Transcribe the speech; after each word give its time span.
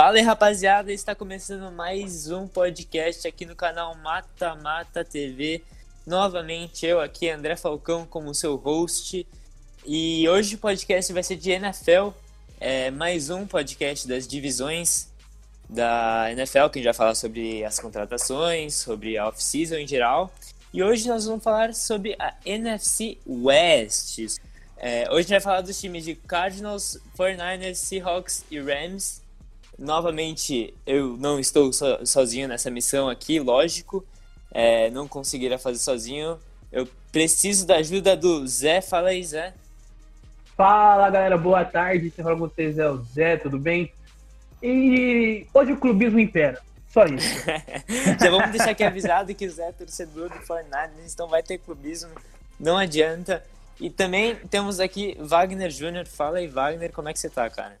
Fala 0.00 0.16
aí, 0.16 0.22
rapaziada, 0.22 0.90
está 0.90 1.14
começando 1.14 1.70
mais 1.70 2.30
um 2.30 2.48
podcast 2.48 3.28
aqui 3.28 3.44
no 3.44 3.54
canal 3.54 3.94
Mata 3.96 4.54
Mata 4.54 5.04
TV. 5.04 5.62
Novamente, 6.06 6.86
eu 6.86 6.98
aqui, 6.98 7.28
André 7.28 7.54
Falcão, 7.54 8.06
como 8.06 8.34
seu 8.34 8.56
host. 8.56 9.26
E 9.84 10.26
hoje 10.26 10.54
o 10.54 10.58
podcast 10.58 11.12
vai 11.12 11.22
ser 11.22 11.36
de 11.36 11.50
NFL, 11.50 12.12
é 12.58 12.90
mais 12.90 13.28
um 13.28 13.46
podcast 13.46 14.08
das 14.08 14.26
divisões 14.26 15.12
da 15.68 16.32
NFL, 16.32 16.70
que 16.70 16.78
a 16.78 16.80
gente 16.80 16.84
vai 16.84 16.94
falar 16.94 17.14
sobre 17.14 17.62
as 17.62 17.78
contratações, 17.78 18.76
sobre 18.76 19.18
a 19.18 19.28
off-season 19.28 19.76
em 19.76 19.86
geral. 19.86 20.32
E 20.72 20.82
hoje 20.82 21.06
nós 21.06 21.26
vamos 21.26 21.44
falar 21.44 21.74
sobre 21.74 22.16
a 22.18 22.32
NFC 22.46 23.18
West. 23.26 24.18
É, 24.78 25.02
hoje 25.10 25.18
a 25.18 25.20
gente 25.20 25.30
vai 25.32 25.40
falar 25.40 25.60
dos 25.60 25.78
times 25.78 26.04
de 26.04 26.14
Cardinals, 26.14 26.98
49ers, 27.18 27.74
Seahawks 27.74 28.46
e 28.50 28.58
Rams. 28.58 29.20
Novamente, 29.80 30.74
eu 30.86 31.16
não 31.16 31.40
estou 31.40 31.72
so, 31.72 32.04
sozinho 32.04 32.46
nessa 32.46 32.70
missão 32.70 33.08
aqui, 33.08 33.40
lógico. 33.40 34.04
É, 34.52 34.90
não 34.90 35.08
conseguirá 35.08 35.58
fazer 35.58 35.78
sozinho. 35.78 36.38
Eu 36.70 36.86
preciso 37.10 37.66
da 37.66 37.76
ajuda 37.76 38.14
do 38.14 38.46
Zé. 38.46 38.82
Fala 38.82 39.08
aí, 39.08 39.24
Zé. 39.24 39.54
Fala, 40.54 41.08
galera. 41.08 41.38
Boa 41.38 41.64
tarde. 41.64 42.10
Quem 42.10 42.22
fala 42.22 42.36
com 42.36 42.46
vocês 42.46 42.78
é 42.78 42.90
o 42.90 42.98
Zé, 42.98 43.38
tudo 43.38 43.58
bem? 43.58 43.90
E 44.62 45.46
hoje 45.54 45.72
o 45.72 45.78
clubismo 45.78 46.20
impera. 46.20 46.60
Só 46.90 47.06
isso. 47.06 47.42
Já 48.20 48.30
vamos 48.30 48.50
deixar 48.50 48.72
aqui 48.72 48.84
avisado 48.84 49.34
que 49.34 49.46
o 49.46 49.50
Zé 49.50 49.68
é 49.68 49.72
torcedor 49.72 50.28
do 50.28 50.44
Fortnite, 50.44 50.92
então 51.10 51.26
vai 51.26 51.42
ter 51.42 51.56
clubismo. 51.56 52.10
Não 52.58 52.76
adianta. 52.76 53.42
E 53.80 53.88
também 53.88 54.34
temos 54.50 54.78
aqui 54.78 55.16
Wagner 55.18 55.70
Júnior. 55.70 56.06
Fala 56.06 56.36
aí, 56.36 56.46
Wagner, 56.46 56.92
como 56.92 57.08
é 57.08 57.14
que 57.14 57.18
você 57.18 57.30
tá, 57.30 57.48
cara? 57.48 57.78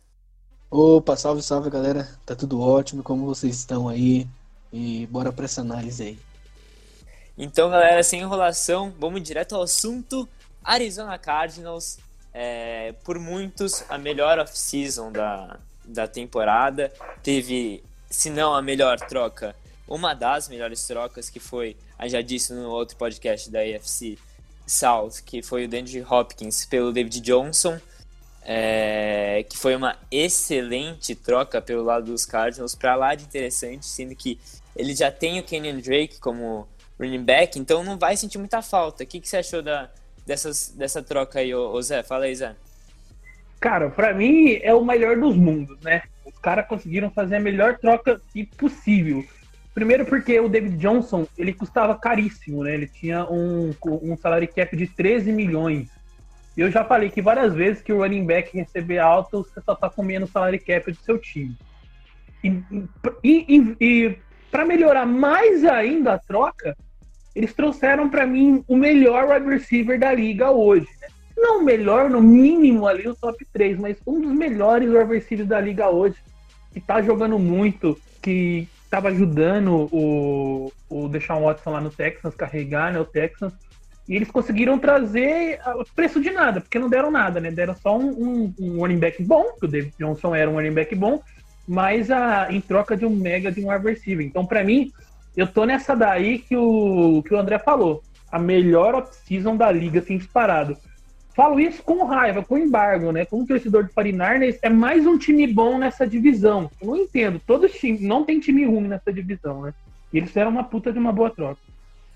Opa, 0.70 1.16
salve, 1.16 1.42
salve 1.42 1.68
galera. 1.68 2.08
Tá 2.24 2.36
tudo 2.36 2.60
ótimo, 2.60 3.02
como 3.02 3.26
vocês 3.26 3.56
estão 3.56 3.88
aí? 3.88 4.24
E 4.72 5.04
bora 5.06 5.32
pra 5.32 5.46
essa 5.46 5.62
análise 5.62 6.00
aí. 6.04 6.18
Então, 7.36 7.68
galera, 7.70 8.04
sem 8.04 8.20
enrolação, 8.20 8.94
vamos 8.96 9.20
direto 9.20 9.56
ao 9.56 9.62
assunto. 9.62 10.28
Arizona 10.62 11.18
Cardinals, 11.18 11.98
é, 12.32 12.94
por 13.02 13.18
muitos, 13.18 13.82
a 13.88 13.98
melhor 13.98 14.38
off-season 14.38 15.10
da, 15.10 15.58
da 15.84 16.06
temporada. 16.06 16.92
Teve, 17.20 17.82
se 18.08 18.30
não 18.30 18.54
a 18.54 18.62
melhor 18.62 19.00
troca, 19.00 19.56
uma 19.88 20.14
das 20.14 20.48
melhores 20.48 20.86
trocas, 20.86 21.28
que 21.28 21.40
foi, 21.40 21.76
já 22.04 22.20
disse 22.20 22.52
no 22.52 22.70
outro 22.70 22.96
podcast 22.96 23.50
da 23.50 23.58
AFC 23.58 24.16
South, 24.68 25.14
que 25.26 25.42
foi 25.42 25.64
o 25.64 25.68
Dandy 25.68 26.00
Hopkins 26.08 26.64
pelo 26.64 26.92
David 26.92 27.20
Johnson 27.22 27.80
é, 28.52 29.44
que 29.48 29.56
foi 29.56 29.76
uma 29.76 29.96
excelente 30.10 31.14
troca 31.14 31.62
pelo 31.62 31.84
lado 31.84 32.06
dos 32.06 32.26
Cardinals, 32.26 32.74
para 32.74 32.96
lá 32.96 33.14
de 33.14 33.22
interessante, 33.22 33.86
sendo 33.86 34.12
que 34.16 34.40
ele 34.74 34.92
já 34.92 35.08
tem 35.08 35.38
o 35.38 35.44
Kenyon 35.44 35.78
Drake 35.78 36.18
como 36.18 36.66
running 36.98 37.22
back, 37.22 37.60
então 37.60 37.84
não 37.84 37.96
vai 37.96 38.16
sentir 38.16 38.38
muita 38.38 38.60
falta. 38.60 39.04
O 39.04 39.06
que, 39.06 39.20
que 39.20 39.28
você 39.28 39.36
achou 39.36 39.62
da, 39.62 39.88
dessas, 40.26 40.74
dessa 40.76 41.00
troca 41.00 41.38
aí, 41.38 41.54
ô, 41.54 41.70
ô 41.70 41.80
Zé? 41.80 42.02
Fala 42.02 42.24
aí, 42.24 42.34
Zé. 42.34 42.56
Cara, 43.60 43.88
para 43.88 44.12
mim 44.12 44.58
é 44.62 44.74
o 44.74 44.84
melhor 44.84 45.16
dos 45.16 45.36
mundos, 45.36 45.78
né? 45.82 46.02
Os 46.24 46.36
caras 46.40 46.66
conseguiram 46.66 47.08
fazer 47.08 47.36
a 47.36 47.40
melhor 47.40 47.78
troca 47.78 48.20
possível. 48.58 49.24
Primeiro 49.72 50.04
porque 50.04 50.40
o 50.40 50.48
David 50.48 50.76
Johnson, 50.76 51.24
ele 51.38 51.52
custava 51.52 51.94
caríssimo, 51.94 52.64
né? 52.64 52.74
Ele 52.74 52.88
tinha 52.88 53.24
um, 53.30 53.72
um 53.86 54.16
salário 54.16 54.48
cap 54.48 54.76
de 54.76 54.88
13 54.88 55.30
milhões. 55.30 55.99
Eu 56.60 56.70
já 56.70 56.84
falei 56.84 57.08
que 57.08 57.22
várias 57.22 57.54
vezes 57.54 57.80
que 57.80 57.90
o 57.90 58.02
running 58.02 58.26
back 58.26 58.54
receber 58.54 58.98
alto, 58.98 59.38
você 59.42 59.62
só 59.62 59.74
tá 59.74 59.88
comendo 59.88 60.26
o 60.26 60.28
salário 60.28 60.62
cap 60.62 60.92
do 60.92 60.98
seu 60.98 61.18
time. 61.18 61.56
E, 62.44 62.62
e, 63.24 63.76
e 63.80 64.18
para 64.50 64.66
melhorar 64.66 65.06
mais 65.06 65.64
ainda 65.64 66.12
a 66.12 66.18
troca, 66.18 66.76
eles 67.34 67.54
trouxeram 67.54 68.10
para 68.10 68.26
mim 68.26 68.62
o 68.68 68.76
melhor 68.76 69.26
wide 69.30 69.48
receiver 69.48 69.98
da 69.98 70.12
liga 70.12 70.50
hoje. 70.50 70.86
Né? 71.00 71.08
Não 71.34 71.60
o 71.60 71.64
melhor, 71.64 72.10
no 72.10 72.20
mínimo 72.20 72.86
ali 72.86 73.08
o 73.08 73.16
top 73.16 73.42
3, 73.54 73.78
mas 73.78 73.96
um 74.06 74.20
dos 74.20 74.32
melhores 74.32 74.90
wide 74.90 75.14
receivers 75.14 75.48
da 75.48 75.58
liga 75.58 75.88
hoje, 75.88 76.16
que 76.74 76.80
tá 76.80 77.00
jogando 77.00 77.38
muito, 77.38 77.98
que 78.20 78.68
tava 78.90 79.08
ajudando 79.08 79.88
o, 79.90 80.70
o 80.90 81.08
Deshaun 81.08 81.44
Watson 81.44 81.70
lá 81.70 81.80
no 81.80 81.90
Texans 81.90 82.34
carregar 82.34 82.92
né, 82.92 83.00
o 83.00 83.04
Texans 83.06 83.54
e 84.10 84.16
eles 84.16 84.28
conseguiram 84.28 84.76
trazer 84.76 85.60
o 85.76 85.84
preço 85.94 86.20
de 86.20 86.32
nada, 86.32 86.60
porque 86.60 86.80
não 86.80 86.90
deram 86.90 87.12
nada, 87.12 87.38
né? 87.38 87.48
Deram 87.48 87.76
só 87.76 87.96
um, 87.96 88.08
um, 88.10 88.54
um 88.58 88.80
running 88.80 88.98
back 88.98 89.22
bom, 89.22 89.52
que 89.56 89.66
o 89.66 89.68
David 89.68 89.94
Johnson 89.96 90.34
era 90.34 90.50
um 90.50 90.54
running 90.54 90.72
back 90.72 90.92
bom, 90.96 91.22
mas 91.66 92.10
a, 92.10 92.48
em 92.50 92.60
troca 92.60 92.96
de 92.96 93.06
um 93.06 93.14
mega 93.14 93.52
de 93.52 93.64
um 93.64 93.70
adversário. 93.70 94.20
Então, 94.20 94.44
para 94.44 94.64
mim, 94.64 94.90
eu 95.36 95.46
tô 95.46 95.64
nessa 95.64 95.94
daí 95.94 96.40
que 96.40 96.56
o, 96.56 97.22
que 97.22 97.32
o 97.32 97.38
André 97.38 97.60
falou. 97.60 98.02
A 98.32 98.38
melhor 98.38 98.96
off-season 98.96 99.56
da 99.56 99.70
liga, 99.70 100.00
assim, 100.00 100.18
disparado. 100.18 100.76
Falo 101.32 101.60
isso 101.60 101.80
com 101.84 102.02
raiva, 102.02 102.42
com 102.42 102.58
embargo, 102.58 103.12
né? 103.12 103.24
Como 103.24 103.46
torcedor 103.46 103.84
de 103.84 103.92
49 103.92 104.58
é 104.60 104.68
mais 104.68 105.06
um 105.06 105.16
time 105.16 105.46
bom 105.46 105.78
nessa 105.78 106.04
divisão. 106.04 106.68
Eu 106.80 106.88
não 106.88 106.96
entendo. 106.96 107.40
Todos 107.46 107.72
os 107.72 107.78
times, 107.78 108.00
não 108.00 108.24
tem 108.24 108.40
time 108.40 108.64
ruim 108.64 108.88
nessa 108.88 109.12
divisão, 109.12 109.62
né? 109.62 109.74
E 110.12 110.18
eles 110.18 110.30
fizeram 110.30 110.50
uma 110.50 110.64
puta 110.64 110.92
de 110.92 110.98
uma 110.98 111.12
boa 111.12 111.30
troca. 111.30 111.69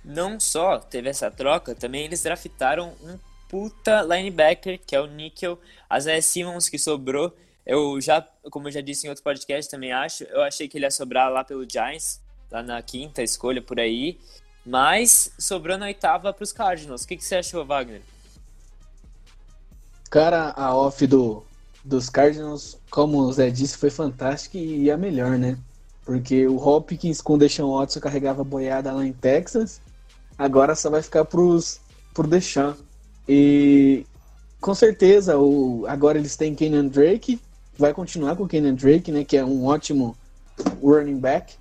Não 0.04 0.38
só 0.38 0.78
teve 0.78 1.08
essa 1.08 1.30
troca, 1.30 1.74
também 1.74 2.04
eles 2.04 2.22
draftaram 2.22 2.92
um 3.02 3.18
puta 3.48 4.02
linebacker, 4.02 4.80
que 4.84 4.94
é 4.94 5.00
o 5.00 5.06
Nickel. 5.06 5.58
Isaiah 5.96 6.20
Simmons, 6.20 6.68
que 6.68 6.78
sobrou. 6.78 7.34
Eu 7.64 7.98
já, 8.00 8.20
como 8.50 8.68
eu 8.68 8.72
já 8.72 8.80
disse 8.80 9.06
em 9.06 9.08
outro 9.08 9.24
podcast, 9.24 9.70
também 9.70 9.92
acho. 9.92 10.24
Eu 10.24 10.42
achei 10.42 10.68
que 10.68 10.76
ele 10.76 10.84
ia 10.84 10.90
sobrar 10.90 11.32
lá 11.32 11.42
pelo 11.42 11.68
Giants, 11.68 12.20
lá 12.50 12.62
na 12.62 12.82
quinta 12.82 13.22
escolha 13.22 13.62
por 13.62 13.80
aí. 13.80 14.18
Mas 14.66 15.32
sobrou 15.38 15.78
na 15.78 15.86
oitava 15.86 16.32
para 16.32 16.42
os 16.42 16.52
Cardinals. 16.52 17.04
O 17.04 17.08
que, 17.08 17.16
que 17.16 17.24
você 17.24 17.36
achou, 17.36 17.64
Wagner? 17.64 18.02
Cara, 20.10 20.50
a 20.50 20.76
off 20.76 21.06
do, 21.06 21.42
dos 21.82 22.10
Cardinals, 22.10 22.78
como 22.90 23.18
o 23.18 23.32
Zé 23.32 23.50
disse, 23.50 23.78
foi 23.78 23.90
fantástica 23.90 24.58
e 24.58 24.90
a 24.90 24.96
melhor, 24.96 25.38
né? 25.38 25.58
Porque 26.04 26.46
o 26.46 26.56
Hopkins 26.56 27.22
com 27.22 27.34
o 27.34 27.38
Deshaun 27.38 27.78
Watson 27.78 28.00
carregava 28.00 28.44
boiada 28.44 28.92
lá 28.92 29.06
em 29.06 29.12
Texas 29.12 29.80
Agora 30.38 30.74
só 30.74 30.90
vai 30.90 31.02
ficar 31.02 31.24
pros, 31.24 31.80
pro 32.12 32.26
Deschamps. 32.26 32.82
E 33.28 34.04
com 34.60 34.74
certeza, 34.74 35.38
o, 35.38 35.84
agora 35.86 36.18
eles 36.18 36.36
têm 36.36 36.54
Kenan 36.54 36.86
Drake, 36.86 37.40
vai 37.78 37.92
continuar 37.92 38.36
com 38.36 38.44
o 38.44 38.48
Kenan 38.48 38.74
Drake, 38.74 39.12
né, 39.12 39.24
que 39.24 39.36
é 39.36 39.44
um 39.44 39.66
ótimo 39.66 40.16
running 40.82 41.18
back. 41.18 41.54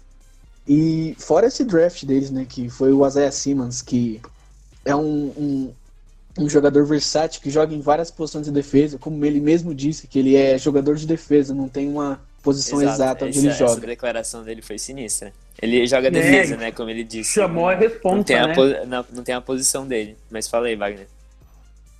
E 0.67 1.15
fora 1.19 1.47
esse 1.47 1.63
draft 1.65 2.05
deles, 2.05 2.31
né, 2.31 2.45
que 2.47 2.69
foi 2.69 2.93
o 2.93 3.05
Isaiah 3.05 3.31
Simmons, 3.31 3.81
que 3.81 4.21
é 4.85 4.95
um, 4.95 5.25
um, 5.37 5.73
um, 6.39 6.49
jogador 6.49 6.85
versátil 6.85 7.41
que 7.41 7.49
joga 7.49 7.73
em 7.73 7.81
várias 7.81 8.09
posições 8.09 8.45
de 8.45 8.51
defesa, 8.51 8.97
como 8.97 9.23
ele 9.25 9.41
mesmo 9.41 9.73
disse, 9.75 10.07
que 10.07 10.19
ele 10.19 10.35
é 10.35 10.57
jogador 10.57 10.95
de 10.95 11.05
defesa, 11.05 11.53
não 11.53 11.67
tem 11.67 11.89
uma 11.89 12.21
posição 12.43 12.81
Exato. 12.81 12.95
exata 12.95 13.25
onde 13.25 13.37
Esse, 13.37 13.47
ele 13.47 13.55
joga. 13.55 13.71
Essa 13.71 13.87
declaração 13.87 14.43
dele 14.43 14.61
foi 14.61 14.77
sinistra. 14.77 15.33
Ele 15.61 15.87
joga 15.87 16.11
defesa, 16.11 16.55
é, 16.55 16.57
né? 16.57 16.71
Como 16.71 16.89
ele 16.89 17.03
disse. 17.03 17.33
Chamou 17.33 17.69
a 17.69 17.75
responsa, 17.75 18.15
não 18.15 18.23
tem 18.23 18.37
a, 18.37 18.47
né? 18.47 18.85
não, 18.85 19.05
não 19.13 19.23
tem 19.23 19.33
a 19.33 19.41
posição 19.41 19.87
dele. 19.87 20.17
Mas 20.29 20.47
fala 20.47 20.67
aí, 20.67 20.75
Wagner. 20.75 21.07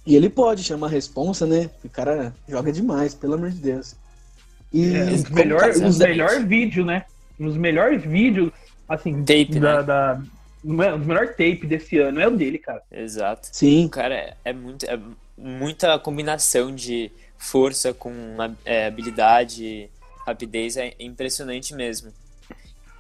E 0.06 0.16
ele 0.16 0.30
pode 0.30 0.64
chamar 0.64 0.88
a 0.88 0.90
responsa, 0.90 1.46
né? 1.46 1.70
O 1.84 1.90
cara 1.90 2.34
joga 2.48 2.72
demais, 2.72 3.16
pelo 3.16 3.36
amor 3.36 3.52
de 3.52 3.60
Deus. 3.60 3.96
E 4.72 4.94
é, 4.94 5.04
os 5.06 5.30
melhor, 5.30 5.70
os 5.70 5.98
melhor 5.98 6.44
vídeo, 6.44 6.84
né? 6.84 7.06
Os 7.40 7.56
melhores 7.56 8.04
vídeos, 8.04 8.52
assim, 8.88 9.24
tape, 9.24 9.60
da, 9.60 9.78
né? 9.78 9.84
da, 9.84 10.22
o 10.64 10.98
melhor 10.98 11.30
tape 11.30 11.66
desse 11.66 12.00
ano 12.00 12.20
é 12.20 12.28
o 12.28 12.36
dele, 12.36 12.58
cara. 12.58 12.82
Exato. 12.92 13.48
Sim. 13.52 13.86
O 13.86 13.90
cara 13.90 14.14
é, 14.14 14.36
é, 14.44 14.54
muito, 14.54 14.86
é 14.86 15.00
muita 15.38 15.98
combinação 16.00 16.74
de 16.74 17.10
força 17.38 17.94
com 17.94 18.12
é, 18.66 18.88
habilidade, 18.88 19.90
rapidez, 20.26 20.78
é 20.78 20.94
impressionante 21.00 21.74
mesmo 21.76 22.12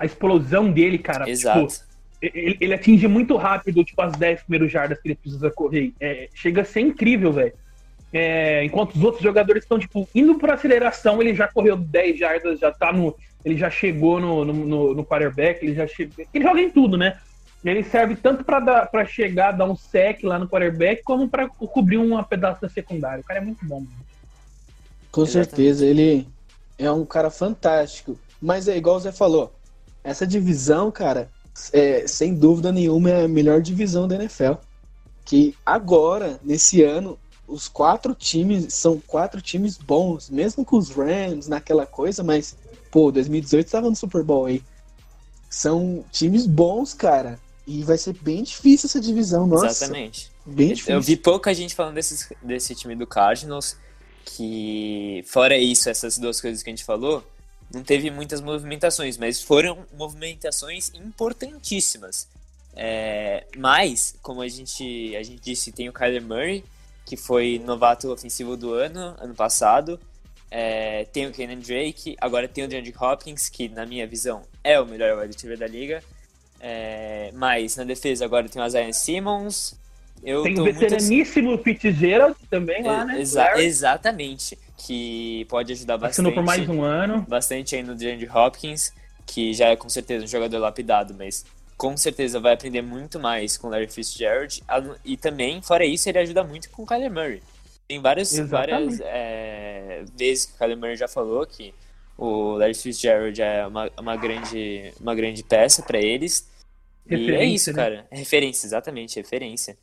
a 0.03 0.05
explosão 0.05 0.69
dele, 0.71 0.97
cara. 0.97 1.29
Exato. 1.29 1.67
Tipo, 1.67 1.83
ele, 2.21 2.57
ele, 2.59 2.73
atinge 2.73 3.07
muito 3.07 3.35
rápido, 3.35 3.83
tipo, 3.83 4.01
as 4.01 4.13
10 4.13 4.43
primeiros 4.43 4.71
jardas 4.71 4.99
que 4.99 5.09
ele 5.09 5.15
precisa 5.15 5.49
correr. 5.51 5.93
É, 5.99 6.29
chega 6.33 6.61
a 6.61 6.65
ser 6.65 6.81
incrível, 6.81 7.31
velho. 7.31 7.53
É, 8.11 8.63
enquanto 8.63 8.95
os 8.95 9.03
outros 9.03 9.23
jogadores 9.23 9.63
estão, 9.63 9.79
tipo, 9.79 10.07
indo 10.13 10.35
por 10.35 10.49
aceleração, 10.49 11.21
ele 11.21 11.33
já 11.33 11.47
correu 11.47 11.75
10 11.75 12.19
jardas, 12.19 12.59
já 12.59 12.71
tá 12.71 12.91
no. 12.91 13.15
Ele 13.43 13.57
já 13.57 13.69
chegou 13.69 14.21
no, 14.21 14.45
no, 14.45 14.53
no, 14.53 14.93
no 14.93 15.05
quarterback, 15.05 15.63
ele 15.65 15.75
já 15.75 15.87
chegou. 15.87 16.25
Ele 16.33 16.43
joga 16.43 16.61
em 16.61 16.69
tudo, 16.69 16.97
né? 16.97 17.17
Ele 17.63 17.83
serve 17.83 18.15
tanto 18.15 18.43
para 18.43 19.05
chegar, 19.05 19.53
dar 19.53 19.65
um 19.65 19.75
sec 19.75 20.21
lá 20.23 20.37
no 20.37 20.49
quarterback, 20.49 21.01
como 21.03 21.29
para 21.29 21.47
cobrir 21.47 21.97
uma 21.97 22.23
pedaço 22.23 22.61
da 22.61 22.69
secundária. 22.69 23.21
O 23.21 23.23
cara 23.23 23.39
é 23.39 23.43
muito 23.43 23.65
bom. 23.65 23.79
Mano. 23.79 23.87
Com 25.11 25.21
Exatamente. 25.21 25.49
certeza, 25.49 25.85
ele 25.85 26.27
é 26.77 26.91
um 26.91 27.05
cara 27.05 27.29
fantástico. 27.29 28.17
Mas 28.41 28.67
é 28.67 28.75
igual 28.75 28.99
você 28.99 29.11
falou, 29.11 29.53
essa 30.03 30.27
divisão, 30.27 30.91
cara, 30.91 31.29
é, 31.71 32.05
sem 32.07 32.35
dúvida 32.35 32.71
nenhuma 32.71 33.09
é 33.09 33.25
a 33.25 33.27
melhor 33.27 33.61
divisão 33.61 34.07
da 34.07 34.15
NFL. 34.15 34.53
Que 35.25 35.55
agora, 35.65 36.39
nesse 36.43 36.83
ano, 36.83 37.17
os 37.47 37.67
quatro 37.67 38.13
times 38.13 38.73
são 38.73 38.99
quatro 38.99 39.41
times 39.41 39.77
bons, 39.77 40.29
mesmo 40.29 40.65
com 40.65 40.77
os 40.77 40.89
Rams 40.89 41.47
naquela 41.47 41.85
coisa, 41.85 42.23
mas 42.23 42.57
pô, 42.91 43.11
2018 43.11 43.69
tava 43.69 43.89
no 43.89 43.95
Super 43.95 44.23
Bowl 44.23 44.45
aí. 44.45 44.61
São 45.49 46.03
times 46.11 46.45
bons, 46.45 46.93
cara. 46.93 47.39
E 47.65 47.81
vai 47.83 47.97
ser 47.97 48.13
bem 48.21 48.43
difícil 48.43 48.87
essa 48.87 48.99
divisão, 48.99 49.47
nossa. 49.47 49.67
Exatamente. 49.67 50.31
Bem 50.45 50.69
difícil. 50.69 50.95
Eu 50.95 51.01
vi 51.01 51.15
pouca 51.15 51.53
gente 51.53 51.73
falando 51.73 51.97
desse 52.41 52.75
time 52.75 52.95
do 52.95 53.07
Cardinals, 53.07 53.77
que 54.25 55.23
fora 55.27 55.57
isso, 55.57 55.89
essas 55.89 56.17
duas 56.17 56.39
coisas 56.39 56.63
que 56.63 56.69
a 56.69 56.73
gente 56.73 56.83
falou, 56.83 57.23
não 57.73 57.83
teve 57.83 58.11
muitas 58.11 58.41
movimentações, 58.41 59.17
mas 59.17 59.41
foram 59.41 59.85
movimentações 59.97 60.91
importantíssimas. 60.93 62.27
É, 62.75 63.45
mas, 63.57 64.15
como 64.21 64.41
a 64.41 64.47
gente, 64.47 65.15
a 65.15 65.23
gente 65.23 65.41
disse, 65.41 65.71
tem 65.71 65.89
o 65.89 65.93
Kyler 65.93 66.21
Murray, 66.21 66.63
que 67.05 67.17
foi 67.17 67.61
novato 67.63 68.11
ofensivo 68.11 68.55
do 68.55 68.73
ano, 68.73 69.15
ano 69.19 69.33
passado. 69.33 69.99
É, 70.49 71.05
tem 71.05 71.25
o 71.25 71.31
Kenan 71.31 71.59
Drake, 71.59 72.15
agora 72.21 72.47
tem 72.47 72.63
o 72.63 72.67
DeAndre 72.67 72.93
Hopkins, 72.99 73.49
que 73.49 73.67
na 73.69 73.85
minha 73.85 74.05
visão 74.05 74.43
é 74.63 74.79
o 74.79 74.85
melhor 74.85 75.17
wide 75.17 75.33
receiver 75.33 75.57
da 75.57 75.67
liga. 75.67 76.03
É, 76.59 77.31
mas 77.33 77.75
na 77.75 77.83
defesa 77.83 78.23
agora 78.23 78.47
tem 78.47 78.61
o 78.61 78.65
Isaiah 78.65 78.93
Simmons. 78.93 79.75
Eu 80.23 80.43
tem 80.43 80.59
o 80.59 80.63
veteraníssimo 80.63 81.49
muito... 81.49 81.63
Fitzgerald 81.63 82.35
também 82.49 82.81
lá, 82.81 83.03
né? 83.03 83.19
Exa 83.19 83.61
exatamente, 83.61 84.57
que 84.77 85.45
pode 85.49 85.73
ajudar 85.73 85.97
bastante. 85.97 86.27
Assinou 86.27 86.33
por 86.33 86.43
mais 86.43 86.67
um 86.69 86.81
ano. 86.81 87.25
Bastante 87.27 87.75
aí 87.75 87.83
no 87.83 87.93
DeAndre 87.93 88.29
Hopkins, 88.29 88.93
que 89.25 89.53
já 89.53 89.67
é 89.67 89.75
com 89.75 89.89
certeza 89.89 90.23
um 90.23 90.27
jogador 90.27 90.59
lapidado, 90.59 91.13
mas 91.13 91.45
com 91.75 91.97
certeza 91.97 92.39
vai 92.39 92.53
aprender 92.53 92.81
muito 92.81 93.19
mais 93.19 93.57
com 93.57 93.67
o 93.67 93.69
Larry 93.69 93.89
Fitzgerald. 93.89 94.63
E 95.03 95.17
também, 95.17 95.61
fora 95.61 95.85
isso, 95.85 96.07
ele 96.07 96.19
ajuda 96.19 96.43
muito 96.43 96.69
com 96.69 96.83
o 96.83 96.85
Kyler 96.85 97.11
Murray. 97.11 97.43
Tem 97.85 97.99
várias, 97.99 98.37
várias 98.47 99.01
é, 99.01 100.05
vezes 100.15 100.45
que 100.45 100.53
o 100.53 100.57
Kyler 100.57 100.77
Murray 100.77 100.95
já 100.95 101.07
falou 101.07 101.45
que 101.45 101.73
o 102.17 102.53
Larry 102.53 102.73
Fitzgerald 102.73 103.41
é 103.41 103.67
uma, 103.67 103.91
uma, 103.99 104.15
grande, 104.15 104.93
uma 105.01 105.13
grande 105.13 105.43
peça 105.43 105.83
para 105.83 105.99
eles. 105.99 106.47
Referência, 107.05 107.33
e 107.33 107.35
é 107.35 107.45
isso, 107.45 107.69
né? 107.71 107.75
cara. 107.75 108.07
É 108.09 108.17
referência, 108.17 108.65
exatamente, 108.65 109.17
referência. 109.17 109.77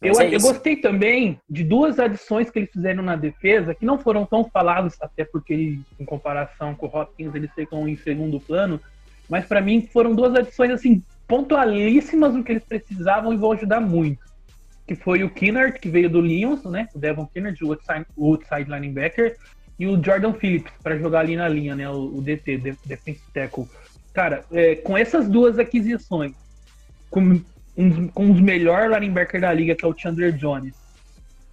Eu, 0.00 0.20
é 0.20 0.34
eu 0.34 0.40
gostei 0.40 0.76
também 0.76 1.40
de 1.48 1.64
duas 1.64 1.98
adições 1.98 2.50
que 2.50 2.58
eles 2.58 2.70
fizeram 2.70 3.02
na 3.02 3.16
defesa, 3.16 3.74
que 3.74 3.84
não 3.84 3.98
foram 3.98 4.26
tão 4.26 4.44
faladas, 4.44 4.96
até 5.00 5.24
porque, 5.24 5.78
em 5.98 6.04
comparação 6.04 6.74
com 6.74 6.86
o 6.86 6.96
Hopkins, 6.96 7.34
eles 7.34 7.50
ficam 7.54 7.88
em 7.88 7.96
segundo 7.96 8.40
plano. 8.40 8.80
Mas 9.28 9.46
para 9.46 9.60
mim 9.60 9.88
foram 9.92 10.14
duas 10.14 10.34
adições 10.34 10.70
assim 10.70 11.02
pontualíssimas 11.26 12.34
no 12.34 12.44
que 12.44 12.52
eles 12.52 12.64
precisavam 12.64 13.32
e 13.32 13.36
vão 13.36 13.52
ajudar 13.52 13.80
muito 13.80 14.26
que 14.86 14.94
foi 14.94 15.24
o 15.24 15.30
Kinnard, 15.30 15.78
que 15.78 15.88
veio 15.88 16.08
do 16.08 16.20
Lions, 16.20 16.62
né? 16.64 16.88
O 16.94 16.98
Devon 16.98 17.26
Kinnard, 17.26 17.62
o 17.64 17.72
outside, 17.72 18.06
o 18.16 18.32
outside 18.32 18.70
linebacker, 18.70 19.36
e 19.78 19.86
o 19.86 20.02
Jordan 20.02 20.32
Phillips 20.32 20.72
para 20.82 20.96
jogar 20.96 21.20
ali 21.20 21.36
na 21.36 21.48
linha, 21.48 21.74
né? 21.74 21.90
O, 21.90 22.18
o 22.18 22.22
DT, 22.22 22.58
Defensive 22.84 23.26
Tackle. 23.34 23.66
Cara, 24.14 24.44
é, 24.52 24.76
com 24.76 24.96
essas 24.96 25.28
duas 25.28 25.58
aquisições, 25.58 26.32
com, 27.10 27.40
um, 27.76 28.08
com 28.08 28.30
os 28.30 28.40
melhores 28.40 28.90
linebackers 28.92 29.40
da 29.40 29.52
liga, 29.52 29.74
que 29.74 29.84
é 29.84 29.88
o 29.88 29.96
Chandler 29.96 30.32
Jones, 30.32 30.74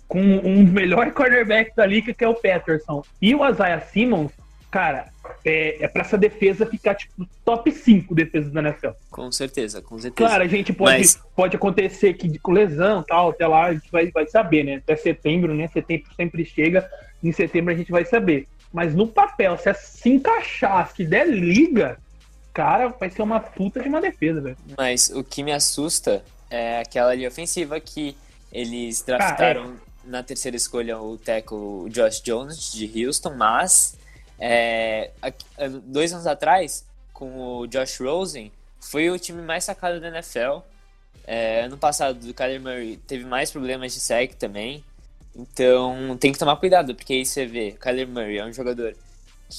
com 0.08 0.22
um 0.22 0.64
dos 0.64 0.74
melhores 0.74 1.12
cornerbacks 1.16 1.76
da 1.76 1.86
liga, 1.86 2.14
que 2.14 2.24
é 2.24 2.28
o 2.28 2.36
Patterson, 2.36 3.04
e 3.22 3.34
o 3.36 3.48
Isaiah 3.48 3.82
Simmons, 3.82 4.32
cara, 4.70 5.08
é, 5.46 5.84
é 5.84 5.88
para 5.88 6.02
essa 6.02 6.18
defesa 6.18 6.66
ficar 6.66 6.96
tipo 6.96 7.28
top 7.46 7.72
5 7.72 8.14
defesas 8.16 8.52
da 8.52 8.62
NFL. 8.62 8.90
Com 9.10 9.32
certeza, 9.32 9.82
com 9.82 9.98
certeza. 9.98 10.30
Claro, 10.30 10.44
a 10.44 10.48
gente 10.48 10.74
pode, 10.74 10.98
Mas... 10.98 11.22
pode 11.36 11.56
acontecer 11.56 12.14
que 12.14 12.38
com 12.40 12.52
lesão 12.52 13.04
tal, 13.04 13.30
até 13.30 13.48
lá 13.48 13.66
a 13.66 13.74
gente 13.74 13.92
vai, 13.92 14.12
vai 14.12 14.26
saber, 14.28 14.64
né? 14.64 14.76
Até 14.76 14.96
setembro, 14.96 15.54
né? 15.54 15.68
Setembro 15.68 16.08
sempre 16.16 16.46
chega, 16.46 16.90
em 17.24 17.32
setembro 17.32 17.74
a 17.74 17.78
gente 17.78 17.92
vai 17.92 18.06
saber. 18.06 18.48
Mas 18.72 18.96
no 18.96 19.08
papel, 19.08 19.58
se 19.58 19.74
se 19.76 20.10
encaixar, 20.10 20.92
se 20.96 21.06
der 21.06 21.28
liga, 21.28 21.98
cara, 22.54 22.90
vai 22.90 23.10
ser 23.10 23.22
uma 23.22 23.40
puta 23.40 23.82
de 23.82 23.90
uma 23.90 24.00
defesa, 24.00 24.40
velho. 24.40 24.58
Mas 24.78 25.10
o 25.10 25.24
que 25.24 25.44
me 25.44 25.52
assusta 25.52 26.24
é 26.50 26.80
aquela 26.80 27.14
linha 27.16 27.28
ofensiva 27.28 27.80
que 27.80 28.16
eles 28.52 29.02
draftaram 29.02 29.74
ah, 29.74 30.08
é. 30.08 30.10
na 30.10 30.24
terceira 30.24 30.56
escolha 30.56 31.00
o 31.00 31.18
tackle 31.18 31.90
Josh 31.90 32.22
Jones 32.22 32.72
de 32.72 33.06
Houston, 33.06 33.34
mas 33.36 33.98
é, 34.40 35.12
dois 35.86 36.14
anos 36.14 36.28
atrás, 36.28 36.86
com 37.12 37.60
o 37.60 37.68
Josh 37.68 38.00
Rosen, 38.00 38.52
foi 38.80 39.10
o 39.10 39.18
time 39.18 39.42
mais 39.42 39.64
sacado 39.64 40.00
da 40.00 40.10
NFL. 40.10 40.60
É, 41.26 41.62
ano 41.62 41.78
passado, 41.78 42.30
o 42.30 42.34
Kyler 42.34 42.62
Murray 42.62 42.98
teve 43.08 43.24
mais 43.24 43.50
problemas 43.50 43.94
de 43.94 44.00
sec 44.00 44.36
também. 44.36 44.84
Então, 45.36 46.16
tem 46.20 46.32
que 46.32 46.38
tomar 46.38 46.58
cuidado, 46.58 46.94
porque 46.94 47.14
aí 47.14 47.26
você 47.26 47.46
vê, 47.46 47.72
Kyler 47.72 48.08
Murray 48.08 48.38
é 48.38 48.46
um 48.46 48.54
jogador 48.54 48.96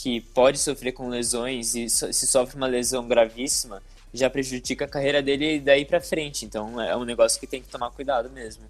que 0.03 0.21
pode 0.21 0.59
sofrer 0.59 0.93
com 0.93 1.09
lesões 1.09 1.75
e 1.75 1.89
se 1.89 2.27
sofre 2.27 2.57
uma 2.57 2.67
lesão 2.67 3.07
gravíssima, 3.07 3.81
já 4.13 4.29
prejudica 4.29 4.85
a 4.85 4.89
carreira 4.89 5.23
dele 5.23 5.61
daí 5.61 5.85
para 5.85 6.01
frente. 6.01 6.45
Então, 6.45 6.81
é 6.81 6.97
um 6.97 7.05
negócio 7.05 7.39
que 7.39 7.47
tem 7.47 7.63
que 7.63 7.69
tomar 7.69 7.91
cuidado 7.91 8.29
mesmo. 8.31 8.65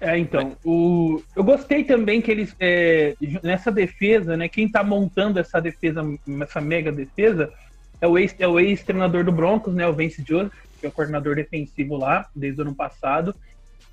É, 0.00 0.16
então, 0.18 0.56
o, 0.64 1.22
eu 1.36 1.44
gostei 1.44 1.84
também 1.84 2.22
que 2.22 2.30
eles, 2.30 2.56
é, 2.58 3.14
nessa 3.42 3.70
defesa, 3.70 4.34
né, 4.34 4.48
quem 4.48 4.66
tá 4.66 4.82
montando 4.82 5.38
essa 5.38 5.60
defesa, 5.60 6.02
essa 6.40 6.60
mega 6.60 6.90
defesa, 6.90 7.52
é 8.00 8.08
o 8.08 8.58
ex-treinador 8.58 9.20
é 9.20 9.24
do 9.24 9.32
Broncos, 9.32 9.74
né, 9.74 9.86
o 9.86 9.92
Vince 9.92 10.24
Joseph, 10.26 10.54
que 10.80 10.86
é 10.86 10.88
o 10.88 10.92
coordenador 10.92 11.36
defensivo 11.36 11.98
lá, 11.98 12.26
desde 12.34 12.58
o 12.60 12.64
ano 12.64 12.74
passado, 12.74 13.34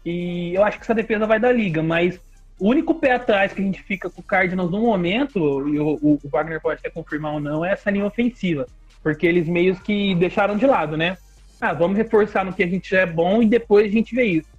e 0.06 0.54
eu 0.54 0.64
acho 0.64 0.78
que 0.78 0.86
essa 0.86 0.96
defesa 0.96 1.26
vai 1.26 1.38
dar 1.38 1.52
liga, 1.52 1.84
mas 1.84 2.18
o 2.60 2.70
único 2.70 2.96
pé 2.96 3.14
atrás 3.14 3.54
que 3.54 3.62
a 3.62 3.66
gente 3.66 3.82
fica 3.84 4.10
com 4.10 4.22
o 4.22 4.24
Cardinals 4.24 4.72
no 4.72 4.82
momento, 4.82 5.68
e 5.70 5.80
o, 5.80 6.00
o 6.02 6.20
Wagner 6.32 6.62
pode 6.62 6.80
até 6.80 6.90
confirmar 6.90 7.34
ou 7.34 7.40
não, 7.40 7.64
é 7.64 7.72
essa 7.72 7.92
linha 7.92 8.06
ofensiva, 8.06 8.68
porque 9.04 9.28
eles 9.28 9.48
meio 9.48 9.76
que 9.76 10.16
deixaram 10.16 10.58
de 10.58 10.66
lado, 10.66 10.98
né? 10.98 11.18
Ah, 11.62 11.74
vamos 11.74 11.98
reforçar 11.98 12.44
no 12.46 12.54
que 12.54 12.64
a 12.64 12.68
gente 12.68 12.90
já 12.90 13.02
é 13.02 13.06
bom 13.06 13.42
e 13.42 13.46
depois 13.46 13.88
a 13.88 13.92
gente 13.92 14.16
vê 14.16 14.26
isso. 14.26 14.50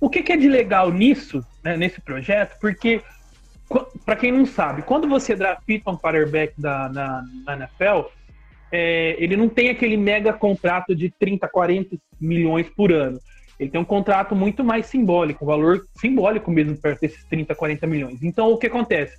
O 0.00 0.08
que, 0.08 0.22
que 0.22 0.32
é 0.32 0.36
de 0.36 0.48
legal 0.48 0.90
nisso, 0.90 1.44
né, 1.62 1.76
nesse 1.76 2.00
projeto? 2.00 2.58
Porque, 2.60 3.02
para 4.04 4.16
quem 4.16 4.32
não 4.32 4.46
sabe, 4.46 4.82
quando 4.82 5.08
você 5.08 5.36
drafta 5.36 5.64
um 5.86 5.96
quarterback 5.96 6.54
da, 6.58 6.88
na, 6.88 7.24
na 7.44 7.56
NFL, 7.56 8.08
é, 8.72 9.16
ele 9.18 9.36
não 9.36 9.48
tem 9.48 9.68
aquele 9.68 9.96
mega 9.96 10.32
contrato 10.32 10.94
de 10.94 11.10
30, 11.10 11.46
40 11.48 11.96
milhões 12.20 12.68
por 12.68 12.92
ano. 12.92 13.20
Ele 13.60 13.68
tem 13.68 13.78
um 13.78 13.84
contrato 13.84 14.34
muito 14.34 14.64
mais 14.64 14.86
simbólico, 14.86 15.44
um 15.44 15.46
valor 15.46 15.86
simbólico 15.94 16.50
mesmo 16.50 16.78
para 16.78 16.96
esses 17.02 17.22
30, 17.24 17.54
40 17.54 17.86
milhões. 17.86 18.22
Então, 18.22 18.50
o 18.50 18.56
que 18.56 18.66
acontece? 18.66 19.18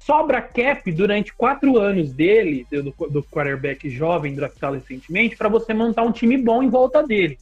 Sobra 0.00 0.42
cap 0.42 0.90
durante 0.90 1.32
quatro 1.32 1.78
anos 1.78 2.12
dele, 2.12 2.66
do, 2.68 2.92
do 3.08 3.22
quarterback 3.22 3.88
jovem 3.88 4.34
draftado 4.34 4.74
recentemente, 4.74 5.36
para 5.36 5.48
você 5.48 5.72
montar 5.72 6.02
um 6.02 6.10
time 6.10 6.36
bom 6.36 6.64
em 6.64 6.68
volta 6.68 7.00
dele. 7.00 7.38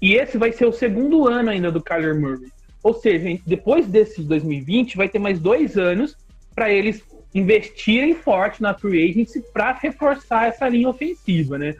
E 0.00 0.14
esse 0.14 0.38
vai 0.38 0.50
ser 0.50 0.64
o 0.64 0.72
segundo 0.72 1.28
ano 1.28 1.50
ainda 1.50 1.70
do 1.70 1.82
Kyler 1.82 2.18
Murray. 2.18 2.48
Ou 2.82 2.94
seja, 2.94 3.38
depois 3.46 3.86
desse 3.86 4.22
2020, 4.22 4.96
vai 4.96 5.10
ter 5.10 5.18
mais 5.18 5.38
dois 5.38 5.76
anos 5.76 6.16
para 6.54 6.70
eles 6.70 7.04
investirem 7.34 8.14
forte 8.14 8.62
na 8.62 8.72
free 8.72 9.10
agency 9.10 9.42
para 9.52 9.72
reforçar 9.72 10.46
essa 10.46 10.66
linha 10.68 10.88
ofensiva, 10.88 11.58
né? 11.58 11.74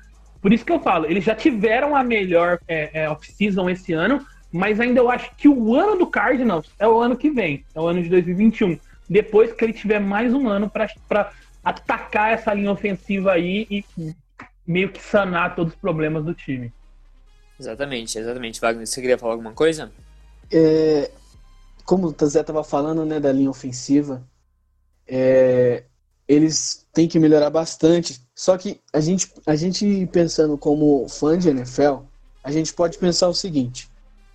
Por 0.44 0.52
isso 0.52 0.62
que 0.62 0.72
eu 0.72 0.78
falo, 0.78 1.06
eles 1.06 1.24
já 1.24 1.34
tiveram 1.34 1.96
a 1.96 2.04
melhor 2.04 2.60
é, 2.68 3.04
é, 3.04 3.08
off-season 3.08 3.70
esse 3.70 3.94
ano, 3.94 4.26
mas 4.52 4.78
ainda 4.78 5.00
eu 5.00 5.10
acho 5.10 5.34
que 5.36 5.48
o 5.48 5.74
ano 5.74 5.96
do 5.96 6.06
Cardinals 6.06 6.70
é 6.78 6.86
o 6.86 7.00
ano 7.00 7.16
que 7.16 7.30
vem, 7.30 7.64
é 7.74 7.80
o 7.80 7.86
ano 7.86 8.02
de 8.02 8.10
2021. 8.10 8.78
Depois 9.08 9.54
que 9.54 9.64
ele 9.64 9.72
tiver 9.72 10.00
mais 10.00 10.34
um 10.34 10.46
ano 10.46 10.68
para 10.68 11.32
atacar 11.64 12.34
essa 12.34 12.52
linha 12.52 12.70
ofensiva 12.70 13.32
aí 13.32 13.66
e 13.70 13.82
meio 14.66 14.90
que 14.92 15.00
sanar 15.02 15.56
todos 15.56 15.72
os 15.72 15.80
problemas 15.80 16.22
do 16.22 16.34
time. 16.34 16.70
Exatamente, 17.58 18.18
exatamente. 18.18 18.60
Wagner, 18.60 18.86
você 18.86 19.00
queria 19.00 19.16
falar 19.16 19.32
alguma 19.32 19.52
coisa? 19.52 19.90
É, 20.52 21.10
como 21.86 22.08
o 22.08 22.26
Zé 22.26 22.42
estava 22.42 22.62
falando, 22.62 23.06
né, 23.06 23.18
da 23.18 23.32
linha 23.32 23.48
ofensiva, 23.48 24.22
é, 25.08 25.84
eles 26.28 26.86
têm 26.92 27.08
que 27.08 27.18
melhorar 27.18 27.48
bastante. 27.48 28.20
Só 28.34 28.58
que 28.58 28.80
a 28.92 29.00
gente, 29.00 29.30
a 29.46 29.54
gente 29.54 30.08
pensando 30.12 30.58
como 30.58 31.08
fã 31.08 31.38
de 31.38 31.48
NFL, 31.48 31.98
a 32.42 32.50
gente 32.50 32.72
pode 32.72 32.98
pensar 32.98 33.28
o 33.28 33.34
seguinte: 33.34 33.88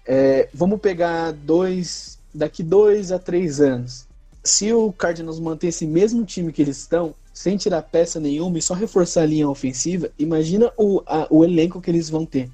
é, 0.06 0.48
vamos 0.54 0.80
pegar 0.80 1.32
dois, 1.34 2.18
daqui 2.34 2.64
dois 2.64 3.12
a 3.12 3.20
três 3.20 3.60
anos. 3.60 4.08
Se 4.44 4.72
o 4.72 4.92
Cardinals 4.94 5.40
manter 5.40 5.68
esse 5.68 5.86
mesmo 5.86 6.24
time 6.24 6.54
que 6.54 6.62
eles 6.62 6.78
estão, 6.78 7.14
sem 7.34 7.58
tirar 7.58 7.82
peça 7.84 8.20
nenhuma 8.20 8.58
e 8.58 8.62
só 8.62 8.74
reforçar 8.74 9.24
a 9.24 9.26
linha 9.26 9.50
ofensiva, 9.50 10.10
imagina 10.18 10.72
o, 10.78 11.04
a, 11.06 11.28
o 11.30 11.44
elenco 11.44 11.82
que 11.82 11.92
eles 11.92 12.10
vão 12.10 12.26
ter. 12.26 12.50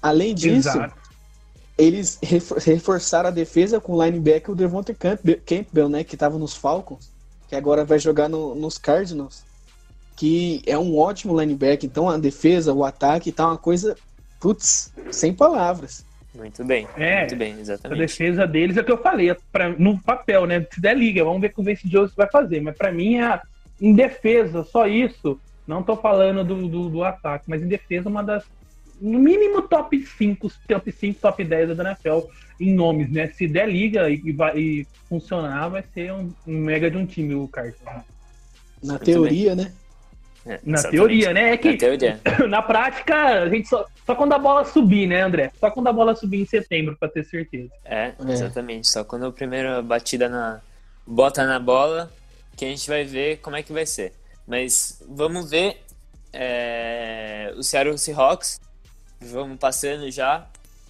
Além 0.00 0.34
disso, 0.34 0.68
Exato. 0.68 0.94
eles 1.78 2.18
reforçaram 2.64 3.28
a 3.28 3.32
defesa 3.32 3.80
com 3.80 3.94
o 3.94 4.04
linebacker 4.04 4.50
o 4.50 4.54
Devonta 4.56 4.94
Campbell, 4.94 5.88
né, 5.88 6.04
que 6.04 6.14
estava 6.14 6.38
nos 6.38 6.54
Falcons, 6.54 7.10
que 7.48 7.56
agora 7.56 7.84
vai 7.84 7.98
jogar 7.98 8.28
no, 8.28 8.54
nos 8.54 8.78
Cardinals, 8.78 9.42
que 10.16 10.62
é 10.66 10.78
um 10.78 10.96
ótimo 10.96 11.38
linebacker. 11.38 11.88
Então 11.88 12.08
a 12.08 12.18
defesa, 12.18 12.72
o 12.72 12.84
ataque 12.84 13.32
tá 13.32 13.48
uma 13.48 13.58
coisa, 13.58 13.96
putz, 14.40 14.92
sem 15.10 15.32
palavras. 15.32 16.04
Muito 16.34 16.64
bem, 16.64 16.88
é, 16.96 17.20
muito 17.20 17.36
bem, 17.36 17.60
exatamente. 17.60 17.98
A 17.98 18.06
defesa 18.06 18.46
deles 18.46 18.76
é 18.76 18.80
o 18.80 18.84
que 18.84 18.90
eu 18.90 18.98
falei, 18.98 19.30
é 19.30 19.36
pra, 19.52 19.68
no 19.68 19.98
papel, 20.00 20.46
né? 20.46 20.66
Se 20.72 20.80
der 20.80 20.96
liga, 20.96 21.22
vamos 21.22 21.40
ver 21.40 21.48
o 21.48 21.50
que 21.54 21.60
o 21.60 21.64
Vince 21.64 21.88
Joseph 21.88 22.16
vai 22.16 22.28
fazer. 22.28 22.60
Mas 22.60 22.76
para 22.76 22.90
mim 22.90 23.16
é 23.16 23.24
a, 23.24 23.42
em 23.80 23.94
defesa, 23.94 24.64
só 24.64 24.86
isso, 24.86 25.38
não 25.66 25.82
tô 25.82 25.96
falando 25.96 26.44
do, 26.44 26.68
do, 26.68 26.88
do 26.88 27.04
ataque, 27.04 27.44
mas 27.48 27.62
em 27.62 27.68
defesa, 27.68 28.08
uma 28.08 28.22
das 28.22 28.44
no 29.00 29.18
mínimo 29.18 29.62
top 29.62 30.04
5, 30.06 30.50
top 30.68 30.92
5, 30.92 31.20
top 31.20 31.44
10 31.44 31.76
da 31.76 31.90
NFL 31.90 32.28
em 32.60 32.72
nomes, 32.72 33.10
né? 33.10 33.28
Se 33.28 33.46
der 33.46 33.68
liga 33.68 34.08
e, 34.08 34.14
e, 34.24 34.58
e 34.58 34.86
funcionar, 35.08 35.68
vai 35.68 35.84
ser 35.92 36.12
um, 36.12 36.32
um, 36.46 36.58
mega 36.58 36.90
de 36.90 36.96
um 36.96 37.06
time 37.06 37.34
o 37.34 37.48
Carson. 37.48 37.84
Na 38.82 38.98
teoria, 38.98 39.54
né? 39.54 39.72
É, 40.46 40.60
na 40.62 40.82
teoria, 40.82 41.32
né? 41.32 41.52
É 41.52 41.56
que 41.56 41.76
na, 42.38 42.46
na, 42.48 42.62
prática, 42.62 43.42
a 43.42 43.48
gente 43.48 43.68
só, 43.68 43.86
só 44.04 44.14
quando 44.14 44.34
a 44.34 44.38
bola 44.38 44.64
subir, 44.64 45.06
né, 45.06 45.22
André? 45.22 45.50
Só 45.58 45.70
quando 45.70 45.86
a 45.88 45.92
bola 45.92 46.14
subir 46.14 46.42
em 46.42 46.46
setembro, 46.46 46.96
para 46.96 47.08
ter 47.08 47.24
certeza. 47.24 47.70
É, 47.84 48.12
é, 48.18 48.32
exatamente. 48.32 48.88
Só 48.88 49.04
quando 49.04 49.26
a 49.26 49.32
primeira 49.32 49.80
batida 49.80 50.28
na 50.28 50.60
bota 51.06 51.46
na 51.46 51.58
bola, 51.58 52.12
que 52.56 52.64
a 52.64 52.68
gente 52.68 52.88
vai 52.88 53.04
ver 53.04 53.38
como 53.38 53.56
é 53.56 53.62
que 53.62 53.72
vai 53.72 53.86
ser. 53.86 54.12
Mas 54.46 55.02
vamos 55.08 55.50
ver 55.50 55.82
é, 56.32 57.52
o 57.56 57.62
Seattle 57.62 57.96
Seahawks. 57.96 58.60
Vamos 59.20 59.58
passando 59.58 60.10
já. 60.10 60.46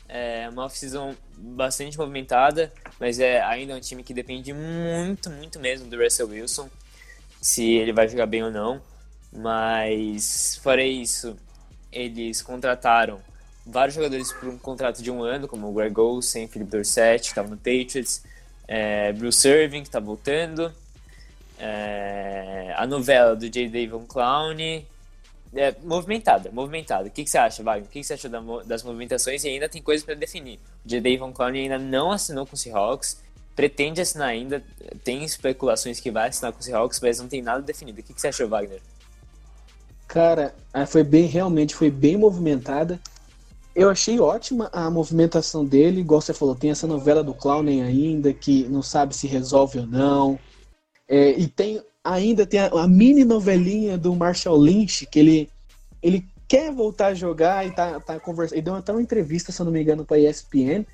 É 0.08 0.48
uma 0.50 0.64
off-season 0.64 1.14
bastante 1.36 1.98
movimentada, 1.98 2.72
mas 3.00 3.18
é 3.18 3.40
ainda 3.42 3.74
um 3.74 3.80
time 3.80 4.02
que 4.02 4.14
depende 4.14 4.52
muito, 4.52 5.30
muito 5.30 5.58
mesmo 5.58 5.88
do 5.88 6.00
Russell 6.00 6.28
Wilson, 6.28 6.68
se 7.40 7.72
ele 7.72 7.92
vai 7.92 8.08
jogar 8.08 8.26
bem 8.26 8.42
ou 8.42 8.50
não. 8.50 8.80
Mas, 9.34 10.60
fora 10.62 10.82
isso, 10.82 11.36
eles 11.90 12.40
contrataram 12.40 13.20
vários 13.66 13.94
jogadores 13.94 14.32
por 14.32 14.48
um 14.48 14.58
contrato 14.58 15.02
de 15.02 15.10
um 15.10 15.22
ano, 15.22 15.48
como 15.48 15.68
o 15.68 15.72
Greg 15.72 15.98
Olsen, 15.98 16.46
Philip 16.46 16.70
Dorsett, 16.70 17.22
que 17.22 17.28
estava 17.28 17.48
no 17.48 17.56
Patriots, 17.56 18.22
é, 18.68 19.12
Bruce 19.12 19.46
Irving, 19.48 19.82
que 19.82 19.88
está 19.88 20.00
voltando, 20.00 20.72
é, 21.58 22.74
a 22.76 22.86
novela 22.86 23.34
do 23.34 23.48
J. 23.48 23.68
Davon 23.68 24.04
Clown, 24.06 24.56
é, 25.54 25.74
movimentada, 25.82 26.50
movimentada. 26.52 27.08
O 27.08 27.10
que, 27.10 27.24
que 27.24 27.30
você 27.30 27.38
acha, 27.38 27.62
Wagner? 27.62 27.86
O 27.86 27.90
que, 27.90 28.00
que 28.00 28.06
você 28.06 28.14
achou 28.14 28.30
da, 28.30 28.40
das 28.64 28.82
movimentações? 28.82 29.44
E 29.44 29.48
ainda 29.48 29.68
tem 29.68 29.80
coisas 29.80 30.04
para 30.04 30.14
definir. 30.14 30.58
O 30.84 30.88
J. 30.88 31.00
Davon 31.00 31.32
Clown 31.32 31.48
ainda 31.54 31.78
não 31.78 32.12
assinou 32.12 32.46
com 32.46 32.54
o 32.54 32.58
Seahawks, 32.58 33.20
pretende 33.56 34.00
assinar 34.00 34.28
ainda, 34.28 34.62
tem 35.04 35.24
especulações 35.24 36.00
que 36.00 36.10
vai 36.10 36.28
assinar 36.28 36.52
com 36.52 36.60
o 36.60 36.62
Seahawks, 36.62 37.00
mas 37.00 37.20
não 37.20 37.28
tem 37.28 37.40
nada 37.40 37.62
definido. 37.62 38.00
O 38.00 38.02
que, 38.02 38.12
que 38.12 38.20
você 38.20 38.28
achou, 38.28 38.48
Wagner? 38.48 38.80
Cara, 40.14 40.54
foi 40.86 41.02
bem, 41.02 41.26
realmente 41.26 41.74
foi 41.74 41.90
bem 41.90 42.16
movimentada. 42.16 43.00
Eu 43.74 43.90
achei 43.90 44.20
ótima 44.20 44.70
a 44.72 44.88
movimentação 44.88 45.64
dele, 45.64 46.02
igual 46.02 46.20
você 46.20 46.32
falou, 46.32 46.54
tem 46.54 46.70
essa 46.70 46.86
novela 46.86 47.24
do 47.24 47.34
Clownen 47.34 47.82
ainda, 47.82 48.32
que 48.32 48.62
não 48.68 48.80
sabe 48.80 49.12
se 49.12 49.26
resolve 49.26 49.80
ou 49.80 49.86
não. 49.86 50.38
É, 51.08 51.30
e 51.36 51.48
tem 51.48 51.82
ainda 52.04 52.46
tem 52.46 52.60
a, 52.60 52.66
a, 52.66 52.86
mini 52.86 53.24
novelinha 53.24 53.98
do 53.98 54.14
Marshall 54.14 54.56
Lynch, 54.56 55.04
que 55.06 55.18
ele, 55.18 55.50
ele 56.00 56.24
quer 56.46 56.70
voltar 56.72 57.08
a 57.08 57.14
jogar 57.14 57.66
e 57.66 57.72
tá, 57.72 57.98
tá 57.98 58.20
conversando. 58.20 58.58
Ele 58.58 58.62
deu 58.66 58.76
até 58.76 58.92
uma 58.92 59.02
entrevista, 59.02 59.50
se 59.50 59.60
eu 59.60 59.64
não 59.64 59.72
me 59.72 59.82
engano, 59.82 60.04
pra 60.04 60.16
ESPN, 60.16 60.86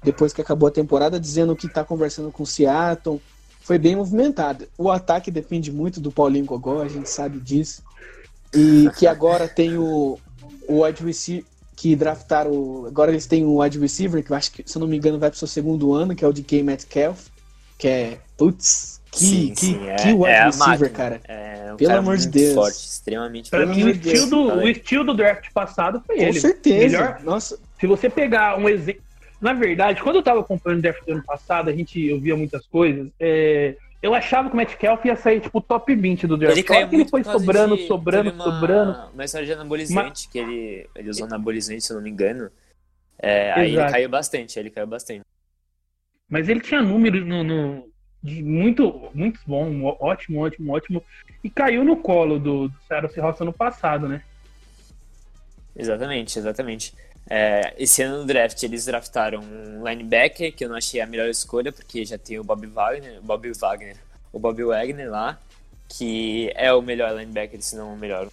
depois 0.00 0.32
que 0.32 0.40
acabou 0.40 0.68
a 0.68 0.72
temporada, 0.72 1.18
dizendo 1.18 1.56
que 1.56 1.68
tá 1.68 1.82
conversando 1.82 2.30
com 2.30 2.44
o 2.44 2.46
Seattle. 2.46 3.20
Foi 3.62 3.78
bem 3.78 3.96
movimentado. 3.96 4.68
O 4.78 4.88
ataque 4.92 5.28
depende 5.28 5.72
muito 5.72 6.00
do 6.00 6.12
Paulinho 6.12 6.44
Gogó, 6.44 6.80
a 6.80 6.88
gente 6.88 7.10
sabe 7.10 7.40
disso. 7.40 7.82
E 8.54 8.90
que 8.98 9.06
agora 9.06 9.46
tem 9.48 9.78
o, 9.78 10.18
o 10.68 10.84
wide 10.84 11.04
receiver 11.04 11.44
que 11.80 11.96
draftaram. 11.96 12.84
Agora 12.86 13.10
eles 13.10 13.26
têm 13.26 13.44
um 13.44 13.60
wide 13.60 13.78
receiver, 13.78 14.22
que 14.22 14.30
eu 14.30 14.36
acho 14.36 14.52
que, 14.52 14.62
se 14.66 14.76
eu 14.76 14.80
não 14.80 14.86
me 14.86 14.98
engano, 14.98 15.18
vai 15.18 15.30
pro 15.30 15.38
seu 15.38 15.48
segundo 15.48 15.94
ano, 15.94 16.14
que 16.14 16.22
é 16.22 16.28
o 16.28 16.32
de 16.32 16.42
K. 16.42 16.62
Metcalf. 16.62 17.28
Que 17.78 17.88
é. 17.88 18.18
Putz, 18.36 19.00
que, 19.10 19.18
sim, 19.18 19.54
que, 19.54 19.60
sim, 19.60 19.88
é, 19.88 19.96
que 19.96 20.12
wide 20.12 20.26
é 20.26 20.44
receiver, 20.44 20.92
cara. 20.92 21.20
É 21.26 21.72
um 21.72 21.76
Pelo 21.76 21.88
cara 21.88 22.00
amor 22.00 22.16
de 22.18 22.28
Deus. 22.28 22.54
Forte, 22.54 22.76
extremamente 22.76 23.50
pra 23.50 23.64
mim, 23.64 23.84
o 23.84 23.88
estilo, 23.88 24.26
do, 24.26 24.42
o 24.56 24.68
estilo 24.68 25.04
do 25.04 25.14
draft 25.14 25.50
passado 25.54 26.02
foi 26.06 26.16
Com 26.16 26.22
ele. 26.22 26.32
Com 26.34 26.40
certeza. 26.40 26.98
Melhor, 26.98 27.20
Nossa. 27.22 27.58
Se 27.78 27.86
você 27.86 28.10
pegar 28.10 28.58
um 28.58 28.68
exemplo. 28.68 29.02
Na 29.40 29.54
verdade, 29.54 30.02
quando 30.02 30.16
eu 30.16 30.22
tava 30.22 30.40
acompanhando 30.40 30.80
o 30.80 30.82
draft 30.82 31.02
do 31.06 31.12
ano 31.12 31.24
passado, 31.24 31.70
a 31.70 31.72
gente 31.72 32.12
ouvia 32.12 32.36
muitas 32.36 32.66
coisas. 32.66 33.08
É 33.18 33.74
eu 34.02 34.14
achava 34.14 34.48
que 34.48 34.54
o 34.54 34.56
Metcalf 34.56 35.04
ia 35.04 35.14
sair, 35.14 35.40
tipo, 35.40 35.60
top 35.60 35.94
20 35.94 36.26
do 36.26 36.36
draft. 36.36 36.56
Ele, 36.56 36.62
caiu 36.62 36.88
que 36.88 36.94
ele 36.96 37.08
foi 37.08 37.22
sobrando, 37.22 37.76
de, 37.76 37.86
sobrando, 37.86 38.30
uma, 38.30 38.44
sobrando. 38.44 39.10
Uma 39.12 39.24
história 39.24 39.46
de 39.46 39.52
anabolizante, 39.52 40.28
que 40.28 40.38
ele, 40.38 40.88
ele 40.94 41.10
usou 41.10 41.26
anabolizante, 41.26 41.82
se 41.82 41.92
eu 41.92 41.96
não 41.96 42.02
me 42.02 42.10
engano. 42.10 42.50
É, 43.18 43.52
aí 43.52 43.74
ele 43.74 43.90
caiu 43.90 44.08
bastante, 44.08 44.58
ele 44.58 44.70
caiu 44.70 44.86
bastante. 44.86 45.22
Mas 46.28 46.48
ele 46.48 46.60
tinha 46.60 46.80
números 46.80 47.26
no, 47.26 47.44
no, 47.44 47.90
de 48.22 48.42
muito, 48.42 49.10
muito 49.12 49.40
bom, 49.46 49.84
ótimo, 50.00 50.40
ótimo, 50.40 50.72
ótimo. 50.72 51.02
E 51.44 51.50
caiu 51.50 51.84
no 51.84 51.96
colo 51.96 52.38
do, 52.38 52.68
do 52.68 52.74
Seattle 52.86 53.12
Seahawks 53.12 53.40
ano 53.40 53.52
passado, 53.52 54.08
né? 54.08 54.22
Exatamente, 55.76 56.38
exatamente. 56.38 56.94
É, 57.28 57.74
esse 57.78 58.02
ano 58.02 58.18
no 58.18 58.26
draft 58.26 58.60
eles 58.62 58.86
draftaram 58.86 59.40
um 59.40 59.86
linebacker 59.86 60.52
que 60.54 60.64
eu 60.64 60.68
não 60.68 60.76
achei 60.76 61.00
a 61.00 61.06
melhor 61.06 61.28
escolha 61.28 61.70
porque 61.70 62.04
já 62.04 62.18
tem 62.18 62.38
o 62.38 62.44
Bob 62.44 62.66
Wagner, 62.66 63.20
Bob 63.20 63.52
Wagner, 63.52 63.96
o 64.32 64.38
Bob 64.38 64.62
Wagner 64.64 65.10
lá, 65.10 65.38
que 65.88 66.52
é 66.54 66.72
o 66.72 66.82
melhor 66.82 67.16
linebacker, 67.16 67.60
se 67.62 67.76
não 67.76 67.94
o 67.94 67.96
melhor, 67.96 68.28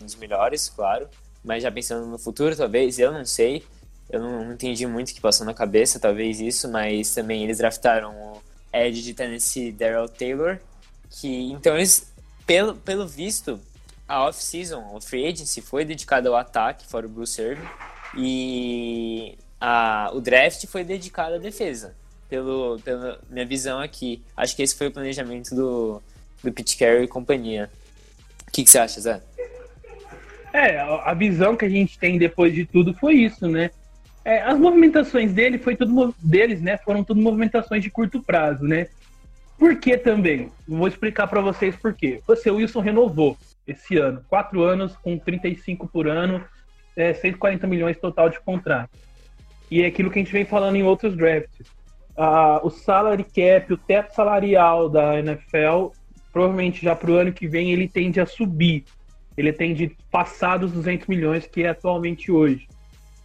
um 0.00 0.04
dos 0.04 0.14
melhores, 0.14 0.68
claro. 0.68 1.08
Mas 1.44 1.62
já 1.62 1.70
pensando 1.70 2.06
no 2.06 2.18
futuro, 2.18 2.56
talvez, 2.56 2.98
eu 2.98 3.12
não 3.12 3.24
sei, 3.24 3.64
eu 4.10 4.20
não 4.20 4.52
entendi 4.52 4.86
muito 4.86 5.10
o 5.10 5.14
que 5.14 5.20
passou 5.20 5.44
na 5.44 5.54
cabeça, 5.54 6.00
talvez 6.00 6.40
isso, 6.40 6.68
mas 6.68 7.14
também 7.14 7.44
eles 7.44 7.58
draftaram 7.58 8.12
o 8.14 8.42
Ed 8.72 9.02
de 9.02 9.14
Tennessee, 9.14 9.72
Daryl 9.72 10.08
Taylor, 10.08 10.58
que 11.10 11.50
então 11.52 11.76
eles, 11.76 12.12
pelo, 12.46 12.74
pelo 12.74 13.06
visto, 13.06 13.60
a 14.06 14.24
off-season, 14.26 14.94
o 14.94 15.00
free 15.00 15.26
agency 15.26 15.60
foi 15.60 15.84
dedicado 15.84 16.28
ao 16.28 16.36
ataque, 16.36 16.86
fora 16.86 17.06
o 17.06 17.08
Bruce 17.08 17.40
Irving, 17.40 17.68
e 18.16 19.36
a, 19.60 20.10
o 20.14 20.20
draft 20.20 20.66
foi 20.66 20.84
dedicado 20.84 21.34
à 21.34 21.38
defesa, 21.38 21.94
pelo, 22.28 22.78
pela 22.84 23.20
minha 23.28 23.46
visão 23.46 23.80
aqui. 23.80 24.22
Acho 24.36 24.56
que 24.56 24.62
esse 24.62 24.76
foi 24.76 24.88
o 24.88 24.92
planejamento 24.92 25.54
do, 25.54 26.02
do 26.42 26.52
Pete 26.52 26.76
Carroll 26.76 27.04
e 27.04 27.08
companhia. 27.08 27.70
O 28.46 28.50
que, 28.50 28.64
que 28.64 28.70
você 28.70 28.78
acha, 28.78 29.00
Zé? 29.00 29.20
É, 30.52 30.78
a 30.80 31.12
visão 31.14 31.56
que 31.56 31.64
a 31.64 31.68
gente 31.68 31.98
tem 31.98 32.18
depois 32.18 32.54
de 32.54 32.64
tudo 32.64 32.94
foi 32.94 33.14
isso, 33.14 33.46
né? 33.46 33.70
É, 34.24 34.42
as 34.42 34.58
movimentações 34.58 35.32
dele 35.32 35.58
foi 35.58 35.76
tudo 35.76 36.14
deles, 36.18 36.60
né? 36.60 36.76
Foram 36.78 37.04
tudo 37.04 37.20
movimentações 37.20 37.82
de 37.82 37.90
curto 37.90 38.22
prazo, 38.22 38.64
né? 38.64 38.88
Por 39.58 39.76
que 39.76 39.96
também? 39.96 40.50
Vou 40.66 40.86
explicar 40.86 41.26
para 41.26 41.40
vocês 41.40 41.76
por 41.76 41.92
quê. 41.92 42.20
Você, 42.26 42.50
Wilson 42.50 42.80
renovou 42.80 43.36
esse 43.66 43.98
ano, 43.98 44.24
quatro 44.28 44.62
anos 44.62 44.96
com 44.96 45.18
35 45.18 45.88
por 45.88 46.06
ano, 46.08 46.44
é, 46.98 47.14
140 47.14 47.66
milhões 47.66 47.96
total 47.96 48.28
de 48.28 48.40
contrato. 48.40 48.90
E 49.70 49.82
é 49.82 49.86
aquilo 49.86 50.10
que 50.10 50.18
a 50.18 50.22
gente 50.22 50.32
vem 50.32 50.44
falando 50.44 50.76
em 50.76 50.82
outros 50.82 51.16
drafts. 51.16 51.68
Ah, 52.16 52.60
o 52.64 52.70
salary 52.70 53.22
cap, 53.22 53.72
o 53.72 53.76
teto 53.76 54.12
salarial 54.14 54.88
da 54.88 55.18
NFL, 55.18 55.92
provavelmente 56.32 56.82
já 56.82 56.96
para 56.96 57.10
o 57.10 57.14
ano 57.14 57.32
que 57.32 57.46
vem, 57.46 57.70
ele 57.70 57.86
tende 57.86 58.20
a 58.20 58.26
subir. 58.26 58.84
Ele 59.36 59.52
tende 59.52 59.84
a 59.84 60.10
passar 60.10 60.58
dos 60.58 60.72
200 60.72 61.06
milhões 61.06 61.46
que 61.46 61.62
é 61.62 61.68
atualmente 61.68 62.32
hoje. 62.32 62.66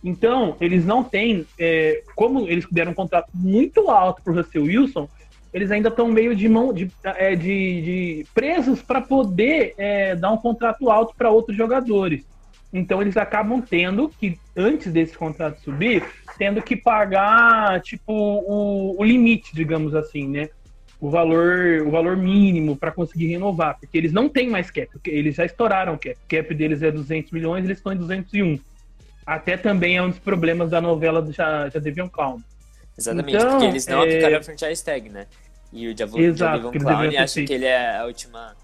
Então, 0.04 0.56
eles 0.62 0.86
não 0.86 1.04
têm, 1.04 1.46
é, 1.58 2.04
como 2.16 2.48
eles 2.48 2.68
deram 2.70 2.92
um 2.92 2.96
contrato 2.96 3.30
muito 3.34 3.90
alto 3.90 4.22
para 4.22 4.34
o 4.34 4.36
Russell 4.36 4.64
Wilson, 4.64 5.10
eles 5.52 5.72
ainda 5.72 5.90
estão 5.90 6.08
meio 6.10 6.36
de 6.36 6.48
mão 6.50 6.74
de, 6.74 6.92
é, 7.04 7.36
de, 7.36 7.82
de 7.82 8.26
presos 8.34 8.82
para 8.82 9.00
poder 9.00 9.74
é, 9.78 10.16
dar 10.16 10.32
um 10.32 10.38
contrato 10.38 10.90
alto 10.90 11.16
para 11.16 11.32
outros 11.32 11.56
jogadores. 11.56 12.26
Então 12.74 13.00
eles 13.02 13.16
acabam 13.16 13.62
tendo 13.62 14.10
que, 14.10 14.40
antes 14.58 14.92
desse 14.92 15.16
contrato 15.16 15.62
subir, 15.62 16.04
tendo 16.40 16.60
que 16.60 16.76
pagar, 16.76 17.80
tipo, 17.82 18.12
o, 18.12 19.00
o 19.00 19.04
limite, 19.04 19.54
digamos 19.54 19.94
assim, 19.94 20.28
né? 20.28 20.50
O 21.00 21.10
valor, 21.10 21.84
o 21.86 21.92
valor 21.92 22.18
mínimo 22.18 22.76
para 22.76 22.92
conseguir 22.92 23.28
renovar, 23.28 23.78
porque 23.78 23.96
eles 23.96 24.12
não 24.12 24.28
têm 24.28 24.50
mais 24.50 24.72
cap, 24.72 24.90
eles 25.06 25.36
já 25.36 25.46
estouraram 25.46 25.94
o 25.94 26.00
cap. 26.00 26.16
O 26.16 26.28
cap 26.28 26.56
deles 26.56 26.82
é 26.82 26.90
200 26.92 27.32
milhões, 27.32 27.64
eles 27.66 27.78
estão 27.78 27.94
em 27.94 27.98
201. 27.98 28.60
Até 29.26 29.56
também 29.56 29.98
é 29.98 30.02
um 30.02 30.10
dos 30.10 30.20
problemas 30.20 30.72
da 30.72 30.82
novela 30.82 31.22
do 31.22 31.32
já, 31.32 31.70
já 31.70 31.80
Devion 31.80 32.10
Clown. 32.10 32.42
Exatamente, 32.98 33.36
então, 33.36 33.50
porque 33.52 33.66
eles 33.66 33.88
não 33.88 34.00
é... 34.00 34.04
aplicaram 34.04 34.38
a 34.38 34.44
franchise 34.44 34.84
tag, 34.84 35.10
né? 35.10 35.28
E 35.72 35.88
o 35.88 35.98
Javon 35.98 36.18
Clown 36.72 37.20
acha 37.20 37.44
que 37.44 37.54
ele 37.54 37.66
é 37.66 37.98
a 37.98 38.06
última 38.06 38.56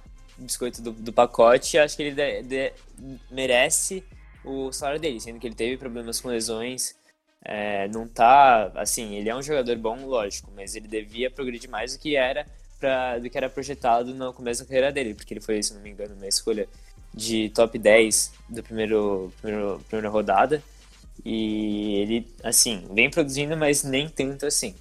biscoito 0.43 0.81
do, 0.81 0.91
do 0.91 1.13
pacote, 1.13 1.77
acho 1.77 1.96
que 1.96 2.03
ele 2.03 2.15
de, 2.15 2.43
de, 2.43 2.74
merece 3.29 4.03
o 4.43 4.72
salário 4.72 5.00
dele, 5.00 5.19
sendo 5.19 5.39
que 5.39 5.48
ele 5.48 5.55
teve 5.55 5.77
problemas 5.77 6.19
com 6.19 6.29
lesões. 6.29 6.96
É, 7.43 7.88
não 7.88 8.08
tá. 8.08 8.72
Assim, 8.75 9.15
ele 9.15 9.29
é 9.29 9.36
um 9.36 9.41
jogador 9.41 9.75
bom, 9.77 10.05
lógico, 10.05 10.51
mas 10.55 10.75
ele 10.75 10.88
devia 10.88 11.31
progredir 11.31 11.69
mais 11.69 11.96
do 11.96 12.00
que 12.00 12.15
era 12.15 12.46
pra, 12.79 13.17
do 13.19 13.29
que 13.29 13.38
era 13.38 13.50
projetado 13.50 14.13
no 14.13 14.34
começo 14.34 14.62
da 14.62 14.67
carreira 14.67 14.91
dele, 14.91 15.13
porque 15.13 15.34
ele 15.34 15.41
foi, 15.41 15.62
se 15.62 15.74
não 15.74 15.81
me 15.81 15.89
engano, 15.89 16.15
uma 16.15 16.27
escolha 16.27 16.67
de 17.13 17.50
top 17.50 17.77
10 17.77 18.34
do 18.50 18.63
primeiro, 18.63 19.31
primeiro 19.41 19.81
primeira 19.88 20.10
rodada. 20.10 20.63
E 21.25 21.96
ele, 21.96 22.27
assim, 22.43 22.88
vem 22.93 23.10
produzindo, 23.10 23.58
mas 23.58 23.84
nem 23.84 24.08
tanto 24.08 24.46
assim. 24.46 24.74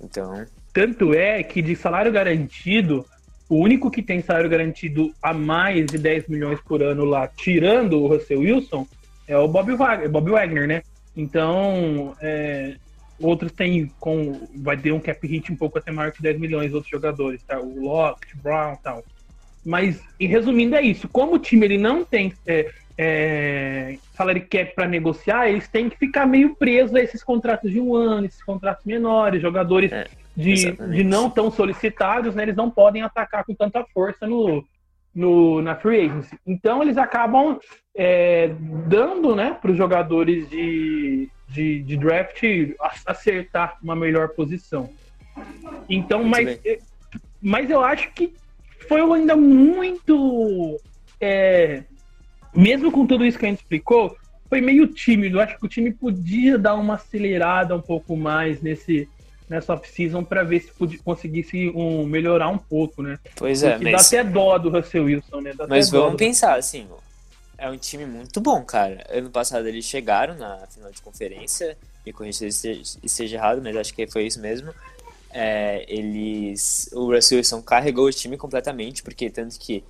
Então. 0.00 0.46
Tanto 0.72 1.14
é 1.14 1.42
que 1.44 1.62
de 1.62 1.76
salário 1.76 2.10
garantido, 2.10 3.06
o 3.48 3.56
único 3.56 3.90
que 3.90 4.02
tem 4.02 4.22
salário 4.22 4.48
garantido 4.48 5.12
a 5.22 5.34
mais 5.34 5.86
de 5.86 5.98
10 5.98 6.28
milhões 6.28 6.60
por 6.60 6.82
ano 6.82 7.04
lá, 7.04 7.28
tirando 7.28 8.02
o 8.02 8.06
Russell 8.06 8.40
Wilson, 8.40 8.86
é 9.26 9.36
o 9.36 9.48
Bob 9.48 9.74
Wagner, 9.74 10.10
Bob 10.10 10.30
Wagner 10.30 10.66
né? 10.66 10.82
Então, 11.16 12.14
é, 12.20 12.74
outros 13.20 13.52
têm 13.52 13.90
com 14.00 14.48
vai 14.56 14.76
ter 14.76 14.92
um 14.92 15.00
cap 15.00 15.26
hit 15.26 15.52
um 15.52 15.56
pouco 15.56 15.78
até 15.78 15.92
maior 15.92 16.12
que 16.12 16.22
10 16.22 16.38
milhões 16.38 16.72
outros 16.72 16.90
jogadores, 16.90 17.42
tá? 17.42 17.60
O 17.60 17.82
Locke, 17.82 18.36
Brown, 18.42 18.76
tal. 18.82 19.04
Mas, 19.64 20.02
e 20.20 20.26
resumindo, 20.26 20.76
é 20.76 20.82
isso. 20.82 21.08
Como 21.08 21.34
o 21.34 21.38
time 21.38 21.64
ele 21.66 21.78
não 21.78 22.04
tem 22.04 22.34
é, 22.46 22.70
é, 22.98 23.98
cap 24.16 24.74
para 24.74 24.86
negociar, 24.86 25.48
eles 25.48 25.68
têm 25.68 25.88
que 25.88 25.96
ficar 25.96 26.26
meio 26.26 26.54
presos 26.54 26.94
a 26.94 27.00
esses 27.00 27.22
contratos 27.22 27.70
de 27.70 27.80
um 27.80 27.94
ano, 27.94 28.26
esses 28.26 28.42
contratos 28.42 28.84
menores, 28.84 29.40
jogadores 29.40 29.90
é, 29.90 30.06
de, 30.36 30.72
de 30.72 31.04
não 31.04 31.30
tão 31.30 31.50
solicitados, 31.50 32.34
né? 32.34 32.42
Eles 32.42 32.56
não 32.56 32.70
podem 32.70 33.02
atacar 33.02 33.44
com 33.44 33.54
tanta 33.54 33.84
força 33.92 34.26
no, 34.26 34.64
no, 35.14 35.62
na 35.62 35.76
free 35.76 36.06
agency. 36.06 36.38
Então 36.46 36.82
eles 36.82 36.96
acabam 36.96 37.58
é, 37.96 38.48
dando 38.86 39.36
né, 39.36 39.56
para 39.60 39.70
os 39.70 39.76
jogadores 39.76 40.48
de, 40.50 41.28
de, 41.48 41.82
de, 41.82 41.96
draft 41.96 42.42
acertar 43.06 43.78
uma 43.82 43.94
melhor 43.94 44.30
posição. 44.30 44.90
Então, 45.88 46.24
mas, 46.24 46.58
é, 46.64 46.78
mas 47.40 47.70
eu 47.70 47.82
acho 47.82 48.10
que 48.12 48.34
foi 48.88 49.00
ainda 49.00 49.36
muito. 49.36 50.80
É, 51.20 51.84
mesmo 52.54 52.90
com 52.90 53.06
tudo 53.06 53.24
isso 53.24 53.38
que 53.38 53.46
a 53.46 53.48
gente 53.48 53.60
explicou, 53.60 54.16
foi 54.48 54.60
meio 54.60 54.86
tímido. 54.86 55.38
Eu 55.38 55.42
acho 55.42 55.58
que 55.58 55.64
o 55.66 55.68
time 55.68 55.92
podia 55.92 56.58
dar 56.58 56.74
uma 56.74 56.94
acelerada 56.94 57.74
um 57.74 57.80
pouco 57.80 58.16
mais 58.16 58.60
nesse, 58.60 59.08
nessa 59.48 59.74
off-season 59.74 60.24
para 60.24 60.42
ver 60.42 60.60
se 60.60 60.72
podia, 60.72 60.98
conseguisse 61.04 61.70
um, 61.70 62.04
melhorar 62.04 62.48
um 62.48 62.58
pouco, 62.58 63.02
né? 63.02 63.18
Pois 63.36 63.62
é, 63.62 63.72
Porque 63.72 63.90
mas... 63.90 64.10
Dá 64.10 64.18
até 64.20 64.28
dó 64.28 64.58
do 64.58 64.70
Russell 64.70 65.04
Wilson, 65.04 65.40
né? 65.40 65.52
Dá 65.54 65.66
mas 65.66 65.90
vamos 65.90 66.16
pensar, 66.16 66.58
assim, 66.58 66.86
é 67.58 67.70
um 67.70 67.76
time 67.76 68.06
muito 68.06 68.40
bom, 68.40 68.62
cara. 68.64 69.06
Ano 69.10 69.30
passado 69.30 69.66
eles 69.68 69.84
chegaram 69.84 70.34
na 70.36 70.66
final 70.66 70.90
de 70.90 71.00
conferência, 71.00 71.76
me 72.04 72.12
corrija 72.12 72.50
se 72.50 72.82
esteja 73.02 73.36
errado, 73.36 73.60
mas 73.62 73.76
acho 73.76 73.94
que 73.94 74.06
foi 74.06 74.26
isso 74.26 74.40
mesmo. 74.40 74.72
É, 75.30 75.84
eles, 75.88 76.90
o 76.92 77.12
Russell 77.12 77.38
Wilson 77.38 77.60
carregou 77.60 78.06
o 78.06 78.12
time 78.12 78.36
completamente, 78.36 79.02
porque 79.02 79.28
tanto 79.28 79.58
que 79.58 79.82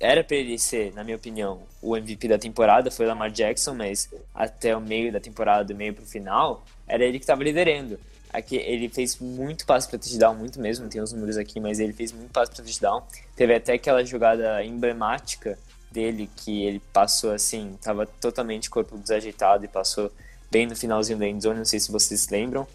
era 0.00 0.22
para 0.22 0.36
ele 0.36 0.58
ser, 0.58 0.92
na 0.92 1.04
minha 1.04 1.16
opinião, 1.16 1.62
o 1.80 1.96
MVP 1.96 2.28
da 2.28 2.38
temporada, 2.38 2.90
foi 2.90 3.06
o 3.06 3.08
Lamar 3.08 3.30
Jackson, 3.30 3.74
mas 3.74 4.10
até 4.34 4.76
o 4.76 4.80
meio 4.80 5.12
da 5.12 5.20
temporada, 5.20 5.64
do 5.64 5.74
meio 5.74 5.94
pro 5.94 6.04
final, 6.04 6.64
era 6.86 7.04
ele 7.04 7.18
que 7.18 7.24
estava 7.24 7.42
liderando. 7.42 7.98
Aqui, 8.34 8.56
ele 8.56 8.88
fez 8.88 9.16
muito 9.20 9.64
passe 9.64 9.88
para 9.88 9.96
touchdown, 9.96 10.34
muito 10.34 10.60
mesmo, 10.60 10.88
tem 10.88 11.00
os 11.00 11.12
números 11.12 11.36
aqui, 11.36 11.60
mas 11.60 11.78
ele 11.78 11.92
fez 11.92 12.10
muito 12.10 12.32
passe 12.32 12.50
para 12.50 12.64
touchdown. 12.64 13.00
Teve 13.36 13.54
até 13.54 13.74
aquela 13.74 14.04
jogada 14.04 14.64
emblemática 14.64 15.56
dele 15.92 16.28
que 16.34 16.64
ele 16.64 16.82
passou 16.92 17.30
assim, 17.30 17.78
tava 17.80 18.04
totalmente 18.06 18.68
corpo 18.68 18.98
desajeitado 18.98 19.64
e 19.64 19.68
passou 19.68 20.10
bem 20.50 20.66
no 20.66 20.74
finalzinho 20.74 21.16
da 21.16 21.28
endzone, 21.28 21.58
não 21.58 21.64
sei 21.64 21.78
se 21.78 21.92
vocês 21.92 22.28
lembram. 22.28 22.66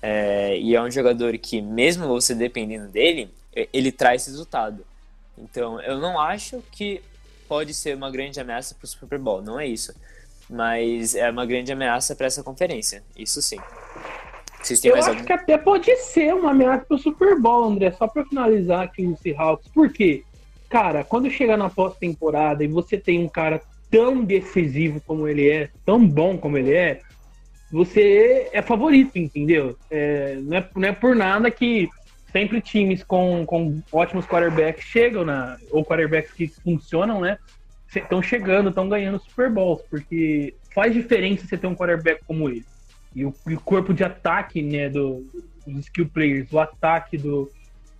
É, 0.00 0.56
e 0.56 0.76
é 0.76 0.80
um 0.80 0.88
jogador 0.88 1.36
que, 1.36 1.60
mesmo 1.60 2.06
você 2.06 2.32
dependendo 2.32 2.86
dele, 2.86 3.28
ele 3.72 3.90
traz 3.90 4.26
resultado. 4.26 4.86
Então, 5.36 5.80
eu 5.80 5.98
não 5.98 6.20
acho 6.20 6.62
que 6.70 7.02
pode 7.48 7.74
ser 7.74 7.96
uma 7.96 8.08
grande 8.08 8.38
ameaça 8.38 8.72
para 8.76 8.84
o 8.84 8.88
Super 8.88 9.18
Bowl, 9.18 9.42
não 9.42 9.58
é 9.58 9.66
isso. 9.66 9.92
Mas 10.48 11.16
é 11.16 11.28
uma 11.28 11.44
grande 11.44 11.72
ameaça 11.72 12.14
para 12.14 12.28
essa 12.28 12.44
conferência, 12.44 13.02
isso 13.16 13.42
sim. 13.42 13.58
Eu 14.84 14.96
acho 14.96 15.10
algum? 15.10 15.24
que 15.24 15.32
até 15.32 15.58
pode 15.58 15.94
ser 15.96 16.34
uma 16.34 16.50
ameaça 16.50 16.84
pro 16.86 16.98
Super 16.98 17.38
Bowl, 17.38 17.64
André. 17.64 17.90
Só 17.92 18.06
para 18.06 18.24
finalizar 18.24 18.82
aqui 18.82 19.06
o 19.06 19.16
Seahawks. 19.16 19.68
Por 19.68 19.92
quê? 19.92 20.22
Cara, 20.68 21.04
quando 21.04 21.30
chega 21.30 21.56
na 21.56 21.68
pós-temporada 21.68 22.64
e 22.64 22.68
você 22.68 22.96
tem 22.96 23.18
um 23.18 23.28
cara 23.28 23.60
tão 23.90 24.24
decisivo 24.24 25.02
como 25.06 25.28
ele 25.28 25.48
é, 25.48 25.68
tão 25.84 26.06
bom 26.06 26.38
como 26.38 26.56
ele 26.56 26.72
é, 26.72 27.00
você 27.70 28.48
é 28.52 28.62
favorito, 28.62 29.16
entendeu? 29.16 29.76
É, 29.90 30.36
não, 30.40 30.56
é, 30.56 30.68
não 30.74 30.88
é 30.88 30.92
por 30.92 31.16
nada 31.16 31.50
que 31.50 31.88
sempre 32.32 32.60
times 32.60 33.04
com, 33.04 33.44
com 33.46 33.82
ótimos 33.92 34.26
quarterbacks 34.26 34.84
chegam 34.84 35.24
na. 35.24 35.58
Ou 35.70 35.84
quarterbacks 35.84 36.32
que 36.32 36.48
funcionam, 36.48 37.20
né? 37.20 37.38
Estão 37.94 38.22
chegando, 38.22 38.70
estão 38.70 38.88
ganhando 38.88 39.20
Super 39.20 39.50
Bowls, 39.50 39.82
porque 39.90 40.54
faz 40.74 40.94
diferença 40.94 41.46
você 41.46 41.58
ter 41.58 41.66
um 41.66 41.74
quarterback 41.74 42.24
como 42.26 42.48
ele. 42.48 42.64
E 43.14 43.24
o, 43.24 43.34
e 43.46 43.54
o 43.54 43.60
corpo 43.60 43.92
de 43.92 44.04
ataque, 44.04 44.62
né, 44.62 44.88
do, 44.88 45.26
dos 45.66 45.84
skill 45.84 46.08
players, 46.08 46.52
o 46.52 46.58
ataque 46.58 47.18
do, 47.18 47.50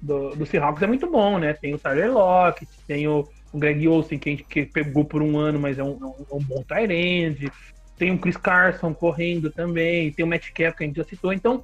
do, 0.00 0.30
do 0.30 0.46
Seahawks 0.46 0.82
é 0.82 0.86
muito 0.86 1.10
bom, 1.10 1.38
né? 1.38 1.52
Tem 1.52 1.74
o 1.74 1.78
Tyler 1.78 2.12
Lockett, 2.12 2.70
tem 2.86 3.06
o, 3.06 3.28
o 3.52 3.58
Greg 3.58 3.86
Olsen, 3.86 4.18
que 4.18 4.28
a 4.28 4.32
gente 4.32 4.44
que 4.44 4.64
pegou 4.64 5.04
por 5.04 5.22
um 5.22 5.38
ano, 5.38 5.60
mas 5.60 5.78
é 5.78 5.84
um, 5.84 5.98
é 6.30 6.34
um 6.34 6.40
é 6.40 6.44
bom 6.44 6.64
tight. 6.64 7.52
Tem 7.98 8.10
o 8.10 8.18
Chris 8.18 8.36
Carson 8.36 8.94
correndo 8.94 9.50
também, 9.50 10.10
tem 10.10 10.24
o 10.24 10.28
Matt 10.28 10.50
Cap, 10.52 10.76
que 10.76 10.84
a 10.84 10.86
gente 10.86 10.96
já 10.96 11.04
citou. 11.04 11.32
Então, 11.32 11.62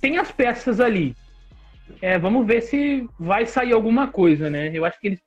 tem 0.00 0.18
as 0.18 0.30
peças 0.30 0.80
ali. 0.80 1.16
É, 2.02 2.18
vamos 2.18 2.46
ver 2.46 2.62
se 2.62 3.08
vai 3.18 3.46
sair 3.46 3.72
alguma 3.72 4.08
coisa, 4.08 4.50
né? 4.50 4.70
Eu 4.74 4.84
acho 4.84 5.00
que 5.00 5.06
eles 5.06 5.20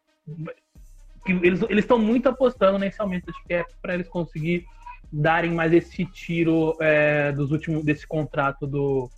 que 1.26 1.34
eles 1.34 1.84
estão 1.84 2.00
muito 2.00 2.30
apostando 2.30 2.80
nesse 2.80 3.02
aumento 3.02 3.32
de 3.32 3.44
cap 3.50 3.70
para 3.82 3.96
eles 3.96 4.08
conseguir 4.08 4.66
darem 5.12 5.52
mais 5.52 5.74
esse 5.74 6.06
tiro 6.06 6.76
é, 6.80 7.32
dos 7.32 7.52
últimos 7.52 7.84
desse 7.84 8.06
contrato 8.06 8.68
do, 8.68 9.10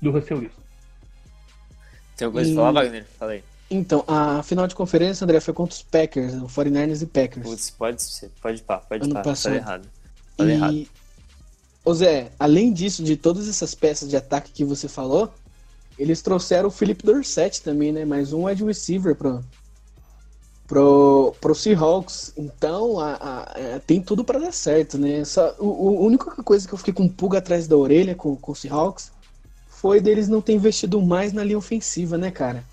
do 0.00 0.10
Russell 0.10 0.38
Wilson. 0.38 0.62
Tem 2.16 2.26
alguma 2.26 2.42
coisa 2.42 2.52
e... 2.52 2.54
falar, 2.54 2.72
Wagner? 2.72 3.06
Falei. 3.18 3.44
Então, 3.70 4.04
a 4.06 4.42
final 4.42 4.66
de 4.66 4.74
conferência, 4.74 5.24
André, 5.24 5.40
foi 5.40 5.54
contra 5.54 5.74
os 5.74 5.82
Packers, 5.82 6.34
o 6.34 6.46
49ers 6.46 7.02
e 7.02 7.06
Packers. 7.06 7.46
Putz, 7.46 7.70
pode 7.70 8.02
ser, 8.02 8.30
pode 8.40 8.62
pá, 8.62 8.78
pode 8.78 9.04
ano 9.04 9.14
pá, 9.14 9.22
passado. 9.22 9.54
errado. 9.54 9.88
Falei 10.36 10.54
e... 10.54 10.58
errado. 10.58 10.86
Ô 11.84 11.94
Zé, 11.94 12.30
além 12.38 12.72
disso, 12.72 13.02
de 13.02 13.16
todas 13.16 13.48
essas 13.48 13.74
peças 13.74 14.08
de 14.08 14.16
ataque 14.16 14.52
que 14.52 14.64
você 14.64 14.88
falou, 14.88 15.32
eles 15.98 16.22
trouxeram 16.22 16.68
o 16.68 16.70
Philip 16.70 17.04
Dorsett 17.04 17.62
também, 17.62 17.90
né? 17.90 18.04
Mais 18.04 18.32
um 18.32 18.46
wide 18.46 18.62
receiver 18.62 19.16
pro, 19.16 19.42
pro, 20.72 21.34
pro 21.38 21.54
Seahawks. 21.54 22.32
Então, 22.34 22.98
a, 22.98 23.12
a, 23.12 23.42
a, 23.42 23.60
é, 23.60 23.78
tem 23.78 24.00
tudo 24.00 24.24
para 24.24 24.38
dar 24.38 24.52
certo, 24.52 24.96
né? 24.96 25.22
Só, 25.22 25.54
o, 25.58 25.98
a 25.98 26.00
única 26.00 26.30
coisa 26.42 26.66
que 26.66 26.72
eu 26.72 26.78
fiquei 26.78 26.94
com 26.94 27.02
um 27.02 27.08
pulga 27.10 27.38
atrás 27.38 27.68
da 27.68 27.76
orelha 27.76 28.14
com, 28.14 28.34
com 28.34 28.52
o 28.52 28.56
Seahawks 28.56 29.12
foi 29.68 30.00
deles 30.00 30.28
não 30.28 30.40
ter 30.40 30.54
investido 30.54 31.02
mais 31.02 31.34
na 31.34 31.44
linha 31.44 31.58
ofensiva, 31.58 32.16
né, 32.16 32.30
cara? 32.30 32.64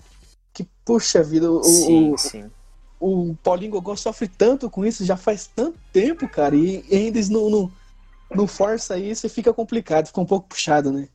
Que, 0.54 0.66
puxa 0.82 1.22
vida, 1.22 1.50
o, 1.50 1.62
sim, 1.62 2.12
o, 2.12 2.16
sim. 2.16 2.50
o 2.98 3.36
Paulinho 3.42 3.72
Gogó 3.72 3.94
sofre 3.96 4.28
tanto 4.28 4.70
com 4.70 4.86
isso 4.86 5.04
já 5.04 5.18
faz 5.18 5.46
tanto 5.54 5.78
tempo, 5.92 6.26
cara, 6.26 6.56
e, 6.56 6.82
e 6.88 6.96
ainda 6.96 7.18
eles 7.18 7.28
não, 7.28 7.50
não, 7.50 7.70
não 8.34 8.46
força 8.46 8.96
isso 8.96 9.26
e 9.26 9.30
fica 9.30 9.52
complicado, 9.52 10.06
fica 10.06 10.20
um 10.22 10.26
pouco 10.26 10.48
puxado, 10.48 10.90
né? 10.90 11.06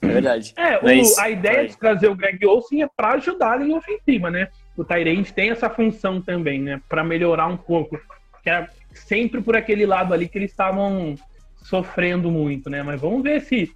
É 0.00 0.08
verdade. 0.08 0.54
É, 0.56 0.82
Mas, 0.82 1.16
a 1.18 1.30
ideia 1.30 1.68
de 1.68 1.78
trazer 1.78 2.08
o 2.08 2.16
Greg 2.16 2.44
Olsen 2.44 2.82
é 2.82 2.88
para 2.88 3.14
ajudar 3.14 3.52
a 3.52 3.56
linha 3.58 3.76
ofensiva, 3.76 4.28
né? 4.28 4.48
O 4.76 4.84
Tyrande 4.84 5.32
tem 5.32 5.50
essa 5.50 5.68
função 5.68 6.20
também, 6.20 6.60
né? 6.60 6.80
Para 6.88 7.04
melhorar 7.04 7.46
um 7.46 7.56
pouco. 7.56 7.98
Que 8.42 8.50
era 8.50 8.70
sempre 8.92 9.40
por 9.40 9.56
aquele 9.56 9.86
lado 9.86 10.12
ali 10.12 10.28
que 10.28 10.38
eles 10.38 10.50
estavam 10.50 11.16
sofrendo 11.62 12.30
muito, 12.30 12.68
né? 12.68 12.82
Mas 12.82 13.00
vamos 13.00 13.22
ver 13.22 13.40
se, 13.42 13.74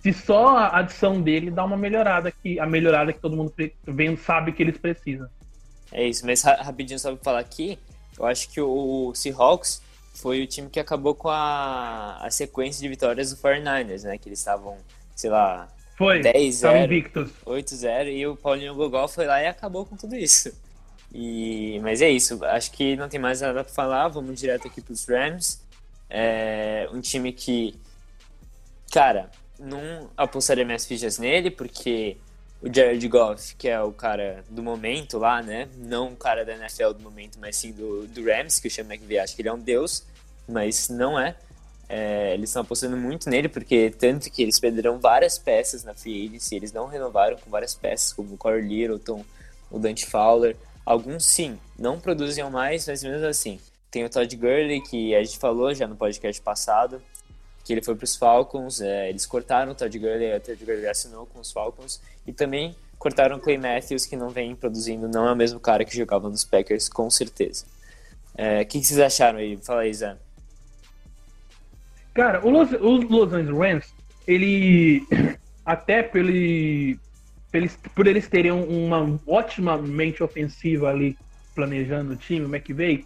se 0.00 0.12
só 0.12 0.56
a 0.56 0.78
adição 0.78 1.20
dele 1.20 1.50
dá 1.50 1.64
uma 1.64 1.76
melhorada 1.76 2.30
que 2.30 2.58
a 2.58 2.66
melhorada 2.66 3.12
que 3.12 3.20
todo 3.20 3.36
mundo 3.36 3.52
vem, 3.86 4.16
sabe 4.16 4.52
que 4.52 4.62
eles 4.62 4.78
precisam. 4.78 5.28
É 5.92 6.06
isso, 6.06 6.24
mas 6.24 6.42
rapidinho 6.42 6.98
só 6.98 7.14
pra 7.14 7.24
falar 7.24 7.40
aqui, 7.40 7.78
eu 8.18 8.26
acho 8.26 8.48
que 8.48 8.60
o 8.60 9.12
Seahawks 9.14 9.82
foi 10.14 10.42
o 10.42 10.46
time 10.46 10.68
que 10.68 10.78
acabou 10.78 11.14
com 11.14 11.28
a, 11.28 12.18
a 12.20 12.30
sequência 12.30 12.80
de 12.80 12.88
vitórias 12.88 13.30
do 13.30 13.36
49ers, 13.36 14.02
né? 14.04 14.18
Que 14.18 14.28
eles 14.28 14.38
estavam, 14.38 14.76
sei 15.14 15.30
lá, 15.30 15.68
foi. 16.00 16.22
10-0, 16.22 17.30
8-0 17.44 18.06
e 18.10 18.26
o 18.26 18.34
Paulinho 18.34 18.74
Gogol 18.74 19.06
foi 19.06 19.26
lá 19.26 19.42
e 19.42 19.46
acabou 19.46 19.84
com 19.84 19.96
tudo 19.96 20.16
isso. 20.16 20.50
E, 21.12 21.78
mas 21.82 22.00
é 22.00 22.08
isso, 22.08 22.42
acho 22.42 22.70
que 22.72 22.96
não 22.96 23.06
tem 23.06 23.20
mais 23.20 23.42
nada 23.42 23.62
para 23.62 23.72
falar, 23.72 24.08
vamos 24.08 24.40
direto 24.40 24.66
aqui 24.66 24.80
para 24.80 24.94
os 24.94 25.06
Rams. 25.06 25.60
É 26.08 26.88
um 26.90 27.02
time 27.02 27.32
que, 27.32 27.74
cara, 28.90 29.30
não 29.58 30.08
apostaria 30.16 30.64
minhas 30.64 30.86
fichas 30.86 31.18
nele, 31.18 31.50
porque 31.50 32.16
o 32.62 32.74
Jared 32.74 33.06
Goff, 33.06 33.54
que 33.56 33.68
é 33.68 33.78
o 33.82 33.92
cara 33.92 34.42
do 34.48 34.62
momento 34.62 35.18
lá, 35.18 35.42
né? 35.42 35.68
Não 35.76 36.14
o 36.14 36.16
cara 36.16 36.46
da 36.46 36.54
NFL 36.54 36.92
do 36.94 37.02
momento, 37.02 37.38
mas 37.38 37.56
sim 37.56 37.72
do, 37.72 38.06
do 38.06 38.24
Rams, 38.24 38.58
que 38.58 38.68
o 38.68 38.70
Sean 38.70 38.84
McVay 38.84 39.18
acha 39.18 39.36
que 39.36 39.42
ele 39.42 39.50
é 39.50 39.52
um 39.52 39.58
deus, 39.58 40.06
mas 40.48 40.88
não 40.88 41.20
é. 41.20 41.36
É, 41.92 42.34
eles 42.34 42.50
estão 42.50 42.62
apostando 42.62 42.96
muito 42.96 43.28
nele, 43.28 43.48
porque 43.48 43.90
tanto 43.90 44.30
que 44.30 44.40
eles 44.42 44.60
perderam 44.60 45.00
várias 45.00 45.36
peças 45.36 45.82
na 45.82 45.92
free 45.92 46.28
agency, 46.28 46.54
eles 46.54 46.72
não 46.72 46.86
renovaram 46.86 47.36
com 47.36 47.50
várias 47.50 47.74
peças, 47.74 48.12
como 48.12 48.34
o 48.34 48.36
Corey 48.36 48.62
Littleton, 48.62 49.24
o 49.68 49.76
Dante 49.76 50.06
Fowler. 50.06 50.56
Alguns 50.86 51.24
sim, 51.26 51.58
não 51.76 51.98
produziam 51.98 52.48
mais, 52.48 52.86
mas 52.86 53.02
mesmo 53.02 53.26
assim. 53.26 53.58
Tem 53.90 54.04
o 54.04 54.08
Todd 54.08 54.36
Gurley, 54.36 54.80
que 54.80 55.16
a 55.16 55.24
gente 55.24 55.36
falou 55.36 55.74
já 55.74 55.88
no 55.88 55.96
podcast 55.96 56.40
passado, 56.40 57.02
que 57.64 57.72
ele 57.72 57.82
foi 57.82 57.96
para 57.96 58.04
os 58.04 58.14
Falcons, 58.14 58.80
é, 58.80 59.08
eles 59.08 59.26
cortaram 59.26 59.72
o 59.72 59.74
Todd 59.74 59.98
Gurley, 59.98 60.36
o 60.36 60.40
Todd 60.40 60.64
Gurley 60.64 60.86
assinou 60.88 61.26
com 61.26 61.40
os 61.40 61.50
Falcons, 61.50 62.00
e 62.24 62.32
também 62.32 62.76
cortaram 63.00 63.36
o 63.36 63.40
Clay 63.40 63.58
Matthews, 63.58 64.06
que 64.06 64.14
não 64.14 64.30
vem 64.30 64.54
produzindo, 64.54 65.08
não 65.08 65.26
é 65.26 65.32
o 65.32 65.36
mesmo 65.36 65.58
cara 65.58 65.84
que 65.84 65.96
jogava 65.96 66.28
nos 66.28 66.44
Packers, 66.44 66.88
com 66.88 67.10
certeza. 67.10 67.64
É, 68.36 68.62
o 68.62 68.66
que, 68.66 68.78
que, 68.78 68.86
vocês 68.86 69.00
acharam 69.00 69.40
aí? 69.40 69.56
Fala 69.56 69.80
aí, 69.80 69.92
Zé. 69.92 70.16
Cara, 72.14 72.44
o 72.44 72.50
Los, 72.50 72.72
os 72.72 73.04
Los 73.08 73.32
Angeles 73.32 73.58
Rams, 73.58 73.94
ele 74.26 75.02
até 75.64 76.02
por, 76.02 76.20
eles, 76.20 77.78
por 77.94 78.06
eles 78.06 78.28
terem 78.28 78.52
uma 78.52 79.18
ótima 79.26 79.76
mente 79.76 80.22
ofensiva 80.22 80.90
ali 80.90 81.16
planejando 81.54 82.12
o 82.12 82.16
time, 82.16 82.46
o 82.46 82.54
McVay, 82.54 83.04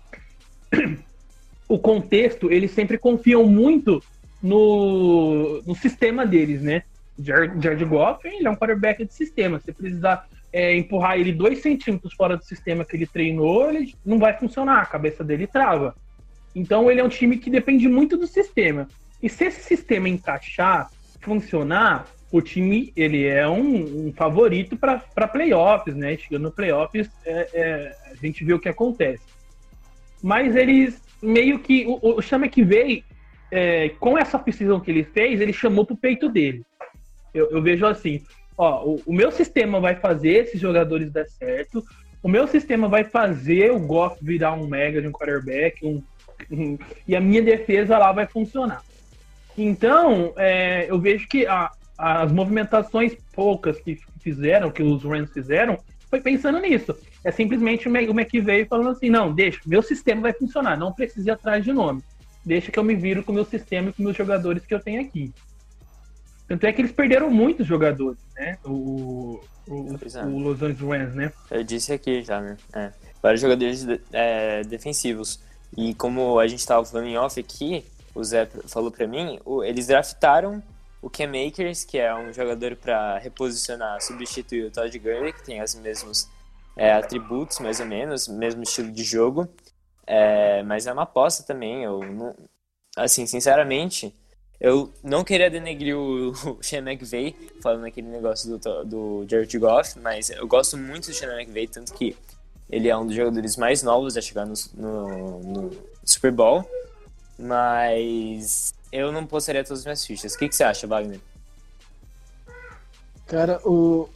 o 1.69 1.79
contexto, 1.79 2.51
eles 2.51 2.71
sempre 2.71 2.99
confiam 2.99 3.47
muito 3.47 4.03
no, 4.43 5.63
no 5.67 5.75
sistema 5.75 6.27
deles, 6.27 6.63
né? 6.63 6.83
Jared, 7.19 7.63
Jared 7.63 7.85
Goff, 7.85 8.27
ele 8.27 8.47
é 8.47 8.51
um 8.51 8.57
quarterback 8.57 9.05
de 9.05 9.15
sistema. 9.15 9.61
Se 9.61 9.73
precisar 9.73 10.29
é, 10.53 10.77
empurrar 10.77 11.19
ele 11.19 11.33
dois 11.33 11.63
centímetros 11.63 12.13
fora 12.15 12.37
do 12.37 12.45
sistema 12.45 12.85
que 12.85 12.97
ele 12.97 13.07
treinou, 13.07 13.71
ele 13.71 13.95
não 14.05 14.19
vai 14.19 14.37
funcionar, 14.39 14.83
a 14.83 14.87
cabeça 14.87 15.25
dele 15.25 15.47
trava. 15.47 15.95
Então 16.55 16.91
ele 16.91 17.01
é 17.01 17.05
um 17.05 17.09
time 17.09 17.37
que 17.37 17.51
depende 17.51 17.89
muito 17.89 18.17
do 18.17 18.27
sistema. 18.27 18.89
E 19.23 19.29
se 19.29 19.45
esse 19.47 19.63
sistema 19.63 20.09
encaixar, 20.09 20.91
funcionar, 21.21 22.07
o 22.31 22.43
time 22.43 22.93
ele 22.97 23.25
é 23.25 23.49
um, 23.49 24.09
um 24.09 24.13
favorito 24.13 24.77
para 24.77 25.29
playoffs, 25.29 25.95
né? 25.95 26.17
Chegando 26.17 26.43
no 26.43 26.51
playoffs, 26.53 27.11
é, 27.25 27.49
é, 27.55 27.97
a 28.11 28.15
gente 28.17 28.45
vê 28.45 28.53
o 28.53 28.59
que 28.59 28.69
acontece. 28.69 29.23
Mas 30.23 30.57
eles 30.57 31.01
meio 31.23 31.59
que. 31.59 31.87
O, 31.87 32.19
o 32.19 32.23
Chama 32.23 32.49
que 32.49 32.63
veio, 32.63 33.03
é, 33.51 33.89
com 34.01 34.19
essa 34.19 34.39
precisão 34.39 34.81
que 34.81 34.91
ele 34.91 35.05
fez, 35.05 35.41
ele 35.41 35.53
chamou 35.53 35.87
pro 35.87 35.97
peito 35.97 36.29
dele. 36.29 36.65
Eu, 37.33 37.51
eu 37.51 37.63
vejo 37.63 37.87
assim: 37.87 38.23
ó, 38.57 38.85
o, 38.85 39.03
o, 39.07 39.13
meu 39.13 39.31
sistema 39.31 39.81
vai 39.81 39.95
fazer 39.95 40.45
esses 40.45 40.61
jogadores 40.61 41.11
dar 41.11 41.27
certo, 41.27 41.83
o 42.23 42.29
meu 42.29 42.47
sistema 42.47 42.89
vai 42.89 43.05
fazer 43.05 43.71
o 43.71 43.79
Goff 43.79 44.19
virar 44.23 44.53
um 44.53 44.67
mega 44.67 45.01
de 45.01 45.09
um 45.09 45.13
quarterback, 45.13 45.85
um, 45.85 46.03
e 47.07 47.17
a 47.17 47.21
minha 47.21 47.43
defesa 47.43 47.99
lá 47.99 48.13
vai 48.13 48.27
funcionar. 48.27 48.83
Então, 49.57 50.33
é, 50.37 50.91
eu 50.91 50.99
vejo 50.99 51.29
que 51.29 51.47
a, 51.47 51.71
as 51.97 52.33
movimentações 52.33 53.17
poucas 53.33 53.79
que 53.81 54.01
fizeram, 54.21 54.71
que 54.71 54.83
os 54.83 55.05
Rams 55.05 55.31
fizeram, 55.33 55.79
foi 56.11 56.21
pensando 56.21 56.59
nisso. 56.59 56.97
É 57.23 57.31
simplesmente 57.31 57.89
o 57.89 57.91
McVeigh 57.97 58.67
falando 58.67 58.91
assim, 58.91 59.09
não, 59.09 59.33
deixa, 59.33 59.61
meu 59.67 59.83
sistema 59.83 60.23
vai 60.23 60.33
funcionar, 60.33 60.79
não 60.79 60.93
precisa 60.93 61.29
ir 61.29 61.33
atrás 61.33 61.65
de 61.65 61.73
nome. 61.73 62.03
Deixa 62.45 62.71
que 62.71 62.79
eu 62.79 62.85
me 62.85 62.95
viro 62.95 63.23
com 63.23 63.33
o 63.33 63.35
meu 63.35 63.45
sistema 63.45 63.89
e 63.89 63.93
com 63.93 64.03
meus 64.03 64.17
jogadores 64.17 64.67
que 64.67 64.75
eu 64.75 64.81
tenho 64.81 65.01
aqui. 65.01 65.33
Tanto 66.47 66.67
é 66.67 66.73
que 66.73 66.83
eles 66.83 66.93
perderam 66.93 67.31
muitos 67.31 67.67
jogadores, 67.67 68.19
né? 68.37 68.59
O, 68.65 69.41
o, 69.67 69.97
é. 70.15 70.25
o 70.25 70.39
Los 70.39 70.63
Angeles 70.63 70.81
Rams, 70.81 71.15
né? 71.15 71.33
Eu 71.51 71.65
disse 71.65 71.93
aqui 71.93 72.23
já, 72.23 72.41
né? 72.41 72.57
É. 72.75 72.93
Vários 73.23 73.41
jogadores 73.41 73.87
é, 74.13 74.63
defensivos. 74.65 75.41
E 75.77 75.95
como 75.95 76.39
a 76.39 76.47
gente 76.47 76.61
estava 76.61 76.85
falando 76.85 77.07
em 77.07 77.19
off 77.19 77.39
aqui, 77.39 77.85
o 78.15 78.23
Zé 78.23 78.47
falou 78.69 78.91
para 78.91 79.07
mim, 79.07 79.39
eles 79.65 79.87
draftaram 79.87 80.63
o 81.03 81.11
Cam 81.11 81.27
Makers, 81.27 81.85
que 81.85 81.99
é 81.99 82.15
um 82.15 82.33
jogador 82.33 82.77
para 82.77 83.19
reposicionar, 83.19 84.01
substituir 84.01 84.65
o 84.67 84.71
Todd 84.71 84.99
Gurley, 84.99 85.33
que 85.33 85.45
tem 85.45 85.63
os 85.63 85.75
mesmos 85.75 86.29
é, 86.77 86.93
atributos, 86.93 87.59
mais 87.59 87.79
ou 87.81 87.87
menos, 87.87 88.27
mesmo 88.27 88.63
estilo 88.63 88.91
de 88.91 89.05
jogo. 89.05 89.49
É, 90.07 90.63
mas 90.63 90.87
é 90.87 90.93
uma 90.93 91.03
aposta 91.03 91.43
também. 91.43 91.83
Eu 91.83 92.01
não, 92.01 92.35
assim, 92.97 93.27
sinceramente, 93.27 94.15
eu 94.61 94.91
não 95.03 95.25
queria 95.25 95.51
denegrir 95.51 95.97
o, 95.97 96.33
o 96.49 96.59
McVay, 96.73 97.37
falando 97.63 97.85
aquele 97.85 98.09
negócio 98.09 98.59
do, 98.59 98.85
do 98.85 99.27
Jared 99.29 99.59
Goff, 99.59 99.99
mas 99.99 100.31
eu 100.31 100.47
gosto 100.47 100.77
muito 100.79 101.09
do 101.09 101.15
Sean 101.15 101.39
McVay, 101.39 101.67
tanto 101.67 101.93
que 101.93 102.17
ele 102.69 102.89
é 102.89 102.97
um 102.97 103.07
dos 103.07 103.15
jogadores 103.15 103.57
mais 103.57 103.83
novos 103.83 104.17
a 104.17 104.21
chegar 104.21 104.47
no, 104.47 104.55
no, 104.75 105.39
no 105.41 105.71
Super 106.05 106.33
Bowl. 106.33 106.69
Mas 107.39 108.75
eu 108.93 109.11
não 109.11 109.27
postaria 109.27 109.65
todas 109.65 109.81
as 109.81 109.85
minhas 109.85 110.07
fichas. 110.07 110.35
O 110.35 110.39
que, 110.39 110.49
que 110.49 110.57
você 110.57 110.65
acha, 110.65 110.87
Wagner? 110.87 111.21
Cara, 113.27 113.61
o, 113.67 114.09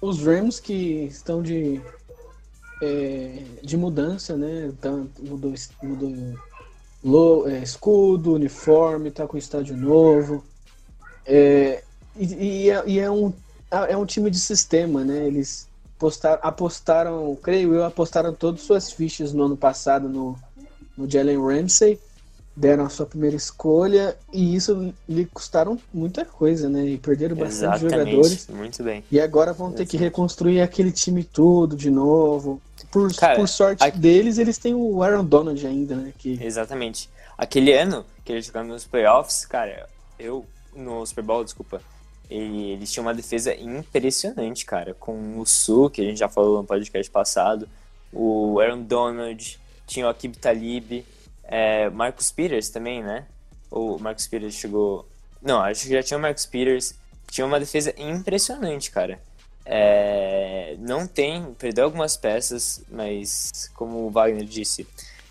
os 0.00 0.22
Rams 0.22 0.60
que 0.60 1.04
estão 1.04 1.42
de, 1.42 1.80
é, 2.82 3.42
de 3.62 3.76
mudança, 3.76 4.36
né? 4.36 4.72
Mudou, 5.20 5.54
mudou 7.02 7.48
é, 7.48 7.58
escudo, 7.60 8.34
uniforme, 8.34 9.10
tá 9.10 9.26
com 9.26 9.38
estádio 9.38 9.76
novo. 9.76 10.44
É, 11.24 11.82
e, 12.16 12.24
e, 12.34 12.70
é, 12.70 12.82
e, 12.86 12.98
é, 12.98 13.10
um, 13.10 13.32
é 13.70 13.96
um 13.96 14.04
time 14.04 14.30
de 14.30 14.38
sistema, 14.38 15.04
né? 15.04 15.26
Eles 15.26 15.68
postaram, 15.98 16.40
apostaram, 16.42 17.38
creio 17.42 17.74
eu, 17.74 17.84
apostaram 17.84 18.32
todas 18.32 18.62
suas 18.62 18.92
fichas 18.92 19.32
no 19.32 19.44
ano 19.44 19.56
passado 19.56 20.08
no, 20.08 20.38
no 20.96 21.10
Jalen 21.10 21.38
Ramsey 21.38 21.98
deram 22.56 22.84
a 22.84 22.88
sua 22.88 23.04
primeira 23.04 23.34
escolha 23.34 24.16
e 24.32 24.54
isso 24.54 24.94
lhe 25.08 25.26
custaram 25.26 25.78
muita 25.92 26.24
coisa, 26.24 26.68
né? 26.68 26.84
E 26.86 26.98
perderam 26.98 27.34
bastante 27.34 27.84
Exatamente. 27.84 28.10
jogadores. 28.10 28.48
Muito 28.48 28.82
bem. 28.82 29.04
E 29.10 29.20
agora 29.20 29.52
vão 29.52 29.72
ter 29.72 29.86
que 29.86 29.96
reconstruir 29.96 30.60
aquele 30.60 30.92
time 30.92 31.24
todo 31.24 31.76
de 31.76 31.90
novo. 31.90 32.62
Por, 32.90 33.12
Cara, 33.14 33.34
por 33.34 33.48
sorte 33.48 33.82
a... 33.82 33.90
deles, 33.90 34.38
eles 34.38 34.56
têm 34.56 34.72
o 34.72 35.02
Aaron 35.02 35.24
Donald 35.24 35.66
ainda, 35.66 35.96
né? 35.96 36.12
Que... 36.16 36.38
Exatamente. 36.40 37.10
Aquele 37.36 37.72
ano 37.72 38.04
que 38.24 38.32
eles 38.32 38.46
jogaram 38.46 38.68
nos 38.68 38.84
playoffs, 38.84 39.44
cara, 39.44 39.88
eu 40.18 40.46
no 40.76 41.04
Super 41.04 41.24
Bowl, 41.24 41.42
desculpa, 41.42 41.80
eles 42.30 42.90
tinham 42.90 43.06
uma 43.06 43.14
defesa 43.14 43.54
impressionante, 43.54 44.64
cara, 44.64 44.94
com 44.94 45.38
o 45.38 45.46
Su, 45.46 45.90
que 45.90 46.00
a 46.00 46.04
gente 46.04 46.18
já 46.18 46.28
falou 46.28 46.58
no 46.58 46.66
podcast 46.66 47.10
passado, 47.10 47.68
o 48.12 48.58
Aaron 48.60 48.82
Donald, 48.82 49.58
tinha 49.86 50.06
o 50.06 50.08
Akib 50.08 50.36
Talib, 50.36 51.04
é, 51.44 51.90
Marcus 51.90 52.30
Peters 52.30 52.70
também, 52.70 53.02
né? 53.02 53.26
O 53.70 53.98
Marcus 53.98 54.26
Peters 54.26 54.54
chegou. 54.54 55.06
Não, 55.42 55.60
acho 55.60 55.82
que 55.82 55.92
já 55.92 56.02
tinha 56.02 56.16
o 56.16 56.20
Marcus 56.20 56.46
Peters. 56.46 56.94
Tinha 57.30 57.46
uma 57.46 57.58
defesa 57.58 57.94
impressionante, 57.98 58.90
cara. 58.90 59.20
É, 59.66 60.76
não 60.78 61.06
tem, 61.06 61.54
perdeu 61.54 61.84
algumas 61.84 62.16
peças, 62.16 62.84
mas 62.88 63.70
como 63.74 64.06
o 64.06 64.10
Wagner 64.10 64.44
disse, 64.44 64.86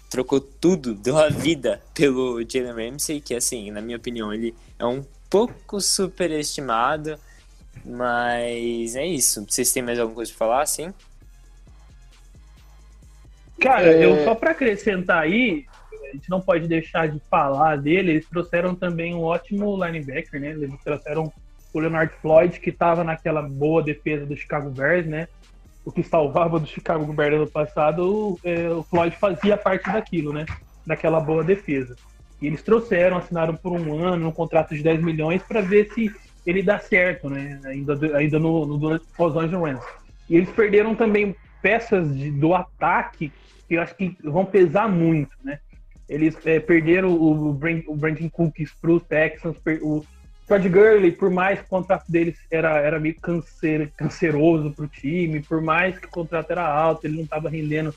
trocou 0.10 0.42
tudo, 0.42 0.94
deu 0.94 1.18
a 1.18 1.30
vida 1.30 1.82
pelo 1.94 2.40
Jalen 2.48 2.92
Ramsey, 2.92 3.22
que 3.22 3.36
assim, 3.36 3.72
na 3.72 3.82
minha 3.82 3.98
opinião, 3.98 4.34
ele 4.34 4.56
é 4.78 4.86
um 4.86 5.04
pouco 5.34 5.82
superestimado, 5.82 7.18
mas 7.84 8.96
é 8.96 9.04
isso. 9.04 9.44
Vocês 9.50 9.74
têm 9.74 9.82
mais 9.82 9.98
alguma 9.98 10.18
coisa 10.18 10.32
para 10.32 10.38
falar, 10.38 10.66
sim? 10.68 10.94
Cara, 13.60 13.88
é... 13.88 14.06
eu 14.06 14.24
só 14.24 14.36
para 14.36 14.52
acrescentar 14.52 15.24
aí, 15.24 15.66
a 16.04 16.14
gente 16.14 16.30
não 16.30 16.40
pode 16.40 16.68
deixar 16.68 17.08
de 17.08 17.20
falar 17.32 17.78
dele. 17.78 18.12
Eles 18.12 18.30
trouxeram 18.30 18.76
também 18.76 19.16
um 19.16 19.24
ótimo 19.24 19.84
linebacker, 19.84 20.40
né? 20.40 20.52
Eles 20.52 20.72
trouxeram 20.84 21.34
o 21.74 21.80
Leonard 21.80 22.14
Floyd, 22.22 22.60
que 22.60 22.70
estava 22.70 23.04
naquela 23.04 23.42
boa 23.42 23.82
defesa 23.82 24.28
do 24.28 24.38
Chicago 24.38 24.70
Bears, 24.70 25.08
né? 25.08 25.28
O 25.84 25.92
que 25.92 26.04
salvava 26.04 26.60
do 26.60 26.68
Chicago 26.68 27.12
Bears 27.12 27.40
no 27.40 27.48
passado, 27.48 28.40
é, 28.44 28.70
o 28.70 28.84
Floyd 28.84 29.16
fazia 29.16 29.58
parte 29.58 29.92
daquilo, 29.92 30.32
né? 30.32 30.46
Daquela 30.86 31.20
boa 31.20 31.44
defesa. 31.44 31.96
E 32.44 32.48
eles 32.48 32.62
trouxeram, 32.62 33.16
assinaram 33.16 33.56
por 33.56 33.72
um 33.72 34.04
ano 34.04 34.28
um 34.28 34.32
contrato 34.32 34.76
de 34.76 34.84
10 34.84 35.02
milhões 35.02 35.42
para 35.42 35.62
ver 35.62 35.90
se 35.94 36.14
ele 36.46 36.62
dá 36.62 36.78
certo, 36.78 37.30
né? 37.30 37.58
Ainda, 37.64 38.18
ainda 38.18 38.38
no, 38.38 38.66
no, 38.66 38.78
no 38.78 39.64
Rams. 39.64 39.86
E 40.30 40.36
eles 40.36 40.50
perderam 40.50 40.94
também 40.94 41.34
peças 41.62 42.14
de, 42.14 42.30
do 42.32 42.54
ataque 42.54 43.32
que 43.66 43.76
eu 43.76 43.82
acho 43.82 43.96
que 43.96 44.18
vão 44.22 44.44
pesar 44.44 44.90
muito, 44.90 45.32
né? 45.42 45.58
Eles 46.10 46.36
é, 46.46 46.60
perderam 46.60 47.14
o, 47.14 47.52
o 47.52 47.96
Brandon 47.96 48.30
Cooks 48.30 48.74
para 48.74 48.92
os 48.92 49.04
Texans. 49.04 49.56
O 49.82 50.04
Todd 50.46 50.68
Gurley, 50.68 51.14
por 51.14 51.30
mais 51.30 51.60
que 51.60 51.66
o 51.66 51.70
contrato 51.70 52.12
deles 52.12 52.38
era, 52.52 52.78
era 52.78 53.00
meio 53.00 53.16
cancer, 53.22 53.90
canceroso 53.96 54.70
para 54.72 54.84
o 54.84 54.88
time, 54.90 55.40
por 55.40 55.62
mais 55.62 55.98
que 55.98 56.08
o 56.08 56.12
contrato 56.12 56.52
era 56.52 56.68
alto, 56.68 57.08
ele 57.08 57.16
não 57.16 57.24
estava 57.24 57.50
rendendo. 57.50 57.96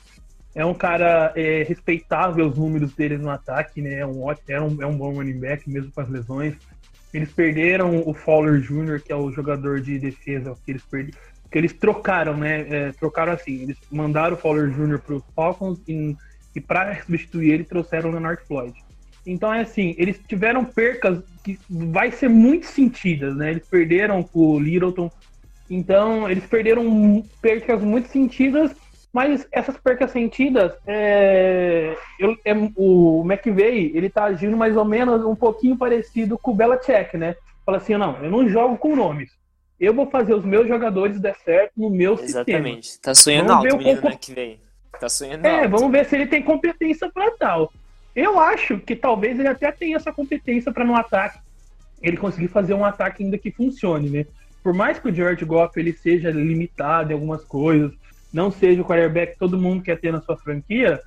É 0.57 0.65
um 0.65 0.73
cara 0.73 1.31
é, 1.35 1.63
respeitável 1.63 2.47
os 2.47 2.57
números 2.57 2.93
deles 2.93 3.21
no 3.21 3.29
ataque, 3.29 3.81
né? 3.81 3.99
É 3.99 4.05
um, 4.05 4.23
ótimo, 4.23 4.45
é 4.49 4.61
um, 4.61 4.81
é 4.81 4.85
um 4.85 4.97
bom 4.97 5.13
running 5.13 5.39
back, 5.39 5.69
mesmo 5.69 5.91
com 5.91 6.01
as 6.01 6.09
lesões. 6.09 6.55
Eles 7.13 7.31
perderam 7.31 8.03
o 8.05 8.13
Fowler 8.13 8.59
Jr., 8.59 9.01
que 9.01 9.13
é 9.13 9.15
o 9.15 9.31
jogador 9.31 9.79
de 9.79 9.97
defesa 9.99 10.55
que 10.65 10.71
eles 10.71 10.83
perderam. 10.83 11.17
Que 11.49 11.57
eles 11.57 11.73
trocaram, 11.73 12.35
né? 12.35 12.65
É, 12.69 12.91
trocaram 12.91 13.31
assim. 13.31 13.61
Eles 13.61 13.77
mandaram 13.89 14.35
o 14.35 14.37
Fowler 14.37 14.69
Jr. 14.69 14.99
para 14.99 15.15
os 15.15 15.23
Falcons 15.33 15.79
e 15.87 16.17
e 16.57 16.61
para 16.61 16.99
substituir 17.03 17.51
ele 17.51 17.63
trouxeram 17.63 18.09
o 18.09 18.11
Leonard 18.11 18.41
Floyd. 18.47 18.73
Então 19.25 19.53
é 19.53 19.61
assim, 19.61 19.93
eles 19.97 20.19
tiveram 20.27 20.65
percas 20.65 21.21
que 21.43 21.59
vai 21.69 22.11
ser 22.11 22.29
muito 22.29 22.65
sentidas, 22.65 23.35
né? 23.35 23.51
Eles 23.51 23.67
perderam 23.67 24.27
o 24.33 24.59
Littleton, 24.59 25.11
então 25.69 26.29
eles 26.29 26.45
perderam 26.45 27.23
percas 27.41 27.83
muito 27.83 28.07
sentidas, 28.09 28.71
mas 29.17 29.47
essas 29.51 29.75
percas 29.77 30.11
sentidas, 30.11 30.73
é, 30.85 31.97
eu, 32.19 32.37
é, 32.45 32.53
o 32.75 33.23
McVeigh, 33.25 33.91
ele 33.95 34.11
tá 34.11 34.25
agindo 34.25 34.55
mais 34.55 34.77
ou 34.77 34.85
menos 34.85 35.25
um 35.25 35.35
pouquinho 35.35 35.75
parecido 35.75 36.37
com 36.37 36.51
o 36.51 36.53
Belichick, 36.53 37.17
né? 37.17 37.35
Fala 37.65 37.79
assim, 37.79 37.97
não, 37.97 38.15
eu 38.23 38.29
não 38.29 38.47
jogo 38.47 38.77
com 38.77 38.95
nomes, 38.95 39.31
eu 39.79 39.91
vou 39.91 40.05
fazer 40.07 40.35
os 40.35 40.45
meus 40.45 40.67
jogadores 40.67 41.19
dar 41.19 41.33
certo 41.33 41.71
no 41.75 41.89
meu 41.89 42.13
Exatamente. 42.13 42.27
sistema. 42.27 42.57
Exatamente. 42.59 43.01
Tá 43.01 43.15
sonhando 43.15 43.47
Vamos 43.47 43.65
alto, 43.65 43.77
menino, 43.79 44.01
compo- 44.03 44.19
que 44.19 44.33
vem. 44.35 44.59
Tá 44.99 45.09
sonhando 45.09 45.45
É, 45.47 45.61
alto. 45.63 45.69
vamos 45.69 45.91
ver 45.91 46.05
se 46.05 46.15
ele 46.15 46.27
tem 46.27 46.43
competência 46.43 47.09
para 47.11 47.31
tal. 47.31 47.73
Eu 48.15 48.39
acho 48.39 48.77
que 48.77 48.95
talvez 48.95 49.39
ele 49.39 49.47
até 49.47 49.71
tenha 49.71 49.95
essa 49.95 50.11
competência 50.13 50.71
para 50.71 50.85
no 50.85 50.95
ataque 50.95 51.39
ele 52.03 52.17
conseguir 52.17 52.49
fazer 52.49 52.75
um 52.75 52.85
ataque 52.85 53.23
ainda 53.23 53.37
que 53.39 53.49
funcione, 53.49 54.11
né? 54.11 54.25
Por 54.63 54.75
mais 54.75 54.99
que 54.99 55.09
o 55.09 55.13
George 55.15 55.43
Goff 55.43 55.79
ele 55.79 55.93
seja 55.93 56.29
limitado 56.29 57.11
em 57.11 57.15
algumas 57.15 57.43
coisas, 57.43 57.91
não 58.33 58.51
seja 58.51 58.81
o 58.81 58.85
quarterback 58.85 59.33
que 59.33 59.39
todo 59.39 59.57
mundo 59.57 59.83
quer 59.83 59.99
ter 59.99 60.11
na 60.11 60.21
sua 60.21 60.37
franquia, 60.37 60.99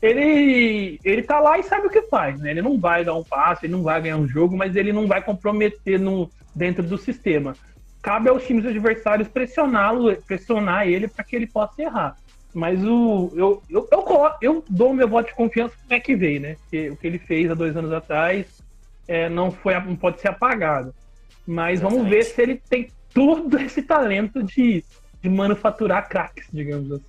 ele 0.00 0.98
ele 1.04 1.22
tá 1.22 1.40
lá 1.40 1.58
e 1.58 1.62
sabe 1.62 1.86
o 1.86 1.90
que 1.90 2.02
faz, 2.02 2.38
né? 2.40 2.50
Ele 2.50 2.62
não 2.62 2.78
vai 2.78 3.04
dar 3.04 3.14
um 3.14 3.24
passe, 3.24 3.66
ele 3.66 3.72
não 3.72 3.82
vai 3.82 4.00
ganhar 4.02 4.16
um 4.16 4.28
jogo, 4.28 4.56
mas 4.56 4.76
ele 4.76 4.92
não 4.92 5.06
vai 5.06 5.22
comprometer 5.22 5.98
no 5.98 6.30
dentro 6.54 6.82
do 6.82 6.98
sistema. 6.98 7.56
Cabe 8.02 8.28
aos 8.28 8.46
times 8.46 8.66
adversários 8.66 9.28
pressioná-lo, 9.28 10.14
pressionar 10.26 10.86
ele 10.86 11.08
para 11.08 11.24
que 11.24 11.34
ele 11.34 11.46
possa 11.46 11.82
errar. 11.82 12.16
Mas 12.52 12.84
o, 12.84 13.32
eu, 13.34 13.62
eu, 13.68 13.88
eu, 13.90 14.04
eu 14.40 14.64
dou 14.68 14.94
meu 14.94 15.08
voto 15.08 15.28
de 15.28 15.34
confiança 15.34 15.74
pro 15.88 15.96
McVay, 15.96 16.38
né? 16.38 16.56
Porque 16.62 16.90
o 16.90 16.96
que 16.96 17.06
ele 17.06 17.18
fez 17.18 17.50
há 17.50 17.54
dois 17.54 17.76
anos 17.76 17.92
atrás 17.92 18.46
é, 19.08 19.28
não, 19.28 19.50
foi, 19.50 19.74
não 19.80 19.96
pode 19.96 20.20
ser 20.20 20.28
apagado. 20.28 20.94
Mas 21.46 21.80
vamos 21.80 22.00
Exatamente. 22.00 22.16
ver 22.16 22.24
se 22.24 22.42
ele 22.42 22.62
tem 22.68 22.88
todo 23.12 23.58
esse 23.58 23.82
talento 23.82 24.42
de, 24.42 24.84
de 25.24 25.30
manufaturar 25.30 26.06
craques, 26.06 26.44
digamos 26.52 26.92
assim. 26.92 27.04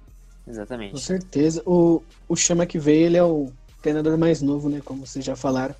Com 0.45 0.51
Exatamente. 0.51 1.01
certeza. 1.01 1.61
O, 1.65 2.01
o 2.29 2.35
Chama 2.35 2.65
que 2.65 2.79
veio, 2.79 3.07
ele 3.07 3.17
é 3.17 3.23
o 3.23 3.51
treinador 3.81 4.17
mais 4.17 4.41
novo, 4.41 4.69
né? 4.69 4.81
Como 4.83 5.05
vocês 5.05 5.23
já 5.23 5.35
falaram. 5.35 5.75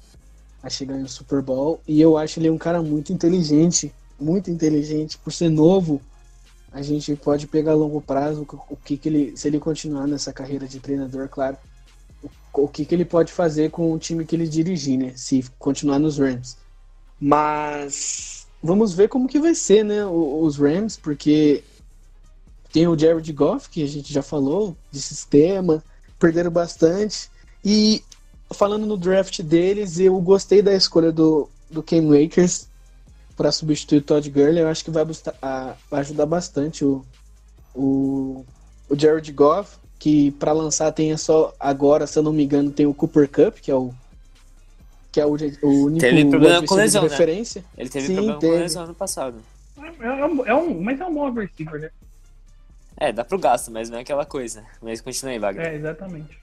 A 0.62 0.70
chegar 0.70 0.98
no 0.98 1.08
Super 1.08 1.42
Bowl. 1.42 1.80
E 1.88 2.02
eu 2.02 2.18
acho 2.18 2.40
ele 2.40 2.50
um 2.50 2.58
cara 2.58 2.82
muito 2.82 3.14
inteligente. 3.14 3.94
Muito 4.20 4.52
inteligente. 4.52 5.18
Por 5.18 5.32
ser 5.32 5.50
novo, 5.50 6.02
a 6.72 6.82
gente 6.82 7.16
pode 7.16 7.48
pegar 7.48 7.72
a 7.72 7.76
longo 7.76 8.02
prazo 8.02 8.46
o, 8.52 8.74
o 8.74 8.76
que, 8.76 8.98
que 8.98 9.08
ele. 9.08 9.38
Se 9.38 9.48
ele 9.48 9.60
continuar 9.60 10.06
nessa 10.06 10.34
carreira 10.34 10.68
de 10.68 10.80
treinador, 10.80 11.30
claro. 11.30 11.56
O, 12.22 12.64
o 12.64 12.68
que, 12.68 12.84
que 12.84 12.94
ele 12.94 13.06
pode 13.06 13.32
fazer 13.32 13.70
com 13.70 13.94
o 13.94 14.00
time 14.00 14.26
que 14.26 14.36
ele 14.36 14.48
dirigir, 14.48 14.98
né? 14.98 15.14
Se 15.16 15.46
continuar 15.58 16.00
nos 16.00 16.18
Rams. 16.18 16.58
Mas 17.18 18.48
vamos 18.62 18.94
ver 18.94 19.08
como 19.08 19.28
que 19.28 19.40
vai 19.40 19.56
ser, 19.56 19.86
né? 19.86 20.06
Os 20.06 20.58
Rams, 20.58 20.98
porque 20.98 21.64
tem 22.76 22.90
o 22.90 23.00
Jared 23.00 23.32
Goff, 23.32 23.70
que 23.70 23.82
a 23.82 23.88
gente 23.88 24.12
já 24.12 24.22
falou, 24.22 24.76
de 24.92 25.02
sistema, 25.02 25.82
perderam 26.20 26.52
bastante. 26.52 27.30
E 27.64 28.04
falando 28.54 28.86
no 28.86 28.98
draft 28.98 29.40
deles, 29.42 29.98
eu 29.98 30.20
gostei 30.20 30.62
da 30.62 30.74
escolha 30.74 31.10
do, 31.10 31.48
do 31.72 31.82
Cam 31.82 32.10
Wakers 32.10 32.68
para 33.38 33.50
substituir 33.50 34.00
o 34.00 34.02
Todd 34.02 34.30
Gurley. 34.30 34.60
Eu 34.62 34.68
acho 34.68 34.84
que 34.84 34.92
vai, 34.92 35.06
busta- 35.06 35.34
a- 35.42 35.74
ajudar 35.90 36.26
bastante 36.26 36.84
o, 36.84 37.02
o, 37.74 38.44
o 38.90 39.00
Jared 39.00 39.32
Goff, 39.32 39.78
que 39.98 40.32
para 40.32 40.52
lançar 40.52 40.92
tem 40.92 41.16
só 41.16 41.54
agora, 41.58 42.06
se 42.06 42.20
eu 42.20 42.24
não 42.24 42.34
me 42.34 42.44
engano, 42.44 42.72
tem 42.72 42.86
o 42.86 42.94
Cooper 42.94 43.30
Cup, 43.30 43.60
que 43.62 43.72
é 43.72 43.76
o 43.76 43.94
que 45.14 45.22
é 45.22 45.26
o, 45.26 45.30
o 45.62 45.86
único 45.86 46.02
Teve 46.02 46.26
problema 46.26 46.62
com 46.68 46.76
lesão, 46.76 47.04
de 47.04 47.08
né? 47.08 47.12
referência. 47.14 47.64
Ele 47.78 47.88
teve 47.90 48.08
Sim, 48.08 48.16
problema 48.16 48.40
teve. 48.42 48.54
com 48.54 48.60
lesão 48.60 48.84
ano 48.84 48.94
passado. 48.94 49.38
É, 49.78 50.06
é 50.08 50.26
um, 50.26 50.46
é 50.46 50.54
um- 50.54 50.82
mas 50.84 51.00
é 51.00 51.06
um 51.06 51.14
bom 51.14 51.32
receiver, 51.32 51.80
né? 51.80 51.90
É, 52.98 53.12
dá 53.12 53.24
pro 53.24 53.38
gasto, 53.38 53.72
mas 53.72 53.90
não 53.90 53.98
é 53.98 54.02
aquela 54.02 54.26
coisa. 54.26 54.64
Mas 54.82 55.02
continua 55.02 55.34
aí, 55.34 55.40
Wagner. 55.40 55.68
É, 55.68 55.76
exatamente. 55.76 56.40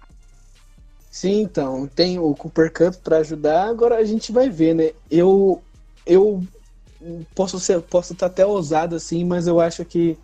Sim, 1.10 1.42
então, 1.42 1.86
tem 1.86 2.18
o 2.18 2.34
Cooper 2.34 2.72
Cup 2.72 2.94
para 3.02 3.18
ajudar, 3.18 3.68
agora 3.68 3.96
a 3.96 4.04
gente 4.04 4.32
vai 4.32 4.48
ver, 4.48 4.74
né? 4.74 4.92
Eu 5.10 5.62
eu 6.06 6.42
posso 7.34 7.60
ser 7.60 7.80
posso 7.82 8.12
estar 8.12 8.26
até 8.26 8.46
ousado 8.46 8.96
assim, 8.96 9.24
mas 9.24 9.46
eu 9.46 9.60
acho 9.60 9.84
que 9.84 10.16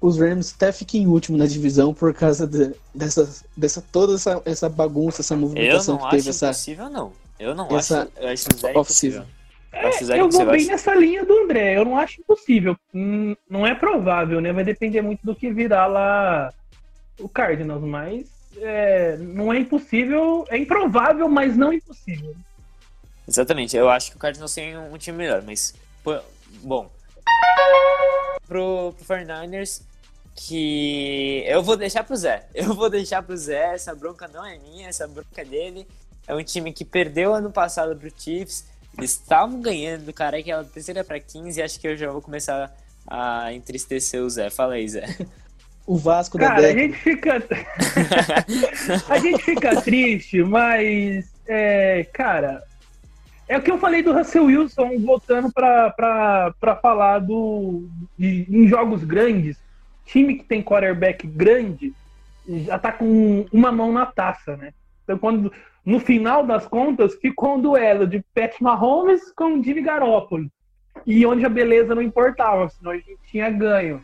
os 0.00 0.18
Rams 0.18 0.52
até 0.54 0.72
fiquem 0.72 1.02
em 1.02 1.06
último 1.06 1.38
na 1.38 1.46
divisão 1.46 1.94
por 1.94 2.12
causa 2.12 2.46
de, 2.46 2.74
dessa, 2.94 3.28
dessa 3.56 3.82
toda 3.92 4.14
essa, 4.14 4.42
essa 4.44 4.68
bagunça, 4.68 5.22
essa 5.22 5.34
Eu 5.34 5.38
movimentação 5.38 5.94
não 5.94 6.04
que 6.04 6.10
teve 6.10 6.20
acho 6.20 6.30
essa 6.30 6.46
impossível, 6.46 6.90
não. 6.90 7.12
Eu 7.38 7.54
não 7.54 7.66
essa 7.76 8.02
acho. 8.02 8.10
Eu 8.16 8.28
acho 8.28 8.44
zero 8.58 8.80
impossível. 8.80 9.24
Zero 10.04 10.12
É, 10.18 10.20
Eu 10.20 10.30
vou 10.30 10.46
bem 10.46 10.56
acho- 10.60 10.66
nessa 10.70 10.94
linha 10.94 11.24
do 11.24 11.38
André. 11.44 11.76
Eu 11.76 11.84
não 11.84 11.96
acho 11.98 12.20
impossível. 12.20 12.76
Hum, 12.94 13.34
Não 13.48 13.66
é 13.66 13.74
provável, 13.74 14.40
né? 14.40 14.52
Vai 14.52 14.64
depender 14.64 15.00
muito 15.02 15.20
do 15.24 15.34
que 15.34 15.50
virar 15.52 15.86
lá 15.86 16.52
o 17.18 17.28
Cardinals, 17.28 17.82
mas 17.82 18.26
é, 18.58 19.16
não 19.18 19.52
é 19.52 19.58
impossível. 19.58 20.44
É 20.48 20.58
improvável, 20.58 21.28
mas 21.28 21.56
não 21.56 21.72
impossível. 21.72 22.34
Exatamente, 23.26 23.76
eu 23.76 23.88
acho 23.88 24.10
que 24.10 24.16
o 24.16 24.20
Cardinals 24.20 24.52
tem 24.54 24.76
um 24.76 24.98
time 24.98 25.18
melhor, 25.18 25.42
mas. 25.42 25.74
Bom. 26.62 26.90
Pro, 28.46 28.92
pro 28.98 29.04
49ers, 29.16 29.82
que 30.34 31.42
eu 31.46 31.62
vou 31.62 31.76
deixar 31.76 32.04
pro 32.04 32.16
Zé. 32.16 32.46
Eu 32.54 32.74
vou 32.74 32.90
deixar 32.90 33.22
pro 33.22 33.36
Zé, 33.36 33.74
essa 33.74 33.94
bronca 33.94 34.28
não 34.28 34.44
é 34.44 34.58
minha, 34.58 34.88
essa 34.88 35.06
bronca 35.06 35.40
é 35.40 35.44
dele. 35.44 35.86
É 36.26 36.34
um 36.34 36.42
time 36.42 36.72
que 36.72 36.84
perdeu 36.84 37.34
ano 37.34 37.50
passado 37.50 37.96
pro 37.96 38.10
Chiefs. 38.16 38.66
Eles 38.98 39.12
estavam 39.12 39.60
ganhando, 39.60 40.12
cara, 40.12 40.38
aquela 40.38 40.64
terceira 40.64 41.02
pra 41.02 41.18
15, 41.18 41.58
e 41.58 41.62
acho 41.62 41.80
que 41.80 41.88
eu 41.88 41.96
já 41.96 42.10
vou 42.10 42.20
começar 42.20 42.72
a 43.06 43.52
entristecer 43.52 44.22
o 44.22 44.28
Zé. 44.28 44.50
Fala 44.50 44.74
aí, 44.74 44.88
Zé. 44.88 45.06
o 45.86 45.96
Vasco 45.96 46.38
da 46.38 46.48
Cara, 46.48 46.58
a 46.58 46.60
década. 46.62 46.80
gente 46.80 46.98
fica. 46.98 47.42
a 49.08 49.18
gente 49.18 49.42
fica 49.42 49.80
triste, 49.80 50.42
mas. 50.42 51.32
É, 51.46 52.06
cara. 52.12 52.62
É 53.48 53.58
o 53.58 53.62
que 53.62 53.70
eu 53.70 53.78
falei 53.78 54.02
do 54.02 54.12
Russell 54.12 54.44
Wilson 54.44 54.98
voltando 55.00 55.52
pra, 55.52 55.90
pra, 55.90 56.54
pra 56.58 56.76
falar 56.76 57.18
do, 57.18 57.86
de, 58.16 58.46
em 58.48 58.66
jogos 58.68 59.04
grandes. 59.04 59.58
Time 60.06 60.36
que 60.36 60.44
tem 60.44 60.62
quarterback 60.62 61.26
grande 61.26 61.92
já 62.48 62.78
tá 62.78 62.92
com 62.92 63.46
uma 63.52 63.70
mão 63.70 63.92
na 63.92 64.06
taça, 64.06 64.56
né? 64.56 64.72
Então, 65.04 65.18
quando, 65.18 65.52
no 65.84 65.98
final 65.98 66.46
das 66.46 66.66
contas, 66.66 67.14
ficou 67.16 67.56
um 67.56 67.60
duelo 67.60 68.06
de 68.06 68.24
Pat 68.34 68.60
Mahomes 68.60 69.32
com 69.32 69.62
Jimmy 69.62 69.82
Garoppolo. 69.82 70.50
E 71.06 71.24
onde 71.26 71.44
a 71.44 71.48
beleza 71.48 71.94
não 71.94 72.02
importava, 72.02 72.68
senão 72.68 72.92
a 72.92 72.96
gente 72.96 73.18
tinha 73.26 73.50
ganho. 73.50 74.00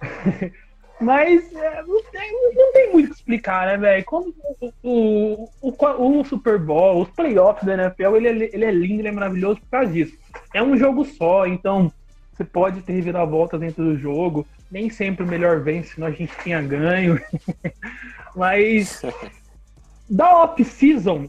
Mas 1.00 1.54
é, 1.54 1.82
não, 1.82 2.02
tem, 2.10 2.54
não 2.54 2.72
tem 2.72 2.92
muito 2.92 3.06
o 3.06 3.08
que 3.10 3.14
explicar, 3.14 3.66
né, 3.66 3.76
velho? 3.76 4.04
O, 4.10 4.68
o, 4.82 5.48
o, 5.62 6.18
o 6.20 6.24
Super 6.24 6.58
Bowl, 6.58 7.02
os 7.02 7.10
playoffs 7.10 7.64
da 7.64 7.74
NFL, 7.74 8.16
ele 8.16 8.28
é, 8.28 8.50
ele 8.52 8.64
é 8.64 8.70
lindo, 8.70 9.00
ele 9.00 9.08
é 9.08 9.12
maravilhoso 9.12 9.60
por 9.60 9.70
causa 9.70 9.92
disso. 9.92 10.18
É 10.52 10.60
um 10.60 10.76
jogo 10.76 11.04
só, 11.04 11.46
então 11.46 11.92
você 12.32 12.44
pode 12.44 12.82
ter 12.82 12.94
reviravolta 12.94 13.56
dentro 13.56 13.84
do 13.84 13.96
jogo. 13.96 14.46
Nem 14.70 14.90
sempre 14.90 15.24
o 15.24 15.28
melhor 15.28 15.60
vence, 15.60 15.94
senão 15.94 16.08
a 16.08 16.10
gente 16.10 16.36
tinha 16.42 16.60
ganho. 16.60 17.20
Mas 18.34 19.02
da 20.08 20.42
off-season, 20.44 21.28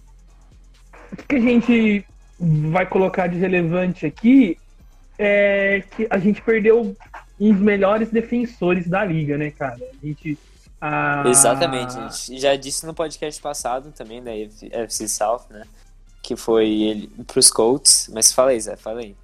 o 1.12 1.16
que 1.28 1.36
a 1.36 1.40
gente 1.40 2.06
vai 2.40 2.86
colocar 2.86 3.28
de 3.28 3.38
relevante 3.38 4.06
aqui 4.06 4.58
é 5.18 5.84
que 5.96 6.08
a 6.10 6.18
gente 6.18 6.42
perdeu 6.42 6.96
um 7.40 7.52
dos 7.54 7.62
melhores 7.62 8.10
defensores 8.10 8.88
da 8.88 9.04
liga, 9.04 9.38
né, 9.38 9.52
cara? 9.52 9.78
A 10.02 10.06
gente. 10.06 10.38
a- 10.80 11.24
Exatamente, 11.28 11.98
a 11.98 12.08
gente 12.10 12.40
já 12.40 12.56
disse 12.56 12.86
no 12.86 12.94
podcast 12.94 13.42
passado 13.42 13.92
também 13.92 14.24
da 14.24 14.32
FC 14.36 15.08
South, 15.08 15.44
né? 15.50 15.64
Que 16.22 16.36
foi 16.36 16.70
ele 16.70 17.08
pros 17.28 17.50
Colts. 17.50 18.10
Mas 18.14 18.32
fala 18.32 18.52
aí, 18.52 18.62
Zé, 18.62 18.76
fala 18.76 19.02
aí. 19.02 19.16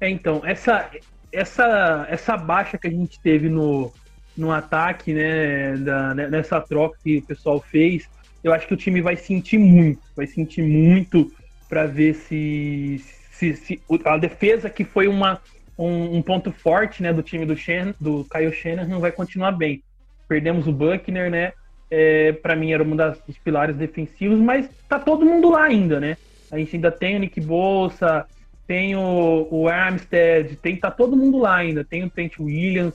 É, 0.00 0.08
então, 0.10 0.42
essa, 0.44 0.90
essa, 1.32 2.06
essa 2.08 2.36
baixa 2.36 2.76
que 2.76 2.86
a 2.86 2.90
gente 2.90 3.18
teve 3.20 3.48
no, 3.48 3.92
no 4.36 4.50
ataque, 4.52 5.12
né, 5.14 5.76
da, 5.78 6.14
né, 6.14 6.28
nessa 6.28 6.60
troca 6.60 6.98
que 7.02 7.18
o 7.18 7.22
pessoal 7.22 7.60
fez, 7.60 8.08
eu 8.44 8.52
acho 8.54 8.68
que 8.68 8.74
o 8.74 8.78
time 8.78 9.02
vai 9.02 9.16
sentir 9.16 9.58
muito, 9.58 10.02
vai 10.16 10.26
sentir 10.28 10.62
muito 10.62 11.32
para 11.68 11.86
ver 11.86 12.14
se, 12.14 12.98
se, 13.32 13.56
se 13.56 13.84
a 14.04 14.18
defesa 14.18 14.70
que 14.70 14.84
foi 14.84 15.08
uma, 15.08 15.42
um, 15.78 16.18
um 16.18 16.22
ponto 16.22 16.52
forte, 16.52 17.02
né, 17.02 17.12
do 17.12 17.22
time 17.22 17.46
do, 17.46 17.56
Shan, 17.56 17.94
do 18.00 18.26
Kyle 18.28 18.52
Shanahan 18.52 19.00
vai 19.00 19.12
continuar 19.12 19.52
bem. 19.52 19.82
Perdemos 20.28 20.66
o 20.68 20.72
Buckner, 20.72 21.30
né, 21.30 21.52
é, 21.90 22.32
para 22.34 22.56
mim 22.56 22.72
era 22.72 22.82
um 22.82 22.96
das- 22.96 23.20
dos 23.26 23.38
pilares 23.38 23.76
defensivos, 23.76 24.38
mas 24.40 24.70
tá 24.88 24.98
todo 25.00 25.24
mundo 25.26 25.50
lá 25.50 25.64
ainda, 25.64 26.00
né? 26.00 26.16
A 26.50 26.58
gente 26.58 26.76
ainda 26.76 26.90
tem 26.92 27.16
o 27.16 27.18
Nick 27.20 27.40
Bolsa, 27.40 28.26
tem 28.66 28.96
o, 28.96 29.48
o 29.50 29.68
Armstead, 29.68 30.56
tem, 30.56 30.78
tá 30.78 30.90
todo 30.90 31.16
mundo 31.16 31.38
lá 31.38 31.56
ainda, 31.56 31.84
tem 31.84 32.04
o 32.04 32.10
Trent 32.10 32.38
Williams, 32.38 32.94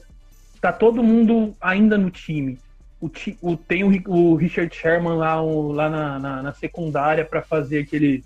tá 0.62 0.72
todo 0.74 1.04
mundo 1.04 1.56
ainda 1.62 1.98
no 1.98 2.12
time. 2.12 2.62
O, 3.02 3.10
o- 3.42 3.56
tem 3.58 3.84
o, 3.84 4.02
o 4.12 4.36
Richard 4.36 4.76
Sherman 4.76 5.16
lá, 5.16 5.42
o- 5.42 5.72
lá 5.72 5.90
na, 5.90 6.20
na, 6.20 6.42
na 6.44 6.54
secundária 6.54 7.24
para 7.24 7.42
fazer 7.42 7.80
aquele 7.80 8.24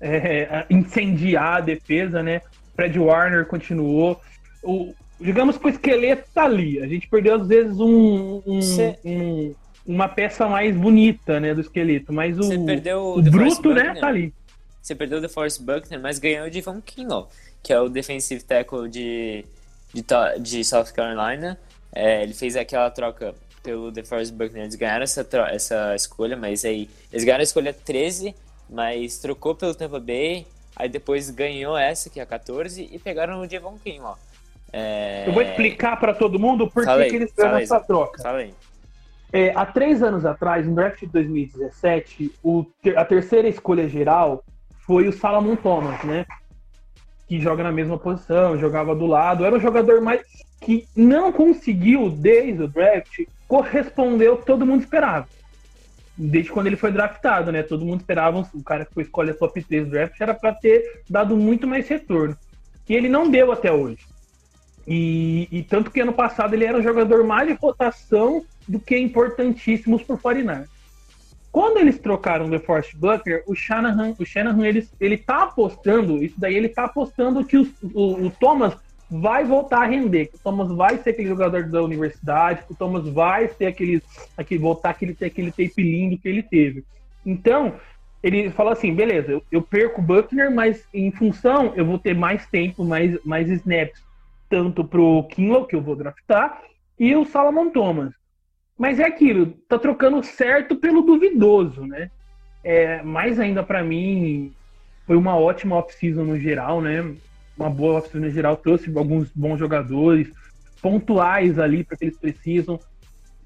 é, 0.00 0.44
a- 0.44 0.66
incendiar 0.70 1.56
a 1.56 1.60
defesa, 1.60 2.22
né? 2.22 2.40
Fred 2.76 2.98
Warner 2.98 3.46
continuou. 3.46 4.20
O, 4.62 4.94
digamos 5.20 5.56
que 5.58 5.66
o 5.66 5.68
esqueleto 5.70 6.28
tá 6.34 6.44
ali. 6.44 6.80
A 6.80 6.86
gente 6.86 7.08
perdeu 7.08 7.34
às 7.36 7.46
vezes 7.46 7.78
um, 7.80 8.42
um- 8.46 8.62
Cê- 8.62 8.98
um- 9.04 9.54
uma 9.86 10.08
peça 10.08 10.46
mais 10.48 10.74
bonita, 10.74 11.38
né, 11.38 11.52
do 11.54 11.60
esqueleto, 11.60 12.10
mas 12.12 12.38
o, 12.38 12.48
o 13.18 13.22
bruto, 13.30 13.74
né, 13.74 13.82
tá 14.00 14.06
ali. 14.08 14.32
Você 14.80 14.94
perdeu 14.94 15.18
o 15.18 15.20
DeForest 15.20 15.60
Buckner, 15.62 16.00
mas 16.00 16.18
ganhou 16.18 16.48
de 16.48 16.60
Von 16.62 16.80
Kinlaw, 16.80 17.28
que 17.62 17.72
é 17.72 17.78
o 17.80 17.88
defensive 17.88 18.42
tackle 18.42 18.88
de, 18.88 19.44
de, 19.92 20.02
de 20.40 20.64
South 20.64 20.86
Carolina. 20.94 21.58
É, 21.92 22.22
ele 22.22 22.32
fez 22.34 22.56
aquela 22.56 22.90
troca 22.90 23.34
pelo 23.64 23.90
DeForest 23.90 24.32
Buckner. 24.32 24.62
Eles 24.62 24.76
ganharam 24.76 25.02
essa, 25.02 25.26
essa 25.50 25.96
escolha, 25.96 26.36
mas 26.36 26.64
aí. 26.64 26.88
Eles 27.10 27.24
ganharam 27.24 27.40
a 27.40 27.44
escolha 27.44 27.72
13, 27.72 28.34
mas 28.70 29.18
trocou 29.18 29.54
pelo 29.56 29.74
Tampa 29.74 29.98
Bay. 29.98 30.46
Aí 30.76 30.88
depois 30.88 31.30
ganhou 31.30 31.76
essa, 31.76 32.10
que 32.10 32.20
é 32.20 32.22
a 32.22 32.26
14, 32.26 32.88
e 32.92 32.98
pegaram 32.98 33.40
o 33.40 33.46
Devon 33.46 33.78
King, 33.82 34.00
ó. 34.00 34.14
É... 34.72 35.24
Eu 35.26 35.32
vou 35.32 35.42
explicar 35.42 35.98
para 35.98 36.12
todo 36.12 36.38
mundo 36.38 36.68
por 36.68 36.84
que, 36.84 37.04
que 37.06 37.16
eles 37.16 37.30
fizeram 37.30 37.58
essa 37.58 37.80
troca. 37.80 38.22
Falei. 38.22 38.52
É, 39.32 39.52
há 39.54 39.64
três 39.64 40.02
anos 40.02 40.24
atrás, 40.24 40.66
no 40.66 40.74
draft 40.74 41.00
de 41.00 41.06
2017, 41.06 42.32
o, 42.42 42.66
a 42.96 43.04
terceira 43.04 43.48
escolha 43.48 43.88
geral 43.88 44.44
foi 44.86 45.08
o 45.08 45.12
Salomon 45.12 45.56
Thomas, 45.56 46.02
né? 46.04 46.26
Que 47.26 47.40
joga 47.40 47.62
na 47.62 47.72
mesma 47.72 47.98
posição, 47.98 48.58
jogava 48.58 48.94
do 48.94 49.06
lado. 49.06 49.44
Era 49.44 49.56
um 49.56 49.60
jogador 49.60 50.00
mais 50.00 50.20
que 50.60 50.86
não 50.94 51.32
conseguiu, 51.32 52.10
desde 52.10 52.62
o 52.62 52.68
draft, 52.68 53.20
corresponder 53.48 54.28
ao 54.28 54.38
que 54.38 54.46
todo 54.46 54.66
mundo 54.66 54.82
esperava. 54.82 55.28
Desde 56.16 56.50
quando 56.50 56.68
ele 56.68 56.76
foi 56.76 56.92
draftado, 56.92 57.50
né? 57.50 57.62
Todo 57.62 57.84
mundo 57.84 58.00
esperava 58.00 58.48
o 58.54 58.62
cara 58.62 58.84
que 58.84 58.94
foi 58.94 59.02
escolher 59.02 59.34
top 59.34 59.62
3 59.62 59.84
do 59.84 59.90
draft 59.90 60.20
era 60.20 60.32
para 60.32 60.52
ter 60.54 61.02
dado 61.08 61.36
muito 61.36 61.66
mais 61.66 61.88
retorno. 61.88 62.36
E 62.88 62.94
ele 62.94 63.08
não 63.08 63.30
deu 63.30 63.50
até 63.50 63.72
hoje. 63.72 64.06
E, 64.86 65.48
e, 65.50 65.62
tanto 65.62 65.90
que 65.90 66.00
ano 66.00 66.12
passado 66.12 66.54
ele 66.54 66.64
era 66.64 66.76
um 66.76 66.82
jogador 66.82 67.24
mais 67.24 67.48
de 67.48 67.54
rotação 67.54 68.44
do 68.68 68.78
que 68.78 68.96
importantíssimos 68.98 70.02
por 70.02 70.20
49 70.20 70.68
Quando 71.50 71.78
eles 71.78 71.98
trocaram 71.98 72.46
o 72.46 72.50
DeForest 72.50 72.94
Buckner, 72.94 73.42
o 73.46 73.54
Shanahan, 73.54 74.14
o 74.18 74.26
Shanahan 74.26 74.66
ele, 74.66 74.86
ele 75.00 75.16
tá 75.16 75.44
apostando, 75.44 76.22
isso 76.22 76.34
daí 76.38 76.54
ele 76.54 76.68
tá 76.68 76.84
apostando 76.84 77.44
que 77.44 77.56
o, 77.56 77.66
o, 77.94 78.26
o 78.26 78.30
Thomas 78.30 78.74
vai 79.10 79.44
voltar 79.44 79.82
a 79.82 79.86
render, 79.86 80.26
que 80.26 80.36
o 80.36 80.40
Thomas 80.40 80.70
vai 80.70 80.98
ser 80.98 81.10
aquele 81.10 81.28
jogador 81.28 81.68
da 81.68 81.82
universidade, 81.82 82.64
que 82.64 82.72
o 82.72 82.76
Thomas 82.76 83.06
vai 83.08 83.48
ter 83.48 83.66
aquele, 83.66 84.02
aquele 84.36 84.60
voltar 84.60 84.90
aquele, 84.90 85.14
ter 85.14 85.26
aquele 85.26 85.50
tape 85.50 85.82
lindo 85.82 86.18
que 86.18 86.28
ele 86.28 86.42
teve. 86.42 86.84
Então, 87.24 87.74
ele 88.22 88.50
fala 88.50 88.72
assim, 88.72 88.94
beleza, 88.94 89.32
eu, 89.32 89.42
eu 89.52 89.62
perco 89.62 90.00
o 90.00 90.04
Buckner, 90.04 90.50
mas 90.50 90.86
em 90.94 91.10
função 91.10 91.72
eu 91.76 91.84
vou 91.84 91.98
ter 91.98 92.14
mais 92.14 92.46
tempo, 92.46 92.84
mais, 92.84 93.22
mais 93.24 93.50
snaps, 93.50 94.02
tanto 94.48 94.84
pro 94.84 95.24
Kinlaw, 95.24 95.66
que 95.66 95.76
eu 95.76 95.82
vou 95.82 95.94
draftar, 95.94 96.62
e 96.98 97.14
o 97.14 97.24
Salomon 97.24 97.70
Thomas. 97.70 98.14
Mas 98.78 98.98
é 98.98 99.04
aquilo, 99.04 99.46
tá 99.68 99.78
trocando 99.78 100.22
certo 100.22 100.74
pelo 100.76 101.02
duvidoso, 101.02 101.86
né? 101.86 102.10
É, 102.62 103.02
mais 103.02 103.38
ainda 103.38 103.62
para 103.62 103.84
mim, 103.84 104.52
foi 105.06 105.16
uma 105.16 105.36
ótima 105.36 105.76
off-season 105.76 106.24
no 106.24 106.38
geral, 106.38 106.80
né? 106.80 107.14
Uma 107.56 107.70
boa 107.70 108.02
no 108.14 108.30
geral, 108.30 108.56
trouxe 108.56 108.90
alguns 108.96 109.30
bons 109.34 109.58
jogadores, 109.58 110.30
pontuais 110.82 111.58
ali 111.58 111.84
para 111.84 111.96
que 111.96 112.04
eles 112.04 112.18
precisam. 112.18 112.78